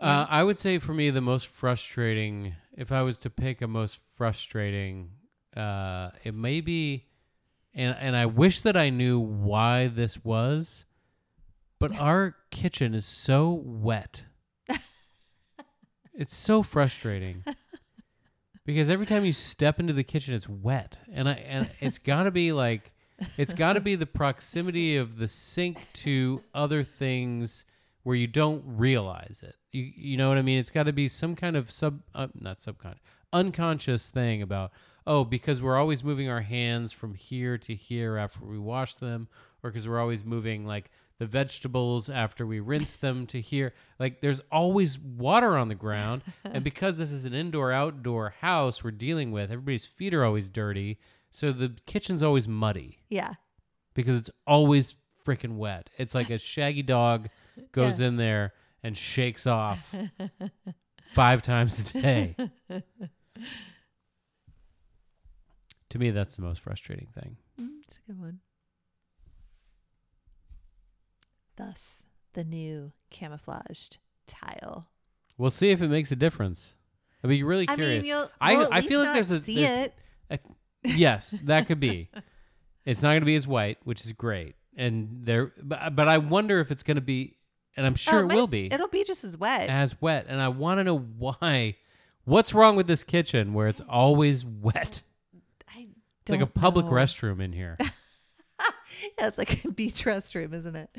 Uh, 0.00 0.26
I 0.28 0.42
would 0.42 0.58
say 0.58 0.78
for 0.78 0.94
me, 0.94 1.10
the 1.10 1.20
most 1.20 1.46
frustrating, 1.46 2.54
if 2.76 2.90
I 2.90 3.02
was 3.02 3.18
to 3.20 3.30
pick 3.30 3.60
a 3.60 3.68
most 3.68 3.98
frustrating, 4.16 5.10
uh, 5.56 6.10
it 6.24 6.34
may 6.34 6.60
be 6.60 7.06
and 7.74 7.96
and 8.00 8.16
I 8.16 8.26
wish 8.26 8.62
that 8.62 8.76
I 8.76 8.90
knew 8.90 9.18
why 9.18 9.88
this 9.88 10.24
was, 10.24 10.86
but 11.78 11.94
our 11.98 12.36
kitchen 12.50 12.94
is 12.94 13.06
so 13.06 13.62
wet. 13.64 14.24
it's 16.14 16.36
so 16.36 16.62
frustrating. 16.62 17.44
Because 18.64 18.90
every 18.90 19.06
time 19.06 19.24
you 19.24 19.32
step 19.32 19.80
into 19.80 19.92
the 19.92 20.04
kitchen 20.04 20.34
it's 20.34 20.48
wet. 20.48 20.98
And 21.12 21.28
I 21.28 21.32
and 21.32 21.70
it's 21.80 21.98
got 21.98 22.24
to 22.24 22.30
be 22.30 22.52
like 22.52 22.92
it's 23.36 23.54
got 23.54 23.74
to 23.74 23.80
be 23.80 23.96
the 23.96 24.06
proximity 24.06 24.96
of 24.96 25.16
the 25.16 25.28
sink 25.28 25.78
to 25.92 26.42
other 26.54 26.84
things 26.84 27.64
where 28.02 28.16
you 28.16 28.26
don't 28.26 28.62
realize 28.66 29.42
it. 29.44 29.56
You 29.72 29.90
you 29.94 30.16
know 30.16 30.28
what 30.28 30.38
I 30.38 30.42
mean? 30.42 30.58
It's 30.58 30.70
got 30.70 30.84
to 30.84 30.92
be 30.92 31.08
some 31.08 31.34
kind 31.36 31.56
of 31.56 31.70
sub 31.70 32.00
uh, 32.14 32.28
not 32.34 32.60
subconscious 32.60 33.02
unconscious 33.32 34.08
thing 34.08 34.42
about 34.42 34.72
oh 35.06 35.24
because 35.24 35.62
we're 35.62 35.76
always 35.78 36.02
moving 36.02 36.28
our 36.28 36.40
hands 36.40 36.90
from 36.92 37.14
here 37.14 37.56
to 37.56 37.74
here 37.74 38.16
after 38.16 38.44
we 38.44 38.58
wash 38.58 38.94
them 38.94 39.28
or 39.62 39.70
because 39.70 39.86
we're 39.88 40.00
always 40.00 40.24
moving 40.24 40.66
like 40.66 40.90
the 41.18 41.26
vegetables 41.26 42.10
after 42.10 42.44
we 42.44 42.58
rinse 42.58 42.94
them 42.96 43.26
to 43.28 43.40
here 43.40 43.72
like 44.00 44.20
there's 44.20 44.40
always 44.50 44.98
water 44.98 45.56
on 45.56 45.68
the 45.68 45.76
ground 45.76 46.22
and 46.44 46.64
because 46.64 46.98
this 46.98 47.12
is 47.12 47.24
an 47.24 47.32
indoor 47.32 47.70
outdoor 47.70 48.30
house 48.40 48.82
we're 48.82 48.90
dealing 48.90 49.30
with 49.30 49.52
everybody's 49.52 49.86
feet 49.86 50.12
are 50.12 50.24
always 50.24 50.50
dirty 50.50 50.98
so 51.30 51.52
the 51.52 51.72
kitchen's 51.86 52.24
always 52.24 52.48
muddy 52.48 52.98
Yeah. 53.10 53.34
because 53.94 54.18
it's 54.18 54.30
always 54.44 54.96
freaking 55.24 55.56
wet. 55.56 55.90
It's 55.98 56.14
like 56.14 56.30
a 56.30 56.38
shaggy 56.38 56.82
dog 56.82 57.28
goes 57.72 58.00
in 58.00 58.16
there 58.16 58.52
and 58.82 58.96
shakes 58.96 59.46
off 59.46 59.94
five 61.12 61.42
times 61.42 61.94
a 61.94 62.00
day. 62.02 62.36
To 65.90 65.98
me 65.98 66.10
that's 66.10 66.36
the 66.36 66.42
most 66.42 66.60
frustrating 66.60 67.08
thing. 67.20 67.36
Mm, 67.60 67.80
It's 67.84 67.96
a 67.96 68.00
good 68.12 68.20
one. 68.20 68.38
Thus, 71.56 71.98
the 72.32 72.44
new 72.44 72.92
camouflaged 73.10 73.98
tile. 74.26 74.88
we'll 75.36 75.50
see 75.50 75.70
if 75.70 75.82
it 75.82 75.88
makes 75.88 76.12
a 76.12 76.16
difference. 76.16 76.76
I'd 77.24 77.28
be 77.28 77.42
really 77.42 77.68
I 77.68 77.74
curious. 77.74 78.04
mean, 78.04 78.14
I- 78.40 78.56
we'll 78.56 78.68
I 78.72 78.80
feel 78.82 79.00
like 79.00 79.14
there's 79.14 79.30
a- 79.32 79.40
see 79.40 79.56
there's- 79.56 79.90
it. 80.30 80.40
yes 80.84 81.34
that 81.44 81.66
could 81.66 81.80
be. 81.80 82.08
It's 82.84 83.02
not 83.02 83.08
going 83.10 83.20
to 83.22 83.26
be 83.26 83.34
as 83.36 83.46
white 83.48 83.78
which 83.84 84.04
is 84.06 84.12
great 84.12 84.54
and 84.76 85.20
there 85.24 85.52
but, 85.62 85.94
but 85.96 86.08
i 86.08 86.18
wonder 86.18 86.60
if 86.60 86.70
it's 86.70 86.82
going 86.82 86.96
to 86.96 87.00
be 87.00 87.36
and 87.76 87.86
i'm 87.86 87.94
sure 87.94 88.20
Oh, 88.20 88.22
it, 88.22 88.26
might- 88.26 88.34
will 88.36 88.46
be 88.46 88.72
It'll 88.72 88.88
be 88.88 89.04
just 89.04 89.24
as 89.24 89.36
wet. 89.36 89.68
as 89.68 90.00
wet 90.00 90.26
and 90.28 90.40
i 90.40 90.48
want 90.48 90.78
to 90.78 90.84
know 90.84 90.98
why 90.98 91.76
what's 92.24 92.54
wrong 92.54 92.76
with 92.76 92.86
this 92.86 93.04
kitchen 93.04 93.54
where 93.54 93.68
it's 93.68 93.80
always 93.88 94.44
wet 94.44 95.02
I 95.68 95.88
it's 96.22 96.30
like 96.30 96.40
a 96.40 96.46
public 96.46 96.86
know. 96.86 96.92
restroom 96.92 97.40
in 97.40 97.52
here 97.52 97.76
Yeah, 99.18 99.28
it's 99.28 99.38
like 99.38 99.64
a 99.64 99.70
beach 99.70 100.04
restroom, 100.04 100.52
isn't 100.54 100.76
it? 100.76 100.90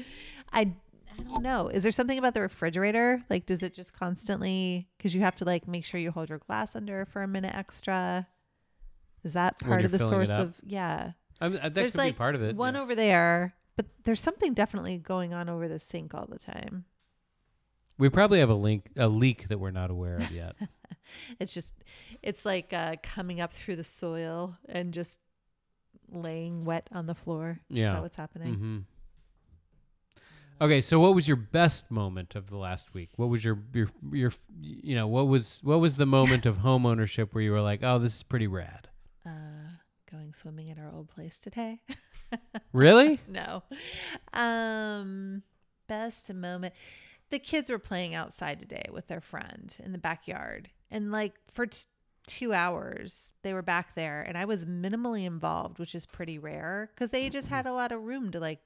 I 0.51 0.73
I 1.19 1.23
don't 1.23 1.43
know. 1.43 1.67
Is 1.67 1.83
there 1.83 1.91
something 1.91 2.17
about 2.17 2.33
the 2.33 2.41
refrigerator? 2.41 3.23
Like, 3.29 3.45
does 3.45 3.63
it 3.63 3.75
just 3.75 3.93
constantly? 3.93 4.87
Because 4.97 5.13
you 5.13 5.21
have 5.21 5.35
to 5.37 5.45
like 5.45 5.67
make 5.67 5.85
sure 5.85 5.99
you 5.99 6.11
hold 6.11 6.29
your 6.29 6.39
glass 6.39 6.75
under 6.75 7.05
for 7.05 7.21
a 7.21 7.27
minute 7.27 7.53
extra. 7.53 8.27
Is 9.23 9.33
that 9.33 9.59
part 9.59 9.85
of 9.85 9.91
the 9.91 9.99
source 9.99 10.29
of? 10.29 10.55
Yeah. 10.65 11.11
I 11.39 11.49
mean, 11.49 11.59
that 11.61 11.75
there's 11.75 11.91
could 11.91 11.97
like 11.99 12.13
be 12.15 12.17
part 12.17 12.35
of 12.35 12.41
it 12.41 12.55
one 12.55 12.75
yeah. 12.75 12.81
over 12.81 12.95
there, 12.95 13.53
but 13.75 13.85
there's 14.03 14.21
something 14.21 14.53
definitely 14.53 14.97
going 14.97 15.33
on 15.33 15.49
over 15.49 15.67
the 15.67 15.79
sink 15.79 16.13
all 16.13 16.27
the 16.27 16.39
time. 16.39 16.85
we 17.97 18.09
probably 18.09 18.39
have 18.39 18.49
a 18.49 18.55
link 18.55 18.89
a 18.97 19.07
leak 19.07 19.47
that 19.47 19.59
we're 19.59 19.71
not 19.71 19.89
aware 19.91 20.15
of 20.17 20.31
yet 20.31 20.55
It's 21.39 21.53
just, 21.53 21.73
it's 22.23 22.45
like 22.45 22.71
uh, 22.73 22.95
coming 23.03 23.41
up 23.41 23.51
through 23.51 23.75
the 23.75 23.83
soil 23.83 24.55
and 24.69 24.93
just 24.93 25.19
laying 26.09 26.63
wet 26.63 26.87
on 26.93 27.05
the 27.05 27.15
floor. 27.15 27.59
Is 27.69 27.77
Yeah. 27.77 27.93
that 27.93 28.01
what's 28.01 28.15
happening? 28.15 28.55
Mm-hmm. 28.55 28.77
Okay, 30.63 30.79
so 30.79 30.99
what 30.99 31.15
was 31.15 31.27
your 31.27 31.37
best 31.37 31.89
moment 31.89 32.35
of 32.35 32.49
the 32.49 32.55
last 32.57 32.93
week? 32.93 33.09
What 33.15 33.29
was 33.29 33.43
your 33.43 33.59
your 33.73 33.89
your 34.11 34.31
you 34.61 34.93
know 34.95 35.07
what 35.07 35.27
was 35.27 35.59
what 35.63 35.79
was 35.79 35.95
the 35.95 36.05
moment 36.05 36.45
of 36.45 36.57
home 36.59 36.85
ownership 36.85 37.33
where 37.33 37.43
you 37.43 37.51
were 37.51 37.61
like, 37.61 37.81
oh, 37.83 37.97
this 37.97 38.15
is 38.17 38.23
pretty 38.23 38.47
rad? 38.47 38.87
Uh, 39.25 39.29
going 40.09 40.33
swimming 40.33 40.69
at 40.69 40.77
our 40.77 40.91
old 40.93 41.09
place 41.09 41.39
today. 41.39 41.81
Really? 42.73 43.19
no. 43.27 43.63
Um, 44.33 45.43
best 45.87 46.33
moment. 46.33 46.73
The 47.29 47.39
kids 47.39 47.69
were 47.69 47.79
playing 47.79 48.15
outside 48.15 48.59
today 48.59 48.85
with 48.91 49.07
their 49.07 49.21
friend 49.21 49.75
in 49.83 49.91
the 49.91 49.97
backyard, 49.97 50.69
and 50.89 51.11
like 51.11 51.33
for 51.47 51.65
t- 51.67 51.85
two 52.27 52.53
hours 52.53 53.33
they 53.41 53.53
were 53.53 53.61
back 53.61 53.95
there, 53.95 54.21
and 54.21 54.37
I 54.37 54.45
was 54.45 54.65
minimally 54.65 55.25
involved, 55.25 55.79
which 55.79 55.95
is 55.95 56.05
pretty 56.05 56.39
rare 56.39 56.89
because 56.93 57.11
they 57.11 57.29
just 57.29 57.47
had 57.47 57.65
a 57.65 57.73
lot 57.73 57.91
of 57.91 58.03
room 58.03 58.31
to 58.31 58.39
like 58.39 58.59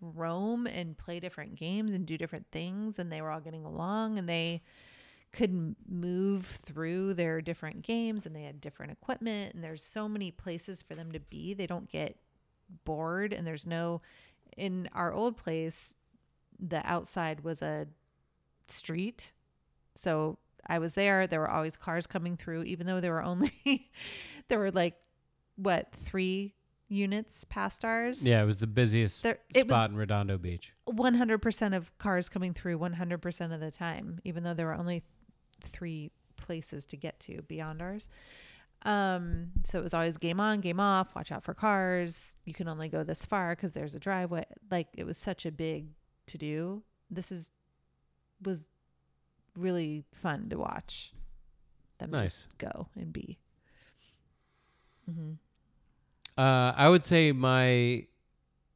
roam 0.00 0.66
and 0.66 0.98
play 0.98 1.18
different 1.18 1.54
games 1.54 1.92
and 1.92 2.04
do 2.04 2.18
different 2.18 2.46
things, 2.52 2.98
and 2.98 3.10
they 3.10 3.22
were 3.22 3.30
all 3.30 3.40
getting 3.40 3.64
along, 3.64 4.18
and 4.18 4.28
they 4.28 4.62
could 5.34 5.74
move 5.88 6.46
through 6.46 7.12
their 7.14 7.40
different 7.40 7.82
games 7.82 8.24
and 8.24 8.36
they 8.36 8.44
had 8.44 8.60
different 8.60 8.92
equipment 8.92 9.52
and 9.52 9.64
there's 9.64 9.82
so 9.82 10.08
many 10.08 10.30
places 10.30 10.80
for 10.80 10.94
them 10.94 11.10
to 11.10 11.18
be 11.18 11.52
they 11.52 11.66
don't 11.66 11.90
get 11.90 12.16
bored 12.84 13.32
and 13.32 13.46
there's 13.46 13.66
no 13.66 14.00
in 14.56 14.88
our 14.92 15.12
old 15.12 15.36
place 15.36 15.94
the 16.58 16.80
outside 16.84 17.40
was 17.42 17.60
a 17.62 17.86
street. 18.68 19.32
So 19.94 20.38
i 20.66 20.78
was 20.78 20.94
there 20.94 21.26
there 21.26 21.40
were 21.40 21.50
always 21.50 21.76
cars 21.76 22.06
coming 22.06 22.36
through 22.38 22.62
even 22.62 22.86
though 22.86 22.98
there 23.00 23.12
were 23.12 23.22
only 23.22 23.52
there 24.48 24.58
were 24.58 24.70
like 24.70 24.94
what 25.56 25.92
three 25.92 26.54
units 26.88 27.44
past 27.44 27.84
ours? 27.84 28.26
Yeah, 28.26 28.42
it 28.42 28.46
was 28.46 28.58
the 28.58 28.66
busiest 28.66 29.22
There- 29.22 29.38
spot 29.56 29.90
in 29.90 29.96
Redondo 29.96 30.36
Beach. 30.38 30.72
100% 30.88 31.76
of 31.76 31.96
cars 31.98 32.28
coming 32.28 32.52
through 32.54 32.78
100% 32.78 33.54
of 33.54 33.60
the 33.60 33.70
time 33.70 34.20
even 34.24 34.42
though 34.44 34.54
there 34.54 34.66
were 34.66 34.74
only 34.74 35.02
three 35.62 36.10
places 36.36 36.84
to 36.86 36.96
get 36.96 37.18
to 37.20 37.42
beyond 37.42 37.80
ours 37.82 38.08
um 38.84 39.50
so 39.64 39.78
it 39.78 39.82
was 39.82 39.94
always 39.94 40.16
game 40.18 40.40
on 40.40 40.60
game 40.60 40.78
off 40.80 41.14
watch 41.14 41.32
out 41.32 41.42
for 41.44 41.54
cars. 41.54 42.36
You 42.44 42.52
can 42.54 42.68
only 42.68 42.88
go 42.88 43.02
this 43.02 43.24
far 43.24 43.54
because 43.56 43.72
there's 43.72 43.94
a 43.94 44.00
driveway. 44.00 44.44
Like 44.70 44.88
it 44.94 45.04
was 45.04 45.16
such 45.18 45.46
a 45.46 45.50
big 45.52 45.86
to 46.26 46.38
do. 46.38 46.82
This 47.10 47.32
is 47.32 47.50
was 48.42 48.66
really 49.56 50.04
fun 50.12 50.48
to 50.50 50.58
watch 50.58 51.12
them 51.98 52.10
Nice. 52.10 52.44
just 52.44 52.58
go 52.58 52.88
and 52.96 53.12
be. 53.12 53.38
Hmm 55.06 55.32
Uh, 56.36 56.72
I 56.76 56.88
would 56.88 57.04
say 57.04 57.30
my 57.32 58.06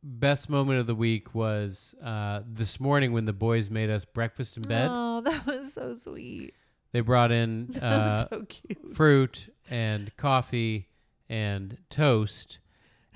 best 0.02 0.48
moment 0.48 0.78
of 0.78 0.86
the 0.86 0.94
week 0.94 1.34
was 1.34 1.94
uh, 2.02 2.42
this 2.46 2.78
morning 2.78 3.12
when 3.12 3.24
the 3.24 3.32
boys 3.32 3.68
made 3.68 3.90
us 3.90 4.04
breakfast 4.04 4.56
in 4.56 4.62
bed. 4.62 4.88
oh 4.90 5.20
that 5.24 5.44
was 5.44 5.72
so 5.72 5.92
sweet 5.94 6.54
They 6.92 7.00
brought 7.00 7.30
in 7.32 7.76
uh, 7.82 8.28
so 8.28 8.46
fruit 8.94 9.52
and 9.70 10.14
coffee 10.16 10.88
and 11.28 11.76
toast 11.90 12.58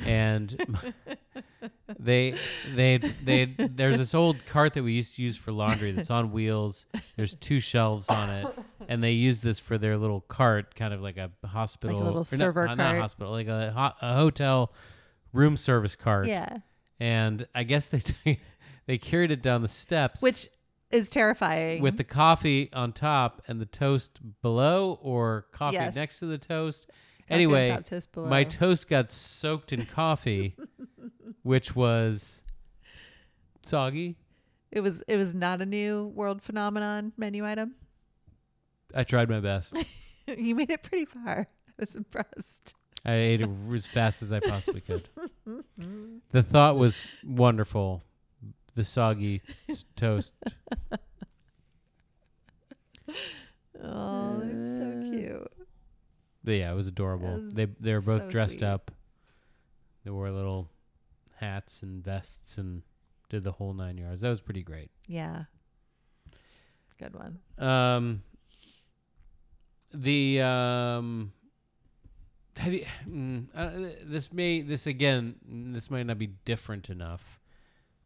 and 0.06 0.84
they 1.98 2.34
they 2.74 2.98
they 2.98 3.44
there's 3.44 3.98
this 3.98 4.14
old 4.14 4.44
cart 4.46 4.74
that 4.74 4.82
we 4.82 4.92
used 4.92 5.16
to 5.16 5.22
use 5.22 5.36
for 5.36 5.52
laundry 5.52 5.92
that's 5.92 6.10
on 6.10 6.32
wheels. 6.32 6.86
There's 7.16 7.34
two 7.34 7.60
shelves 7.60 8.08
on 8.08 8.30
it. 8.30 8.46
And 8.88 9.02
they 9.02 9.12
use 9.12 9.40
this 9.40 9.60
for 9.60 9.78
their 9.78 9.96
little 9.96 10.20
cart 10.22 10.74
kind 10.74 10.92
of 10.92 11.00
like 11.00 11.16
a 11.16 11.30
hospital 11.46 11.98
little 11.98 12.12
or 12.12 12.16
not- 12.18 12.26
server 12.26 12.66
cart, 12.66 12.78
not, 12.78 12.84
cart. 12.84 13.00
hospital 13.00 13.32
like 13.32 13.46
a, 13.46 13.70
ho- 13.70 14.06
a 14.06 14.14
hotel 14.16 14.72
room 15.32 15.56
service 15.56 15.96
cart. 15.96 16.26
Yeah. 16.26 16.58
And 17.00 17.46
i 17.54 17.62
guess 17.64 17.90
they 18.24 18.40
they 18.86 18.98
carried 18.98 19.30
it 19.30 19.42
down 19.42 19.62
the 19.62 19.68
steps. 19.68 20.20
Which 20.22 20.48
is 20.92 21.08
terrifying 21.08 21.82
with 21.82 21.96
the 21.96 22.04
coffee 22.04 22.70
on 22.72 22.92
top 22.92 23.42
and 23.48 23.60
the 23.60 23.66
toast 23.66 24.20
below 24.42 24.98
or 25.02 25.46
coffee 25.52 25.74
Yes. 25.74 25.94
next 25.94 26.18
to 26.20 26.26
the 26.26 26.38
toast. 26.38 26.86
On 27.30 27.34
anyway, 27.36 27.68
top, 27.68 27.84
toast 27.84 28.12
below. 28.12 28.28
my 28.28 28.44
toast 28.44 28.88
got 28.88 29.08
soaked 29.10 29.72
in 29.72 29.86
coffee, 29.86 30.54
which 31.42 31.74
was 31.74 32.42
soggy. 33.62 34.16
it 34.70 34.80
was 34.80 35.02
it 35.08 35.16
was 35.16 35.32
not 35.34 35.60
a 35.62 35.66
new 35.66 36.06
world 36.14 36.42
phenomenon 36.42 37.12
menu 37.16 37.46
item. 37.46 37.74
I 38.94 39.04
tried 39.04 39.28
my 39.30 39.40
best. 39.40 39.74
you 40.26 40.54
made 40.54 40.70
it 40.70 40.82
pretty 40.82 41.06
far. 41.06 41.46
I 41.68 41.72
was 41.78 41.94
impressed. 41.94 42.74
I 43.04 43.14
ate 43.14 43.40
it 43.40 43.48
as 43.74 43.86
fast 43.86 44.22
as 44.22 44.32
I 44.32 44.40
possibly 44.40 44.80
could. 44.80 45.02
The 46.30 46.42
thought 46.42 46.76
was 46.76 47.06
wonderful. 47.26 48.02
The 48.74 48.84
soggy 48.84 49.40
toast. 49.96 50.32
Oh, 53.84 54.38
they're 54.40 54.66
so 54.66 55.10
cute. 55.10 55.52
But 56.44 56.52
yeah, 56.52 56.70
it 56.70 56.74
was 56.74 56.86
adorable. 56.88 57.40
they 57.42 57.66
they 57.80 57.92
were 57.92 58.00
both 58.00 58.22
so 58.22 58.30
dressed 58.30 58.58
sweet. 58.60 58.62
up. 58.62 58.90
They 60.04 60.10
wore 60.10 60.30
little 60.30 60.68
hats 61.36 61.82
and 61.82 62.02
vests 62.04 62.58
and 62.58 62.82
did 63.28 63.44
the 63.44 63.52
whole 63.52 63.72
nine 63.74 63.98
yards. 63.98 64.20
That 64.20 64.28
was 64.28 64.40
pretty 64.40 64.62
great. 64.62 64.90
Yeah. 65.08 65.44
Good 66.98 67.14
one. 67.14 67.38
Um, 67.58 68.22
the 69.92 70.42
um, 70.42 71.32
have 72.56 72.72
you? 72.72 72.84
Mm, 73.08 73.46
uh, 73.54 73.94
this 74.04 74.32
may 74.32 74.60
this 74.62 74.86
again. 74.86 75.34
This 75.72 75.90
might 75.90 76.06
not 76.06 76.18
be 76.18 76.28
different 76.44 76.88
enough. 76.90 77.40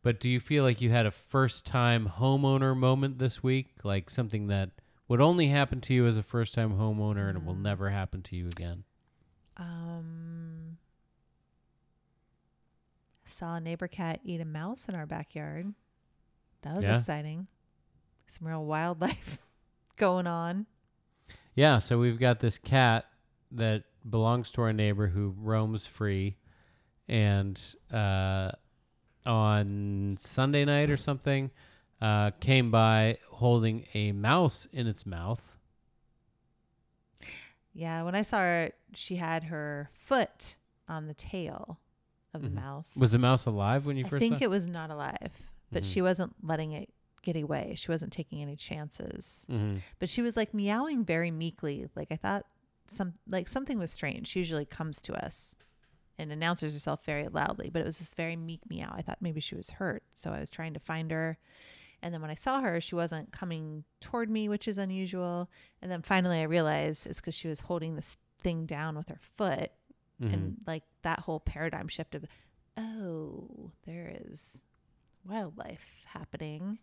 But 0.06 0.20
do 0.20 0.30
you 0.30 0.38
feel 0.38 0.62
like 0.62 0.80
you 0.80 0.88
had 0.90 1.04
a 1.06 1.10
first 1.10 1.66
time 1.66 2.08
homeowner 2.08 2.76
moment 2.76 3.18
this 3.18 3.42
week? 3.42 3.72
Like 3.82 4.08
something 4.08 4.46
that 4.46 4.70
would 5.08 5.20
only 5.20 5.48
happen 5.48 5.80
to 5.80 5.94
you 5.94 6.06
as 6.06 6.16
a 6.16 6.22
first 6.22 6.54
time 6.54 6.74
homeowner 6.74 7.28
and 7.28 7.36
it 7.36 7.44
will 7.44 7.56
Mm. 7.56 7.62
never 7.62 7.90
happen 7.90 8.22
to 8.22 8.36
you 8.36 8.46
again? 8.46 8.84
Um, 9.56 10.78
saw 13.24 13.56
a 13.56 13.60
neighbor 13.60 13.88
cat 13.88 14.20
eat 14.22 14.40
a 14.40 14.44
mouse 14.44 14.88
in 14.88 14.94
our 14.94 15.06
backyard. 15.06 15.74
That 16.62 16.76
was 16.76 16.86
Yeah. 16.86 16.94
exciting. 16.94 17.48
Some 18.28 18.46
real 18.46 18.64
wildlife 18.64 19.40
going 19.96 20.28
on. 20.28 20.66
Yeah, 21.56 21.78
so 21.78 21.98
we've 21.98 22.20
got 22.20 22.38
this 22.38 22.58
cat 22.58 23.06
that 23.50 23.82
belongs 24.08 24.52
to 24.52 24.62
our 24.62 24.72
neighbor 24.72 25.08
who 25.08 25.34
roams 25.36 25.84
free. 25.84 26.36
And 27.08 27.60
uh, 27.92 28.52
on 29.26 30.16
Sunday 30.20 30.64
night 30.64 30.90
or 30.90 30.96
something, 30.96 31.50
uh, 32.00 32.30
came 32.40 32.70
by 32.70 33.18
holding 33.30 33.86
a 33.94 34.12
mouse 34.12 34.66
in 34.72 34.86
its 34.86 35.04
mouth. 35.06 35.58
Yeah, 37.72 38.04
when 38.04 38.14
I 38.14 38.22
saw 38.22 38.38
her, 38.38 38.70
she 38.94 39.16
had 39.16 39.44
her 39.44 39.90
foot 39.92 40.56
on 40.88 41.06
the 41.06 41.14
tail 41.14 41.78
of 42.32 42.42
the 42.42 42.48
Mhm. 42.48 42.54
mouse. 42.54 42.96
Was 42.96 43.12
the 43.12 43.18
mouse 43.18 43.44
alive 43.46 43.84
when 43.86 43.96
you 43.96 44.06
I 44.06 44.08
first 44.08 44.20
think 44.20 44.38
saw 44.38 44.44
it 44.44 44.50
was 44.50 44.66
not 44.66 44.90
alive, 44.90 45.42
but 45.70 45.82
Mhm. 45.82 45.92
she 45.92 46.00
wasn't 46.02 46.34
letting 46.42 46.72
it 46.72 46.92
get 47.22 47.36
away. 47.36 47.74
She 47.76 47.90
wasn't 47.90 48.12
taking 48.12 48.40
any 48.40 48.56
chances. 48.56 49.44
hmm 49.48 49.78
But 49.98 50.08
she 50.08 50.22
was 50.22 50.36
like 50.36 50.54
meowing 50.54 51.04
very 51.04 51.30
meekly. 51.30 51.88
Like 51.94 52.12
I 52.12 52.16
thought 52.16 52.46
some 52.88 53.14
like 53.26 53.48
something 53.48 53.78
was 53.78 53.90
strange. 53.90 54.28
She 54.28 54.38
usually 54.38 54.64
comes 54.64 55.00
to 55.02 55.12
us 55.14 55.56
and 56.18 56.32
announces 56.32 56.72
herself 56.72 57.04
very 57.04 57.28
loudly, 57.28 57.70
but 57.70 57.80
it 57.82 57.86
was 57.86 57.98
this 57.98 58.14
very 58.14 58.36
meek 58.36 58.68
meow. 58.68 58.92
I 58.96 59.02
thought 59.02 59.18
maybe 59.20 59.40
she 59.40 59.54
was 59.54 59.70
hurt, 59.70 60.02
so 60.14 60.32
I 60.32 60.40
was 60.40 60.50
trying 60.50 60.74
to 60.74 60.80
find 60.80 61.10
her. 61.10 61.38
And 62.02 62.12
then 62.12 62.20
when 62.20 62.30
I 62.30 62.34
saw 62.34 62.60
her, 62.60 62.80
she 62.80 62.94
wasn't 62.94 63.32
coming 63.32 63.84
toward 64.00 64.28
me, 64.30 64.48
which 64.48 64.68
is 64.68 64.78
unusual. 64.78 65.50
And 65.80 65.90
then 65.90 66.02
finally, 66.02 66.38
I 66.40 66.44
realized 66.44 67.06
it's 67.06 67.20
because 67.20 67.34
she 67.34 67.48
was 67.48 67.60
holding 67.60 67.96
this 67.96 68.16
thing 68.40 68.66
down 68.66 68.96
with 68.96 69.08
her 69.08 69.18
foot, 69.20 69.70
hmm 70.20 70.32
and 70.32 70.56
like 70.66 70.82
that 71.02 71.20
whole 71.20 71.40
paradigm 71.40 71.88
shift 71.88 72.14
of, 72.14 72.24
oh, 72.76 73.70
there 73.86 74.14
is 74.28 74.64
wildlife 75.28 76.04
happening. 76.06 76.78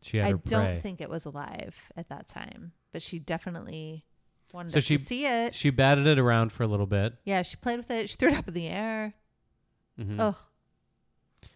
She 0.00 0.16
had 0.18 0.26
I 0.26 0.30
don't 0.32 0.66
prey. 0.66 0.80
think 0.80 1.00
it 1.00 1.10
was 1.10 1.24
alive 1.24 1.76
at 1.96 2.08
that 2.08 2.28
time, 2.28 2.72
but 2.92 3.02
she 3.02 3.18
definitely 3.18 4.04
wanted 4.52 4.72
So 4.72 4.80
she- 4.80 4.96
to 4.98 5.04
see 5.04 5.26
it. 5.26 5.54
she 5.54 5.70
batted 5.70 6.06
it 6.06 6.18
around 6.18 6.52
for 6.52 6.62
a 6.62 6.66
little 6.66 6.86
bit. 6.86 7.14
yeah, 7.24 7.42
she 7.42 7.56
played 7.56 7.76
with 7.78 7.90
it. 7.90 8.08
She 8.10 8.16
threw 8.16 8.28
it 8.28 8.34
up 8.34 8.48
in 8.48 8.54
the 8.54 8.68
air. 8.68 9.14
hmm 9.96 10.20
Oh, 10.20 10.36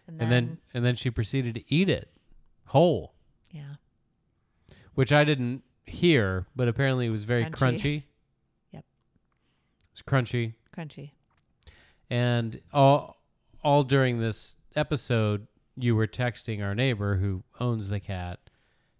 and 0.07 0.19
then, 0.19 0.21
and 0.21 0.31
then 0.31 0.57
and 0.73 0.85
then 0.85 0.95
she 0.95 1.09
proceeded 1.09 1.55
to 1.55 1.63
eat 1.73 1.89
it 1.89 2.09
whole, 2.65 3.13
yeah, 3.51 3.75
which 4.95 5.11
I 5.13 5.23
didn't 5.23 5.63
hear, 5.85 6.47
but 6.55 6.67
apparently 6.67 7.05
it 7.07 7.09
was 7.11 7.23
very 7.23 7.45
crunchy. 7.45 7.51
crunchy. 7.51 8.03
Yep. 8.73 8.83
It 8.83 9.89
was 9.93 10.01
crunchy. 10.03 10.53
crunchy. 10.75 11.11
And 12.09 12.61
all 12.73 13.21
all 13.63 13.83
during 13.83 14.19
this 14.19 14.55
episode, 14.75 15.47
you 15.75 15.95
were 15.95 16.07
texting 16.07 16.63
our 16.63 16.73
neighbor 16.75 17.17
who 17.17 17.43
owns 17.59 17.89
the 17.89 17.99
cat, 17.99 18.39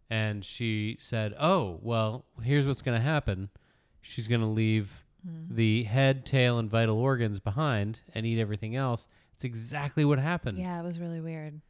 and 0.10 0.43
she 0.43 0.98
said, 1.00 1.34
"Oh, 1.39 1.80
well, 1.82 2.26
here's 2.43 2.66
what's 2.68 2.82
going 2.82 2.98
to 2.98 3.04
happen. 3.04 3.50
She's 4.08 4.28
going 4.28 4.41
to 4.41 4.47
leave 4.47 5.03
Mm. 5.28 5.55
the 5.55 5.84
head, 5.84 6.26
tail, 6.26 6.58
and 6.60 6.70
vital 6.70 6.97
organs 6.97 7.39
behind 7.39 8.01
and 8.14 8.26
eat 8.26 8.39
everything 8.39 8.76
else." 8.76 9.08
It's 9.34 9.43
exactly 9.43 10.05
what 10.05 10.20
happened. 10.20 10.58
Yeah, 10.58 10.80
it 10.80 10.84
was 10.84 10.99
really 10.99 11.20
weird. 11.20 11.62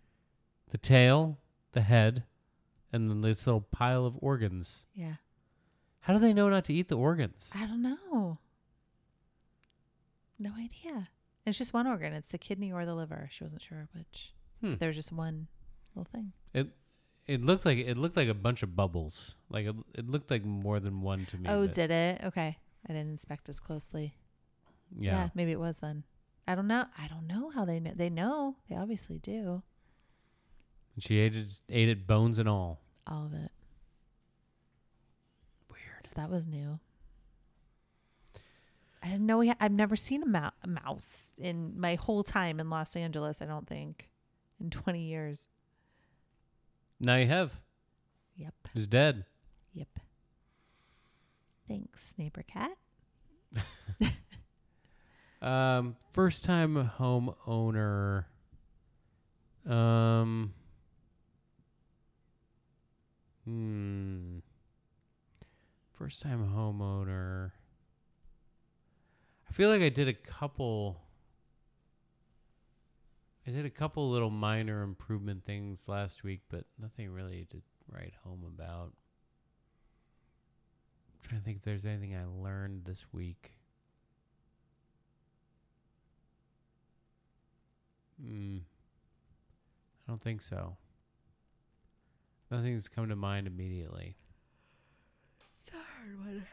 The 0.70 0.78
tail, 0.78 1.40
the 1.72 1.82
head, 1.82 2.24
and 2.94 3.10
then 3.10 3.22
this 3.22 3.48
little 3.48 3.62
pile 3.62 4.06
of 4.06 4.18
organs. 4.22 4.86
Yeah, 4.94 5.16
How 6.02 6.14
do 6.14 6.20
they 6.20 6.34
know 6.34 6.50
not 6.50 6.64
to 6.66 6.74
eat 6.74 6.88
the 6.90 6.98
organs? 6.98 7.50
I 7.56 7.66
don't 7.66 7.82
know. 7.82 8.38
No 10.40 10.52
idea. 10.54 11.10
It's 11.46 11.58
just 11.58 11.74
one 11.74 11.88
organ. 11.88 12.14
It's 12.14 12.32
the 12.32 12.38
kidney 12.38 12.72
or 12.72 12.86
the 12.86 12.94
liver. 12.96 13.28
She 13.32 13.44
wasn't 13.44 13.62
sure 13.62 13.88
which. 13.94 14.34
Hmm. 14.62 14.72
But 14.72 14.80
there 14.80 14.90
was 14.90 14.96
just 14.96 15.12
one 15.12 15.48
little 15.96 16.10
thing. 16.12 16.34
It 16.54 16.70
it 17.28 17.44
looked 17.44 17.66
like 17.66 17.78
it 17.80 17.98
looked 17.98 18.16
like 18.18 18.30
a 18.30 18.34
bunch 18.34 18.64
of 18.64 18.76
bubbles. 18.76 19.36
Like 19.50 19.66
it, 19.66 19.76
it 19.96 20.10
looked 20.10 20.32
like 20.32 20.44
more 20.46 20.80
than 20.80 21.02
one 21.02 21.26
to 21.28 21.38
me. 21.38 21.50
oh, 21.50 21.66
but- 21.66 21.74
did 21.74 21.92
it? 21.92 22.22
Okay, 22.24 22.58
I 22.88 22.94
didn't 22.94 23.12
inspect 23.12 23.50
as 23.50 23.60
closely. 23.60 24.16
yeah. 24.98 25.12
yeah, 25.24 25.30
maybe 25.36 25.52
it 25.52 25.60
was 25.60 25.78
then. 25.80 26.04
I 26.48 26.56
don't 26.56 26.68
know. 26.68 26.86
I 26.98 27.08
don't 27.10 27.28
know 27.28 27.50
how 27.50 27.66
they 27.66 27.80
know. 27.80 27.92
They 27.94 28.10
know. 28.10 28.56
They 28.70 28.76
obviously 28.78 29.20
do. 29.20 29.62
And 30.96 31.04
she 31.04 31.20
ate 31.20 31.36
it, 31.36 31.60
ate 31.70 31.90
it 31.90 32.08
bones 32.08 32.40
and 32.40 32.48
all. 32.48 32.80
All 33.06 33.26
of 33.26 33.34
it. 33.34 33.52
Weird. 35.70 36.06
So 36.06 36.14
that 36.16 36.30
was 36.30 36.48
new. 36.48 36.80
I 39.04 39.08
didn't 39.10 39.26
know 39.26 39.38
we. 39.38 39.50
Ha- 39.50 39.56
I've 39.60 39.72
never 39.72 39.96
seen 39.96 40.24
a, 40.24 40.26
mou- 40.26 40.50
a 40.64 40.68
mouse 40.68 41.34
in 41.38 41.80
my 41.80 41.96
whole 41.96 42.24
time 42.24 42.60
in 42.60 42.70
Los 42.70 42.96
Angeles. 42.96 43.42
I 43.42 43.46
don't 43.46 43.68
think 43.68 44.10
in 44.60 44.70
twenty 44.70 45.02
years. 45.04 45.50
Now 47.00 47.16
you 47.16 47.28
have. 47.28 47.54
Yep. 48.38 48.54
He's 48.74 48.88
dead. 48.88 49.26
Yep. 49.74 50.00
Thanks, 51.68 52.14
neighbor 52.18 52.44
cat. 52.44 52.78
Um, 55.42 55.96
first 56.12 56.44
time 56.44 56.92
homeowner. 56.98 58.26
Um. 59.70 60.54
Hmm. 63.46 64.40
First 65.94 66.22
time 66.22 66.52
homeowner. 66.56 67.52
I 69.50 69.54
feel 69.54 69.70
like 69.70 69.82
I 69.82 69.90
did 69.90 70.08
a 70.08 70.14
couple. 70.14 71.02
I 73.48 73.52
did 73.52 73.66
a 73.66 73.70
couple 73.70 74.10
little 74.10 74.30
minor 74.30 74.84
improvement 74.84 75.46
things 75.46 75.88
last 75.88 76.22
week, 76.22 76.42
but 76.50 76.66
nothing 76.78 77.10
really 77.10 77.48
to 77.52 77.62
write 77.90 78.14
home 78.26 78.44
about. 78.46 78.92
I'm 81.14 81.30
trying 81.30 81.40
to 81.40 81.46
think 81.46 81.58
if 81.58 81.64
there's 81.64 81.86
anything 81.86 82.14
I 82.14 82.26
learned 82.26 82.84
this 82.84 83.06
week. 83.14 83.58
Mm, 88.22 88.60
I 88.60 90.12
don't 90.12 90.22
think 90.22 90.42
so. 90.42 90.76
Nothing's 92.52 92.90
come 92.90 93.08
to 93.08 93.16
mind 93.16 93.48
immediately. 93.48 94.18
It's 95.62 95.70
a 95.70 95.78
hard 95.78 96.20
one. 96.20 96.46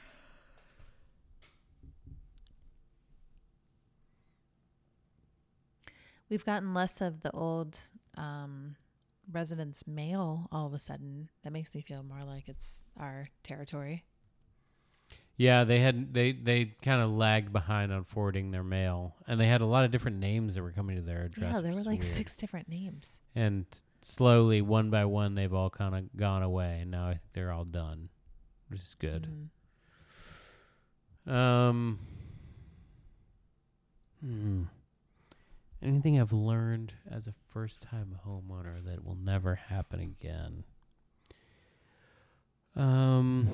We've 6.31 6.45
gotten 6.45 6.75
less 6.75 7.01
of 7.01 7.21
the 7.23 7.31
old 7.33 7.79
um, 8.17 8.77
residents' 9.31 9.87
mail 9.87 10.49
all 10.51 10.67
of 10.67 10.73
a 10.73 10.79
sudden. 10.79 11.29
That 11.43 11.53
makes 11.53 11.75
me 11.75 11.83
feel 11.83 12.03
more 12.03 12.23
like 12.23 12.49
it's 12.49 12.83
our 12.99 13.29
territory. 13.43 14.05
Yeah, 15.37 15.65
they 15.65 15.81
had 15.81 16.15
they 16.15 16.31
they 16.33 16.67
kind 16.83 17.03
of 17.03 17.11
lagged 17.11 17.53
behind 17.53 17.93
on 17.93 18.05
forwarding 18.05 18.53
their 18.53 18.63
mail, 18.63 19.17
and 19.27 19.41
they 19.41 19.49
had 19.49 19.61
a 19.61 19.67
lot 19.67 19.85
of 19.85 19.91
different 19.91 20.19
names 20.19 20.55
that 20.55 20.63
were 20.63 20.71
coming 20.71 20.95
to 20.97 21.03
their 21.03 21.25
address. 21.25 21.55
yeah, 21.55 21.61
there 21.61 21.73
were 21.73 21.83
like 21.83 22.01
weird. 22.01 22.05
six 22.05 22.37
different 22.37 22.69
names. 22.69 23.21
and 23.35 23.67
slowly, 24.01 24.61
one 24.63 24.91
by 24.91 25.05
one, 25.05 25.35
they've 25.35 25.53
all 25.53 25.71
kind 25.71 25.95
of 25.97 26.17
gone 26.17 26.43
away, 26.45 26.79
and 26.83 26.91
now 26.93 27.07
I 27.09 27.13
think 27.13 27.33
they're 27.33 27.51
all 27.51 27.65
done, 27.65 28.11
which 28.69 28.81
is 28.81 28.95
good. 28.99 29.29
Mhm. 31.27 31.33
Um. 31.33 31.99
Hmm. 34.21 34.63
Anything 35.85 36.19
I've 36.19 36.33
learned 36.33 36.95
as 37.11 37.27
a 37.27 37.35
first 37.53 37.83
time 37.83 38.17
homeowner 38.27 38.83
that 38.87 39.05
will 39.05 39.17
never 39.17 39.55
happen 39.55 40.01
again? 40.01 40.65
Um. 42.75 43.47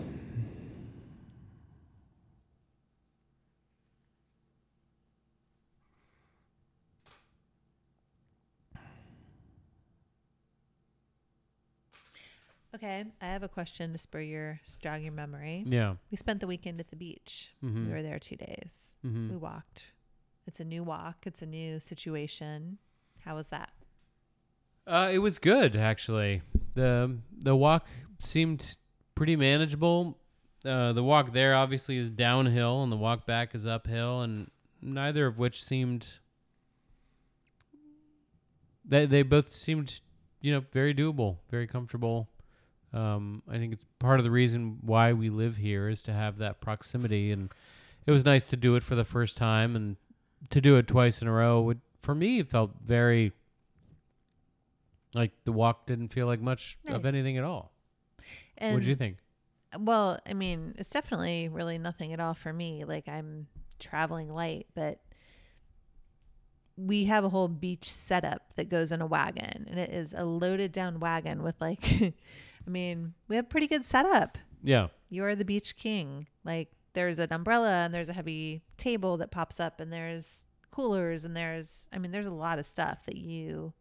Okay, 12.72 13.04
I 13.20 13.26
have 13.26 13.42
a 13.42 13.48
question 13.48 13.90
to 13.90 13.98
spur 13.98 14.20
your 14.20 14.60
jog 14.80 15.02
your 15.02 15.10
memory. 15.12 15.64
Yeah. 15.66 15.96
We 16.12 16.16
spent 16.16 16.38
the 16.38 16.46
weekend 16.46 16.78
at 16.78 16.86
the 16.88 16.96
beach. 16.96 17.52
Mm-hmm. 17.64 17.86
We 17.88 17.92
were 17.92 18.02
there 18.02 18.20
two 18.20 18.36
days. 18.36 18.94
mm-hmm. 19.04 19.30
We 19.30 19.36
walked. 19.36 19.86
It's 20.46 20.60
a 20.60 20.64
new 20.64 20.82
walk. 20.82 21.18
It's 21.26 21.42
a 21.42 21.46
new 21.46 21.78
situation. 21.78 22.78
How 23.24 23.36
was 23.36 23.48
that? 23.48 23.70
Uh, 24.86 25.10
it 25.12 25.18
was 25.18 25.38
good 25.38 25.76
actually. 25.76 26.42
the 26.74 27.18
The 27.38 27.54
walk 27.54 27.86
seemed 28.18 28.76
pretty 29.14 29.36
manageable. 29.36 30.18
Uh, 30.64 30.92
the 30.92 31.02
walk 31.02 31.32
there 31.32 31.54
obviously 31.54 31.96
is 31.96 32.10
downhill, 32.10 32.82
and 32.82 32.92
the 32.92 32.96
walk 32.96 33.26
back 33.26 33.54
is 33.54 33.66
uphill, 33.66 34.22
and 34.22 34.50
neither 34.82 35.26
of 35.26 35.38
which 35.38 35.62
seemed. 35.62 36.18
They 38.84 39.06
they 39.06 39.22
both 39.22 39.52
seemed, 39.52 40.00
you 40.40 40.52
know, 40.52 40.64
very 40.72 40.94
doable, 40.94 41.36
very 41.50 41.66
comfortable. 41.66 42.28
Um, 42.92 43.42
I 43.48 43.58
think 43.58 43.74
it's 43.74 43.84
part 44.00 44.18
of 44.18 44.24
the 44.24 44.30
reason 44.30 44.78
why 44.80 45.12
we 45.12 45.30
live 45.30 45.56
here 45.56 45.88
is 45.88 46.02
to 46.04 46.12
have 46.12 46.38
that 46.38 46.60
proximity, 46.60 47.30
and 47.30 47.52
it 48.04 48.10
was 48.10 48.24
nice 48.24 48.48
to 48.48 48.56
do 48.56 48.74
it 48.74 48.82
for 48.82 48.96
the 48.96 49.04
first 49.04 49.36
time, 49.36 49.76
and 49.76 49.96
to 50.48 50.60
do 50.60 50.76
it 50.76 50.86
twice 50.86 51.20
in 51.20 51.28
a 51.28 51.32
row. 51.32 51.60
Would 51.60 51.80
for 52.00 52.14
me, 52.14 52.38
it 52.38 52.50
felt 52.50 52.70
very 52.82 53.32
like 55.14 55.32
the 55.44 55.52
walk 55.52 55.86
didn't 55.86 56.08
feel 56.08 56.26
like 56.26 56.40
much 56.40 56.78
of 56.88 57.04
anything 57.04 57.36
at 57.36 57.44
all. 57.44 57.72
And 58.58 58.74
what 58.74 58.80
did 58.80 58.88
you 58.88 58.96
think? 58.96 59.18
Well, 59.78 60.18
I 60.26 60.32
mean, 60.34 60.74
it's 60.78 60.90
definitely 60.90 61.48
really 61.48 61.78
nothing 61.78 62.12
at 62.12 62.20
all 62.20 62.34
for 62.34 62.52
me. 62.52 62.84
Like 62.84 63.08
I'm 63.08 63.46
traveling 63.78 64.32
light, 64.32 64.66
but 64.74 65.00
we 66.76 67.04
have 67.04 67.24
a 67.24 67.28
whole 67.28 67.48
beach 67.48 67.90
setup 67.90 68.54
that 68.56 68.68
goes 68.68 68.90
in 68.90 69.00
a 69.00 69.06
wagon, 69.06 69.66
and 69.68 69.78
it 69.78 69.90
is 69.90 70.14
a 70.16 70.24
loaded 70.24 70.72
down 70.72 70.98
wagon 71.00 71.42
with 71.42 71.54
like, 71.60 71.84
I 72.02 72.70
mean, 72.70 73.14
we 73.28 73.36
have 73.36 73.48
pretty 73.48 73.66
good 73.66 73.84
setup. 73.84 74.38
Yeah, 74.62 74.88
You 75.08 75.24
are 75.24 75.34
the 75.34 75.44
beach 75.44 75.76
king. 75.76 76.26
Like 76.44 76.70
there's 76.92 77.18
an 77.18 77.32
umbrella 77.32 77.84
and 77.84 77.94
there's 77.94 78.08
a 78.08 78.12
heavy 78.12 78.62
table 78.76 79.16
that 79.18 79.30
pops 79.30 79.60
up, 79.60 79.80
and 79.80 79.92
there's 79.92 80.42
coolers, 80.70 81.24
and 81.24 81.36
there's, 81.36 81.88
I 81.92 81.98
mean, 81.98 82.10
there's 82.10 82.26
a 82.26 82.32
lot 82.32 82.58
of 82.58 82.66
stuff 82.66 83.04
that 83.06 83.16
you 83.16 83.72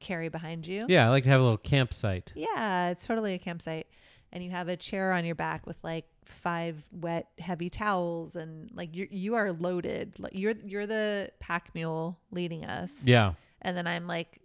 carry 0.00 0.28
behind 0.28 0.66
you. 0.66 0.86
yeah. 0.88 1.06
I 1.06 1.08
like 1.10 1.24
to 1.24 1.30
have 1.30 1.40
a 1.40 1.42
little 1.42 1.56
campsite. 1.58 2.32
Yeah, 2.34 2.90
it's 2.90 3.06
totally 3.06 3.34
a 3.34 3.38
campsite. 3.38 3.86
And 4.30 4.44
you 4.44 4.50
have 4.50 4.68
a 4.68 4.76
chair 4.76 5.12
on 5.12 5.24
your 5.24 5.34
back 5.34 5.66
with 5.66 5.82
like 5.82 6.04
five 6.26 6.76
wet, 6.92 7.28
heavy 7.38 7.70
towels, 7.70 8.36
and 8.36 8.70
like 8.74 8.94
you 8.94 9.08
you 9.10 9.34
are 9.36 9.52
loaded. 9.52 10.18
Like 10.20 10.34
you're 10.34 10.52
you're 10.64 10.86
the 10.86 11.30
pack 11.40 11.70
mule 11.74 12.18
leading 12.30 12.66
us. 12.66 12.94
Yeah, 13.02 13.32
And 13.62 13.74
then 13.74 13.86
I'm 13.86 14.06
like 14.06 14.38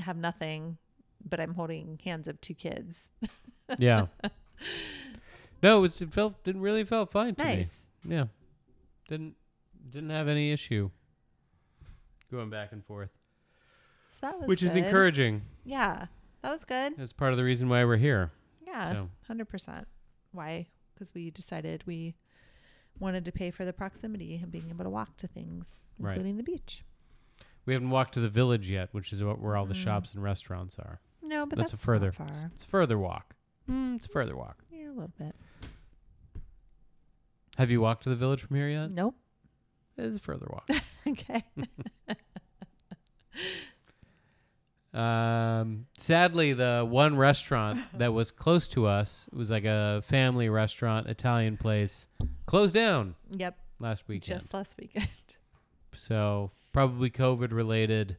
have 0.00 0.18
nothing, 0.18 0.76
but 1.26 1.40
I'm 1.40 1.54
holding 1.54 1.98
hands 2.04 2.28
of 2.28 2.38
two 2.42 2.52
kids. 2.54 3.10
yeah. 3.78 4.08
no, 5.62 5.78
it, 5.78 5.80
was, 5.80 6.00
it 6.02 6.12
felt 6.12 6.42
didn't 6.44 6.62
really 6.62 6.84
felt 6.84 7.10
fine 7.10 7.34
to 7.36 7.42
nice. 7.44 7.86
me. 8.04 8.16
Yeah, 8.16 8.24
didn't 9.08 9.34
didn't 9.90 10.10
have 10.10 10.28
any 10.28 10.52
issue 10.52 10.90
going 12.30 12.50
back 12.50 12.72
and 12.72 12.84
forth, 12.84 13.10
So 14.10 14.18
that 14.22 14.38
was 14.38 14.48
which 14.48 14.62
is 14.62 14.74
good. 14.74 14.84
encouraging. 14.84 15.42
Yeah, 15.64 16.06
that 16.42 16.50
was 16.50 16.64
good. 16.64 16.94
That's 16.96 17.12
part 17.12 17.32
of 17.32 17.38
the 17.38 17.44
reason 17.44 17.68
why 17.68 17.84
we're 17.84 17.96
here. 17.96 18.30
Yeah, 18.66 18.92
So 18.92 19.08
hundred 19.26 19.48
percent. 19.48 19.86
Why? 20.32 20.68
Because 20.94 21.14
we 21.14 21.30
decided 21.30 21.84
we 21.86 22.14
wanted 22.98 23.24
to 23.24 23.32
pay 23.32 23.50
for 23.50 23.64
the 23.64 23.72
proximity 23.72 24.38
and 24.42 24.50
being 24.50 24.66
able 24.70 24.84
to 24.84 24.90
walk 24.90 25.16
to 25.18 25.26
things, 25.28 25.80
Right. 25.98 26.12
including 26.12 26.36
the 26.36 26.42
beach. 26.42 26.84
we 27.64 27.72
haven't 27.74 27.90
walked 27.90 28.14
to 28.14 28.20
the 28.20 28.28
village 28.28 28.68
yet, 28.70 28.88
which 28.92 29.12
is 29.12 29.22
what, 29.22 29.38
where 29.40 29.54
all 29.56 29.66
the 29.66 29.74
Mm. 29.74 29.84
shops 29.84 30.14
and 30.14 30.22
restaurants 30.22 30.78
are. 30.78 31.00
No, 31.22 31.46
but 31.46 31.56
that's, 31.58 31.70
that's, 31.72 31.82
a 31.82 31.86
further. 31.86 32.12
not 32.18 32.28
It's, 32.28 32.44
it's 32.54 32.64
a 32.64 32.66
further 32.66 32.98
walk. 32.98 33.34
Mm, 33.70 33.96
it's 33.96 34.06
a 34.06 34.08
further 34.08 34.36
walk. 34.36 34.64
Little 34.98 35.12
bit. 35.16 35.36
Have 37.56 37.70
you 37.70 37.80
walked 37.80 38.02
to 38.02 38.08
the 38.08 38.16
village 38.16 38.42
from 38.42 38.56
here 38.56 38.68
yet? 38.68 38.90
Nope. 38.90 39.14
It's 39.96 40.16
a 40.16 40.20
further 40.20 40.48
walk. 40.50 40.68
okay. 41.06 41.44
Um, 44.94 45.86
sadly, 45.96 46.54
the 46.54 46.84
one 46.88 47.16
restaurant 47.16 47.78
that 47.98 48.12
was 48.12 48.30
close 48.30 48.66
to 48.68 48.86
us 48.86 49.28
it 49.30 49.36
was 49.36 49.50
like 49.50 49.64
a 49.66 50.02
family 50.02 50.48
restaurant, 50.48 51.08
Italian 51.08 51.56
place, 51.58 52.08
closed 52.46 52.74
down 52.74 53.14
Yep. 53.30 53.56
last 53.78 54.08
weekend. 54.08 54.40
Just 54.40 54.54
last 54.54 54.76
weekend. 54.80 55.08
so 55.92 56.50
probably 56.72 57.10
COVID 57.10 57.52
related. 57.52 58.16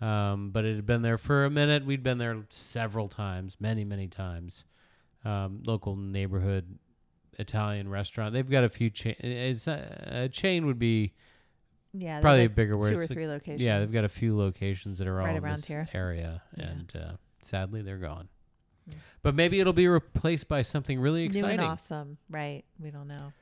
Um, 0.00 0.50
but 0.50 0.64
it 0.64 0.76
had 0.76 0.86
been 0.86 1.02
there 1.02 1.18
for 1.18 1.44
a 1.44 1.50
minute. 1.50 1.84
We'd 1.84 2.04
been 2.04 2.18
there 2.18 2.46
several 2.48 3.08
times, 3.08 3.56
many, 3.58 3.84
many 3.84 4.06
times. 4.06 4.64
Um, 5.24 5.62
local 5.64 5.96
neighborhood 5.96 6.78
Italian 7.38 7.88
restaurant. 7.88 8.32
They've 8.34 8.48
got 8.48 8.64
a 8.64 8.68
few 8.68 8.90
chain. 8.90 9.14
It's 9.18 9.66
not, 9.66 9.80
a 10.06 10.28
chain 10.28 10.66
would 10.66 10.78
be 10.78 11.14
Yeah. 11.92 12.20
Probably 12.20 12.42
have 12.42 12.52
a 12.52 12.54
bigger 12.54 12.76
word. 12.76 12.90
Two 12.92 12.98
or 12.98 13.02
It's 13.02 13.10
like- 13.10 13.16
three 13.16 13.26
locations. 13.26 13.62
yeah. 13.62 13.78
They've 13.80 13.92
got 13.92 14.04
a 14.04 14.08
few 14.08 14.36
locations 14.36 14.98
that 14.98 15.06
are 15.08 15.18
all 15.20 15.26
Right 15.26 15.36
in 15.36 15.42
around 15.44 15.56
this 15.56 15.64
here. 15.66 15.88
area, 15.94 16.42
Yeah. 16.56 16.64
and 16.68 16.96
uh, 16.96 17.12
sadly 17.42 17.82
they're 17.82 17.98
gone. 17.98 18.28
Yeah. 18.86 18.94
But 19.22 19.34
maybe 19.34 19.60
it'll 19.60 19.72
be 19.72 19.88
replaced 19.88 20.46
by 20.48 20.60
something 20.62 21.00
really 21.00 21.20
new 21.22 21.26
exciting. 21.38 21.58
and 21.60 21.68
awesome. 21.68 22.18
Right. 22.28 22.64
We 22.78 22.90
don't 22.90 23.08
know. 23.08 23.32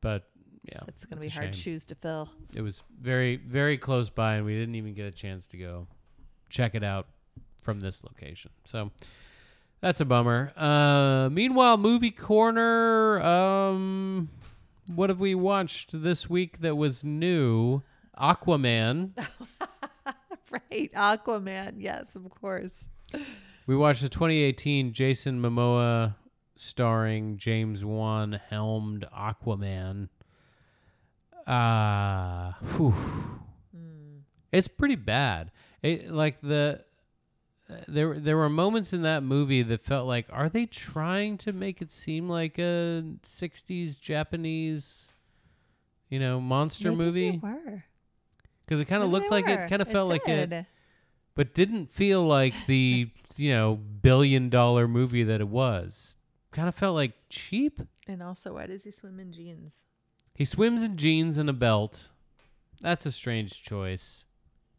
But 0.00 0.30
yeah, 0.64 0.80
It's 0.88 1.04
going 1.04 1.20
to 1.20 1.26
it's 1.26 1.34
be 1.34 1.38
hard 1.40 1.54
shame. 1.54 1.62
shoes 1.62 1.84
to 1.86 1.94
fill. 1.96 2.30
it 2.54 2.62
was 2.62 2.82
very 3.00 3.36
very 3.36 3.76
close 3.78 4.08
by 4.10 4.34
and 4.36 4.46
we 4.46 4.54
didn't 4.54 4.74
even 4.76 4.94
get 4.94 5.04
a 5.06 5.10
chance 5.10 5.48
to 5.48 5.56
go 5.58 5.86
check 6.48 6.74
it 6.74 6.82
out 6.84 7.06
from 7.62 7.80
this 7.80 8.02
location 8.04 8.50
so 8.64 8.90
that's 9.80 10.00
a 10.00 10.04
bummer 10.04 10.52
uh 10.56 11.28
meanwhile 11.32 11.76
movie 11.76 12.10
corner 12.10 13.20
um 13.22 14.28
what 14.94 15.08
have 15.08 15.20
we 15.20 15.34
watched 15.34 15.90
this 16.02 16.28
week 16.28 16.58
that 16.60 16.76
was 16.76 17.04
new 17.04 17.82
aquaman 18.20 19.10
right. 20.50 20.90
Aquaman. 20.94 21.74
Yes, 21.78 22.14
of 22.16 22.28
course. 22.28 22.88
we 23.66 23.76
watched 23.76 24.02
the 24.02 24.08
2018 24.08 24.92
jason 24.92 25.40
momoa 25.40 26.14
starring 26.56 27.36
james 27.38 27.84
wan 27.84 28.40
helmed 28.50 29.06
aquaman 29.16 30.08
uh 31.46 32.52
whew. 32.76 32.94
Mm. 33.76 34.20
It's 34.52 34.68
pretty 34.68 34.96
bad. 34.96 35.50
It, 35.82 36.10
like 36.10 36.40
the 36.42 36.84
there 37.88 38.18
there 38.18 38.36
were 38.36 38.48
moments 38.48 38.92
in 38.92 39.02
that 39.02 39.22
movie 39.22 39.62
that 39.62 39.80
felt 39.82 40.06
like 40.06 40.26
are 40.30 40.48
they 40.48 40.66
trying 40.66 41.38
to 41.38 41.52
make 41.52 41.80
it 41.82 41.90
seem 41.92 42.28
like 42.28 42.58
a 42.58 43.02
60s 43.24 44.00
Japanese 44.00 45.12
you 46.08 46.18
know 46.18 46.40
monster 46.40 46.90
Maybe 46.92 46.96
they 46.98 47.04
movie 47.32 47.38
were. 47.38 47.84
cuz 48.66 48.80
it 48.80 48.86
kind 48.86 49.02
of 49.02 49.10
looked 49.10 49.30
like 49.30 49.46
were. 49.46 49.64
it 49.64 49.68
kind 49.68 49.82
of 49.82 49.88
felt 49.88 50.08
like 50.08 50.26
it 50.28 50.66
but 51.34 51.54
didn't 51.54 51.90
feel 51.90 52.24
like 52.26 52.54
the 52.66 53.10
you 53.36 53.52
know 53.52 53.76
billion 53.76 54.48
dollar 54.50 54.86
movie 54.88 55.22
that 55.24 55.40
it 55.40 55.48
was. 55.48 56.16
Kind 56.52 56.68
of 56.68 56.74
felt 56.74 56.96
like 56.96 57.12
cheap. 57.28 57.80
And 58.08 58.22
also, 58.22 58.54
why 58.54 58.66
does 58.66 58.82
he 58.82 58.90
swim 58.90 59.20
in 59.20 59.30
jeans? 59.32 59.84
He 60.34 60.44
swims 60.44 60.82
in 60.82 60.96
jeans 60.96 61.38
and 61.38 61.48
a 61.48 61.52
belt. 61.52 62.08
That's 62.80 63.06
a 63.06 63.12
strange 63.12 63.62
choice. 63.62 64.24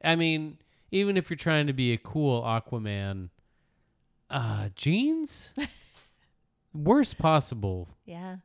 I 0.04 0.16
mean, 0.16 0.58
even 0.92 1.18
if 1.18 1.30
you're 1.30 1.38
trying 1.38 1.68
to 1.68 1.74
be 1.74 1.94
a 1.94 1.98
cool 1.98 2.42
Aquaman, 2.44 3.30
uh, 4.30 4.70
jeans? 4.76 5.54
Worst 6.74 7.18
possible 7.18 7.90
Yeah. 8.06 8.38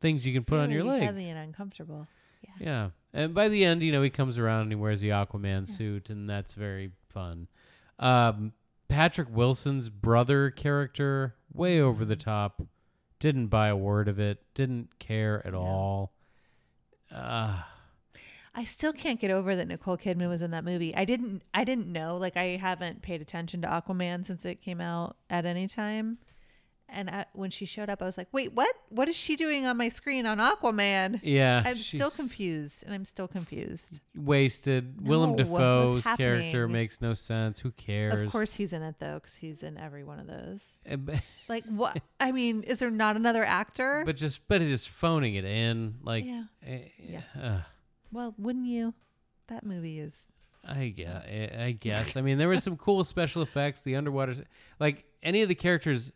things 0.00 0.26
you 0.26 0.32
can 0.34 0.44
put 0.44 0.58
on 0.58 0.70
your 0.70 0.84
leg. 0.84 1.02
Heavy 1.02 1.28
and 1.30 1.38
uncomfortable. 1.38 2.06
Yeah. 2.42 2.50
Yeah. 2.60 2.90
And 3.14 3.34
by 3.34 3.48
the 3.48 3.64
end, 3.64 3.82
you 3.82 3.92
know, 3.92 4.02
he 4.02 4.10
comes 4.10 4.36
around 4.38 4.62
and 4.62 4.72
he 4.72 4.76
wears 4.76 5.00
the 5.00 5.08
Aquaman 5.08 5.66
suit, 5.66 6.10
and 6.10 6.28
that's 6.28 6.52
very 6.52 6.90
fun. 7.08 7.48
Um, 7.98 8.52
Patrick 8.88 9.28
Wilson's 9.34 9.88
brother 9.88 10.50
character, 10.50 11.34
way 11.52 11.80
over 11.80 12.04
the 12.04 12.14
top. 12.16 12.60
Didn't 13.20 13.46
buy 13.46 13.68
a 13.68 13.76
word 13.76 14.08
of 14.08 14.18
it. 14.20 14.42
Didn't 14.54 14.98
care 14.98 15.44
at 15.46 15.54
all. 15.54 16.12
Uh, 17.10 17.62
I 18.58 18.64
still 18.64 18.94
can't 18.94 19.20
get 19.20 19.30
over 19.30 19.54
that 19.54 19.68
Nicole 19.68 19.98
Kidman 19.98 20.28
was 20.30 20.40
in 20.40 20.50
that 20.52 20.64
movie. 20.64 20.96
I 20.96 21.04
didn't 21.04 21.42
I 21.52 21.62
didn't 21.64 21.92
know. 21.92 22.16
Like 22.16 22.36
I 22.38 22.56
haven't 22.56 23.02
paid 23.02 23.20
attention 23.20 23.60
to 23.62 23.68
Aquaman 23.68 24.24
since 24.24 24.44
it 24.46 24.62
came 24.62 24.80
out 24.80 25.16
at 25.28 25.44
any 25.44 25.68
time. 25.68 26.18
And 26.88 27.10
I, 27.10 27.26
when 27.32 27.50
she 27.50 27.66
showed 27.66 27.90
up, 27.90 28.00
I 28.00 28.04
was 28.04 28.16
like, 28.16 28.28
"Wait, 28.30 28.52
what? 28.52 28.72
What 28.90 29.08
is 29.08 29.16
she 29.16 29.34
doing 29.34 29.66
on 29.66 29.76
my 29.76 29.88
screen 29.88 30.24
on 30.24 30.38
Aquaman?" 30.38 31.18
yeah. 31.24 31.60
I'm 31.66 31.74
still 31.74 32.10
confused, 32.12 32.84
and 32.84 32.94
I'm 32.94 33.04
still 33.04 33.26
confused. 33.26 33.98
Wasted. 34.14 35.04
Willem 35.04 35.34
No, 35.34 35.44
what's 35.46 36.04
Dafoe's 36.04 36.16
character 36.16 36.68
makes 36.68 37.00
no 37.00 37.12
sense. 37.14 37.58
Who 37.58 37.72
cares? 37.72 38.26
Of 38.26 38.30
course, 38.30 38.54
he's 38.54 38.72
in 38.72 38.82
it 38.82 38.94
though, 39.00 39.14
because 39.14 39.34
he's 39.34 39.64
in 39.64 39.76
every 39.78 40.04
one 40.04 40.20
of 40.20 40.26
those. 40.28 40.78
Uh, 40.88 40.96
Like, 41.48 41.64
what? 41.66 42.00
I 42.20 42.30
mean, 42.30 42.62
is 42.62 42.78
there 42.78 42.90
not 42.90 43.16
another 43.16 43.44
actor? 43.44 44.04
But 44.06 44.14
just, 44.16 44.46
but 44.46 44.62
it's 44.62 44.70
just 44.70 44.88
phoning 44.88 45.34
it 45.34 45.44
in. 45.44 45.96
Like, 46.04 46.24
yeah. 46.24 46.44
eh, 46.64 46.78
Yeah. 47.00 47.20
uh, 47.40 47.58
Well, 48.16 48.34
wouldn't 48.38 48.66
you? 48.66 48.94
That 49.48 49.64
movie 49.66 50.00
is. 50.00 50.32
I 50.66 50.88
guess. 50.88 51.22
I 51.58 51.72
guess. 51.78 52.16
I 52.16 52.22
mean, 52.22 52.38
there 52.38 52.48
were 52.48 52.58
some 52.58 52.78
cool 52.78 53.04
special 53.04 53.42
effects. 53.42 53.82
The 53.82 53.96
underwater, 53.96 54.34
like 54.80 55.04
any 55.22 55.42
of 55.42 55.48
the 55.50 55.54
characters. 55.54 56.12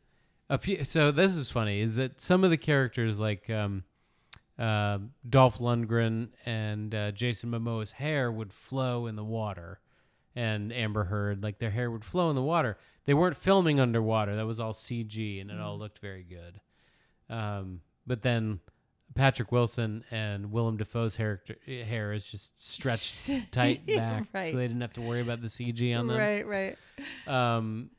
A 0.48 0.56
few. 0.58 0.82
So 0.84 1.10
this 1.12 1.36
is 1.36 1.50
funny. 1.50 1.80
Is 1.80 1.96
that 1.96 2.20
some 2.20 2.42
of 2.42 2.48
the 2.50 2.56
characters, 2.56 3.20
like 3.20 3.48
um, 3.50 3.84
uh, 4.58 4.98
Dolph 5.28 5.58
Lundgren 5.58 6.30
and 6.46 6.92
uh, 6.94 7.10
Jason 7.12 7.50
Momoa's 7.50 7.90
hair, 7.92 8.32
would 8.32 8.52
flow 8.52 9.06
in 9.06 9.14
the 9.14 9.22
water, 9.22 9.78
and 10.34 10.72
Amber 10.72 11.04
Heard, 11.04 11.42
like 11.42 11.58
their 11.58 11.70
hair 11.70 11.90
would 11.90 12.04
flow 12.04 12.30
in 12.30 12.34
the 12.34 12.42
water. 12.42 12.78
They 13.04 13.14
weren't 13.14 13.36
filming 13.36 13.78
underwater. 13.78 14.34
That 14.36 14.46
was 14.46 14.58
all 14.58 14.72
CG, 14.72 15.40
and 15.40 15.50
it 15.50 15.60
all 15.60 15.76
Mm. 15.76 15.80
looked 15.80 15.98
very 16.00 16.24
good. 16.24 16.60
Um, 17.28 17.82
but 18.06 18.22
then 18.22 18.58
Patrick 19.14 19.50
Wilson 19.52 20.04
and 20.10 20.52
Willem 20.52 20.76
Dafoe's 20.76 21.16
hair 21.16 21.42
hair 21.66 22.12
is 22.12 22.24
just 22.26 22.62
stretched 22.64 23.30
tight 23.52 23.84
back, 23.86 24.26
Right. 24.32 24.50
so 24.50 24.56
they 24.56 24.66
didn't 24.68 24.80
have 24.82 24.92
to 24.94 25.00
worry 25.00 25.20
about 25.20 25.40
the 25.42 25.48
CG 25.48 25.98
on 25.98 26.06
them. 26.06 26.16
Right, 26.16 26.46
right. 26.46 26.76
Um, 27.26 27.90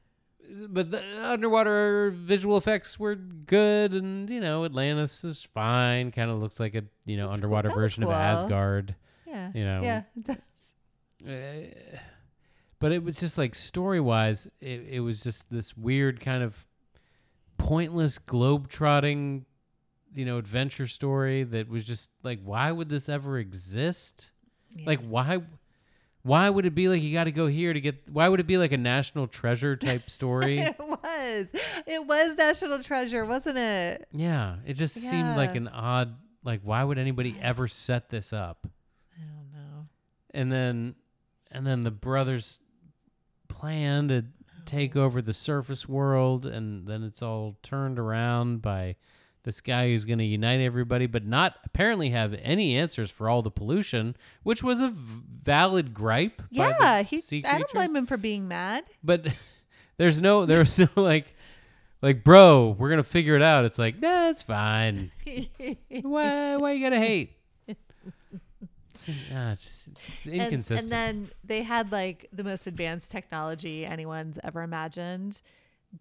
but 0.69 0.89
the 0.91 1.01
underwater 1.23 2.11
visual 2.11 2.57
effects 2.57 2.99
were 2.99 3.15
good, 3.15 3.93
and 3.93 4.29
you 4.29 4.39
know 4.39 4.65
Atlantis 4.65 5.23
is 5.23 5.43
fine. 5.53 6.11
Kind 6.11 6.31
of 6.31 6.39
looks 6.41 6.59
like 6.59 6.75
a 6.75 6.83
you 7.05 7.17
know 7.17 7.25
cool. 7.27 7.33
underwater 7.35 7.69
was 7.69 7.75
version 7.75 8.03
cool. 8.03 8.11
of 8.11 8.17
Asgard. 8.17 8.95
Yeah. 9.27 9.51
You 9.53 9.63
know, 9.65 9.81
Yeah, 9.81 10.03
it 10.17 10.23
does. 10.23 10.73
uh, 11.25 12.01
but 12.79 12.91
it 12.91 13.03
was 13.03 13.19
just 13.19 13.37
like 13.37 13.53
story 13.55 13.99
wise, 13.99 14.47
it, 14.59 14.87
it 14.89 14.99
was 15.01 15.21
just 15.23 15.49
this 15.51 15.77
weird 15.77 16.19
kind 16.19 16.41
of 16.43 16.65
pointless 17.57 18.17
globe 18.17 18.67
trotting, 18.67 19.45
you 20.13 20.25
know, 20.25 20.37
adventure 20.37 20.87
story 20.87 21.43
that 21.43 21.69
was 21.69 21.85
just 21.85 22.09
like, 22.23 22.39
why 22.43 22.71
would 22.71 22.89
this 22.89 23.09
ever 23.09 23.37
exist? 23.37 24.31
Like, 24.85 25.01
why? 25.01 25.39
Why 26.23 26.49
would 26.49 26.65
it 26.65 26.75
be 26.75 26.87
like 26.87 27.01
you 27.01 27.11
got 27.13 27.23
to 27.23 27.31
go 27.31 27.47
here 27.47 27.73
to 27.73 27.81
get? 27.81 28.07
Why 28.09 28.29
would 28.29 28.39
it 28.39 28.47
be 28.47 28.57
like 28.57 28.71
a 28.71 28.77
national 28.77 29.27
treasure 29.27 29.75
type 29.75 30.09
story? 30.09 30.59
it 30.59 30.75
was. 30.79 31.51
It 31.87 32.05
was 32.05 32.37
National 32.37 32.81
Treasure, 32.83 33.25
wasn't 33.25 33.57
it? 33.57 34.07
yeah, 34.11 34.57
it 34.65 34.73
just 34.73 34.95
seemed 34.95 35.35
like 35.35 35.55
an 35.55 35.67
odd. 35.67 36.15
Like, 36.43 36.61
why 36.63 36.83
would 36.83 36.97
anybody 36.97 37.35
ever 37.41 37.67
set 37.67 38.09
this 38.09 38.33
up? 38.33 38.67
I 39.15 39.21
don't 39.21 39.51
know. 39.51 39.87
and 40.31 40.51
then 40.51 40.95
and 41.51 41.67
then 41.67 41.83
the 41.83 41.91
brothers 41.91 42.59
plan 43.47 44.07
to 44.07 44.23
oh. 44.25 44.61
take 44.65 44.95
over 44.95 45.21
the 45.21 45.33
surface 45.33 45.87
world 45.87 46.45
and 46.45 46.87
then 46.87 47.03
it's 47.03 47.21
all 47.21 47.57
turned 47.61 47.99
around 47.99 48.61
by 48.61 48.95
this 49.43 49.61
guy 49.61 49.87
who's 49.89 50.05
going 50.05 50.19
to 50.19 50.25
unite 50.25 50.59
everybody 50.61 51.07
but 51.07 51.25
not 51.25 51.55
apparently 51.65 52.09
have 52.11 52.33
any 52.41 52.75
answers 52.77 53.09
for 53.09 53.27
all 53.29 53.41
the 53.41 53.51
pollution 53.51 54.15
which 54.43 54.61
was 54.63 54.79
a 54.81 54.89
v- 54.89 55.21
valid 55.43 55.93
gripe 55.93 56.41
Yeah, 56.49 57.01
he. 57.03 57.23
I 57.45 57.57
don't 57.57 57.71
blame 57.71 57.95
him 57.95 58.05
for 58.05 58.17
being 58.17 58.47
mad. 58.47 58.83
but 59.03 59.27
there's 59.97 60.19
no 60.21 60.45
there's 60.45 60.77
no 60.79 60.87
like 60.95 61.33
like 62.01 62.23
bro 62.23 62.75
we're 62.77 62.89
going 62.89 62.97
to 63.03 63.03
figure 63.09 63.35
it 63.35 63.41
out 63.41 63.65
it's 63.65 63.77
like 63.79 63.99
nah 63.99 64.29
it's 64.29 64.43
fine 64.43 65.11
why 66.01 66.57
why 66.57 66.71
you 66.73 66.83
got 66.83 66.89
to 66.91 66.99
hate 66.99 67.33
It's, 68.93 69.09
ah, 69.33 69.51
it's 69.53 69.63
just 69.63 69.89
And- 70.25 70.35
inconsistent 70.35 70.81
And, 70.81 70.91
then 70.91 71.29
they 71.43 71.63
had 71.63 71.91
like 71.91 72.27
the 72.33 72.43
most 72.43 72.67
advanced 72.67 73.09
technology 73.11 73.85
anyone's 73.85 74.37
ever 74.43 74.61
imagined. 74.63 75.41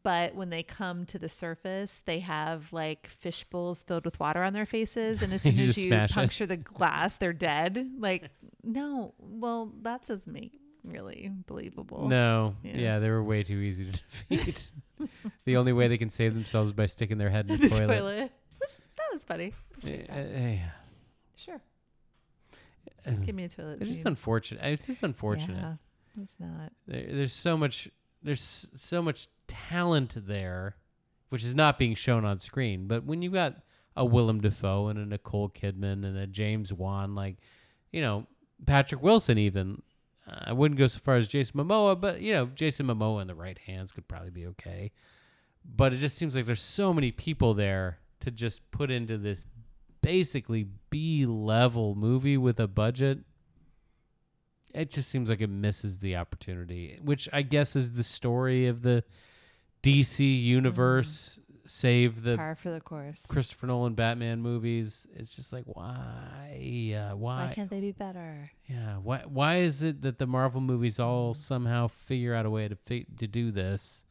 But 0.05 0.35
when 0.37 0.51
they 0.51 0.63
come 0.63 1.05
to 1.07 1.19
the 1.19 1.29
surface, 1.29 2.03
they 2.07 2.21
have 2.21 2.73
like 2.73 3.09
fish 3.09 3.45
bowls 3.45 3.83
filled 3.83 4.05
with 4.05 4.21
water 4.21 4.43
on 4.43 4.53
their 4.53 4.67
faces. 4.67 5.21
And 5.21 5.33
as 5.33 5.43
soon 5.43 5.57
You 5.57 5.69
as 5.71 5.77
you 5.79 5.89
smash 5.89 6.11
it. 6.11 6.15
puncture 6.15 6.47
the 6.47 6.57
glass, 6.57 7.17
they're 7.17 7.33
dead. 7.33 7.91
Like, 7.99 8.31
no, 8.63 9.15
well, 9.19 9.73
that 9.83 10.07
doesn't 10.07 10.33
make 10.33 10.53
really 10.85 11.33
believable. 11.47 12.09
No, 12.09 12.55
Yeah. 12.63 12.77
yeah. 12.77 12.99
they 13.01 13.11
were 13.11 13.23
way 13.23 13.43
too 13.43 13.59
easy 13.59 13.91
to 13.91 14.01
defeat. 14.31 14.69
the 15.45 15.57
only 15.57 15.73
way 15.73 15.89
they 15.89 15.99
can 15.99 16.09
save 16.11 16.35
themselves 16.35 16.69
is 16.71 16.73
by 16.73 16.87
sticking 16.87 17.19
their 17.19 17.31
head 17.31 17.51
in 17.51 17.57
the 17.61 17.67
the, 17.69 17.77
toilet. 17.77 17.99
toilet. 17.99 18.33
Which, 18.61 18.77
that 18.97 19.09
was 19.13 19.25
funny. 19.25 19.53
Eh, 19.85 20.59
Sure. 21.37 21.61
eh. 23.07 23.11
Give 23.25 23.35
me 23.35 23.45
a 23.45 23.49
toilet 23.49 23.79
It's 23.81 23.91
just 23.91 24.07
unfortunate. 24.07 24.63
It's 24.65 24.87
just 24.87 25.03
unfortunate. 25.03 25.57
Yeah, 25.61 26.23
it's 26.23 26.39
not. 26.39 26.71
There, 26.87 27.07
there's 27.11 27.33
so 27.33 27.57
much. 27.57 27.89
There's 28.23 28.69
so 28.75 29.03
much 29.03 29.29
talent 29.47 30.17
there, 30.27 30.77
which 31.31 31.45
is 31.45 31.55
not 31.55 31.79
being 31.79 31.95
shown 31.95 32.25
on 32.25 32.39
screen. 32.41 32.87
But 32.87 33.05
when 33.05 33.23
you've 33.23 33.33
got 33.33 33.57
a 33.97 34.05
Willem 34.05 34.41
Dafoe 34.41 34.89
and 34.89 34.99
a 34.99 35.07
Nicole 35.07 35.49
Kidman 35.49 36.05
and 36.05 36.17
a 36.17 36.27
James 36.27 36.73
Wan, 36.73 37.15
like 37.15 37.37
you 37.93 38.01
know 38.01 38.27
Patrick 38.67 39.03
Wilson, 39.03 39.39
even 39.39 39.83
uh, 40.27 40.45
I 40.47 40.53
wouldn't 40.53 40.79
go 40.79 40.87
so 40.87 41.01
far 41.01 41.17
as 41.17 41.29
Jason 41.29 41.61
Momoa, 41.61 42.01
but 42.01 42.21
you 42.21 42.33
know 42.33 42.47
Jason 42.47 42.87
Momoa 42.87 43.23
in 43.23 43.29
the 43.29 43.35
right 43.35 43.59
hands 43.59 43.93
could 43.93 44.09
probably 44.09 44.31
be 44.31 44.47
okay. 44.49 44.93
But 45.65 45.93
it 45.93 45.97
just 45.97 46.17
seems 46.17 46.35
like 46.35 46.47
there's 46.47 46.63
so 46.63 46.93
many 46.93 47.11
people 47.13 47.55
there 47.55 47.99
to 48.21 48.31
just 48.31 48.69
put 48.71 48.91
into 48.91 49.19
this 49.19 49.45
basically 50.03 50.67
B 50.89 51.27
level 51.27 51.95
movie 51.95 52.39
with 52.39 52.61
a 52.61 52.69
budget 52.69 53.19
it 54.75 54.91
just 54.91 55.09
seems 55.11 55.29
like 55.29 55.41
it 55.41 55.51
misses 55.51 55.99
the 55.99 56.17
opportunity, 56.17 56.99
which 57.03 57.29
I 57.33 57.43
guess 57.43 57.77
is 57.77 57.93
the 57.93 58.05
story 58.05 58.67
of 58.69 58.83
the 58.83 59.05
DC 59.83 60.43
universe. 60.43 61.39
Save 61.67 62.23
the 62.23 62.37
Par 62.37 62.57
for 62.57 62.71
the 62.71 62.81
course. 62.81 63.25
Christopher 63.27 63.69
Nolan 63.69 63.95
Batman 63.95 64.41
movies. 64.41 65.07
It's 65.15 65.37
just 65.37 65.53
like 65.53 65.63
why, 65.67 66.95
uh, 66.97 67.15
Why 67.17 67.47
why, 67.47 67.53
can't 67.55 67.71
they 67.71 67.81
be 67.81 67.93
better? 67.93 68.51
yeah, 68.69 68.97
why, 68.97 69.23
why 69.27 69.57
is 69.59 69.85
it 69.85 70.03
that 70.03 70.19
the 70.19 70.27
Marvel 70.27 70.61
movies 70.61 70.99
all 70.99 71.33
somehow 71.33 71.87
figure 71.87 72.35
out 72.35 72.45
a 72.45 72.51
way 72.51 72.67
to 72.67 72.75
fi- 72.75 73.07
to 73.19 73.29
do 73.29 73.53
this, 73.53 74.05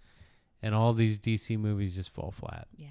and 0.61 0.73
all 0.73 0.93
these 0.93 1.19
DC 1.19 1.59
movies 1.59 1.95
just 1.95 2.11
fall 2.11 2.31
flat? 2.31 2.67
Yeah. 2.77 2.87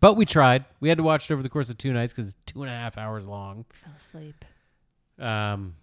But 0.00 0.14
we 0.14 0.24
tried. 0.24 0.64
We 0.80 0.88
had 0.88 0.96
to 0.96 1.04
watch 1.04 1.30
it 1.30 1.34
over 1.34 1.42
the 1.42 1.48
course 1.50 1.68
of 1.68 1.76
two 1.76 1.92
nights 1.92 2.14
because 2.14 2.28
it's 2.32 2.36
two 2.46 2.62
and 2.62 2.70
a 2.70 2.74
half 2.74 2.96
hours 2.96 3.26
long. 3.26 3.66
Fell 3.84 3.92
asleep. 3.98 4.42
Um, 5.18 5.74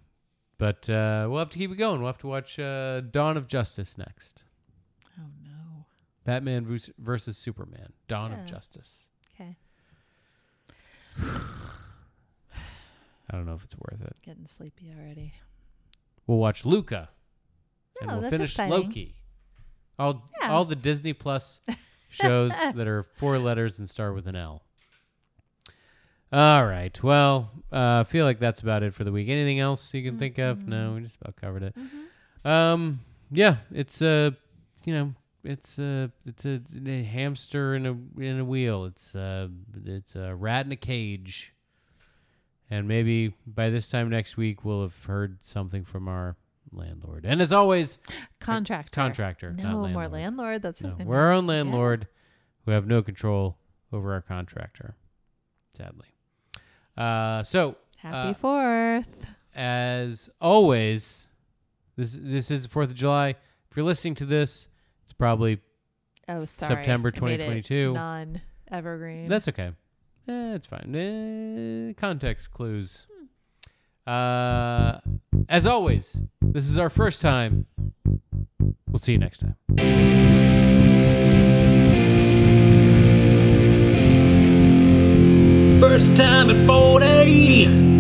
but 0.58 0.90
uh, 0.90 1.28
we'll 1.30 1.40
have 1.40 1.50
to 1.50 1.58
keep 1.58 1.72
it 1.72 1.76
going. 1.76 2.00
We'll 2.00 2.08
have 2.10 2.18
to 2.20 2.28
watch 2.28 2.58
uh, 2.60 3.02
Dawn 3.02 3.38
of 3.38 3.48
Justice 3.48 3.98
next. 3.98 4.42
Oh 5.20 5.24
no. 5.44 5.86
Batman 6.24 6.66
vers- 6.66 6.90
versus 6.98 7.38
Superman. 7.38 7.92
Dawn 8.08 8.32
Yeah. 8.32 8.40
of 8.42 8.46
Justice. 8.46 9.08
Okay. 9.36 9.56
I 13.30 13.32
don't 13.32 13.46
know 13.46 13.56
if 13.56 13.64
it's 13.64 13.76
worth 13.76 14.02
it. 14.02 14.16
Getting 14.24 14.46
sleepy 14.46 14.94
already. 14.98 15.34
We'll 16.28 16.38
watch 16.38 16.66
Luca, 16.66 17.10
and 18.02 18.12
Oh, 18.12 18.20
we'll 18.20 18.30
finish 18.30 18.52
exciting. 18.52 18.72
Loki. 18.74 19.16
All 19.98 20.26
Yeah. 20.42 20.52
all 20.52 20.66
the 20.66 20.76
Disney 20.76 21.14
Plus 21.14 21.62
shows 22.10 22.52
that 22.52 22.88
are 22.88 23.04
four 23.04 23.38
letters 23.40 23.80
and 23.80 23.90
start 23.90 24.14
with 24.16 24.28
an 24.28 24.36
L. 24.36 24.64
All 26.32 26.66
right. 26.66 27.02
Well, 27.04 27.52
uh, 27.72 28.00
I 28.00 28.04
feel 28.04 28.26
like 28.26 28.40
that's 28.40 28.62
about 28.62 28.84
it 28.84 28.94
for 28.94 29.04
the 29.04 29.12
week. 29.12 29.30
Anything 29.30 29.60
else 29.60 29.94
you 29.94 30.04
can 30.04 30.18
think 30.20 30.38
of? 30.38 30.68
No, 30.68 30.94
we 30.94 31.02
just 31.02 31.18
about 31.22 31.36
covered 31.36 31.64
it. 31.64 31.76
Mm-hmm. 31.76 32.48
Um, 32.48 33.00
yeah, 33.32 33.58
it's 33.72 34.02
a, 34.02 34.36
you 34.84 34.94
know, 34.94 35.14
it's 35.44 35.78
a, 35.78 36.12
it's 36.26 36.46
a, 36.46 36.62
a 36.86 37.04
hamster 37.04 37.76
in 37.76 37.86
a 37.86 38.22
in 38.22 38.40
a 38.40 38.46
wheel. 38.46 38.86
It's 38.86 39.14
a, 39.16 39.50
it's 39.86 40.16
a 40.16 40.36
rat 40.36 40.66
in 40.66 40.72
a 40.72 40.78
cage. 40.78 41.54
And 42.70 42.88
maybe 42.88 43.34
by 43.46 43.70
this 43.70 43.88
time 43.88 44.10
next 44.10 44.38
week, 44.38 44.66
we'll 44.66 44.82
have 44.82 45.06
heard 45.06 45.38
something 45.44 45.86
from 45.86 46.08
our 46.08 46.36
landlord. 46.72 47.26
And 47.26 47.42
as 47.42 47.54
always, 47.54 48.00
Contractor. 48.40 48.90
contractor, 48.92 49.54
No 49.54 49.88
more 49.88 50.08
landlord. 50.08 50.64
That's 50.64 50.82
No, 50.82 50.96
we're 51.04 51.20
our 51.20 51.32
own 51.32 51.46
landlord 51.46 52.08
who 52.66 52.72
have 52.72 52.88
no 52.88 53.04
control 53.04 53.58
over 53.94 54.14
our 54.14 54.22
contractor, 54.22 54.96
sadly. 55.78 56.08
Uh, 56.98 57.44
so 57.44 57.76
Happy 57.98 58.30
uh, 58.30 58.34
Fourth. 58.36 59.26
as 59.56 60.30
always, 60.40 61.28
this 61.96 62.18
this 62.22 62.52
is 62.52 62.64
the 62.64 62.70
Fourth 62.70 62.90
of 62.90 62.96
July. 62.96 63.30
If 63.70 63.78
you're 63.78 63.86
listening 63.86 64.16
to 64.16 64.26
this, 64.26 64.70
it's 65.04 65.14
probably 65.14 65.60
Oh, 66.28 66.46
sorry. 66.46 66.76
September 66.76 67.12
I 67.16 67.22
made 67.26 67.42
it 67.42 67.46
2022. 67.46 67.94
Non 67.94 68.42
evergreen. 68.72 69.28
that's 69.28 69.48
okay. 69.48 69.72
Eh, 70.28 70.54
it's 70.56 70.66
fine. 70.66 70.96
Eh, 70.96 71.94
context 71.94 72.52
clues. 72.52 73.06
Hmm. 74.06 74.12
Uh, 74.12 75.00
as 75.50 75.66
always, 75.66 76.20
this 76.42 76.68
is 76.68 76.80
our 76.80 76.90
first 76.90 77.22
time. 77.22 77.66
We'll 78.88 79.00
see 79.00 79.12
you 79.14 79.20
next 79.20 79.40
time. 79.40 79.56
First 85.96 86.18
time 86.18 86.50
at 86.50 86.68
40. 86.68 87.95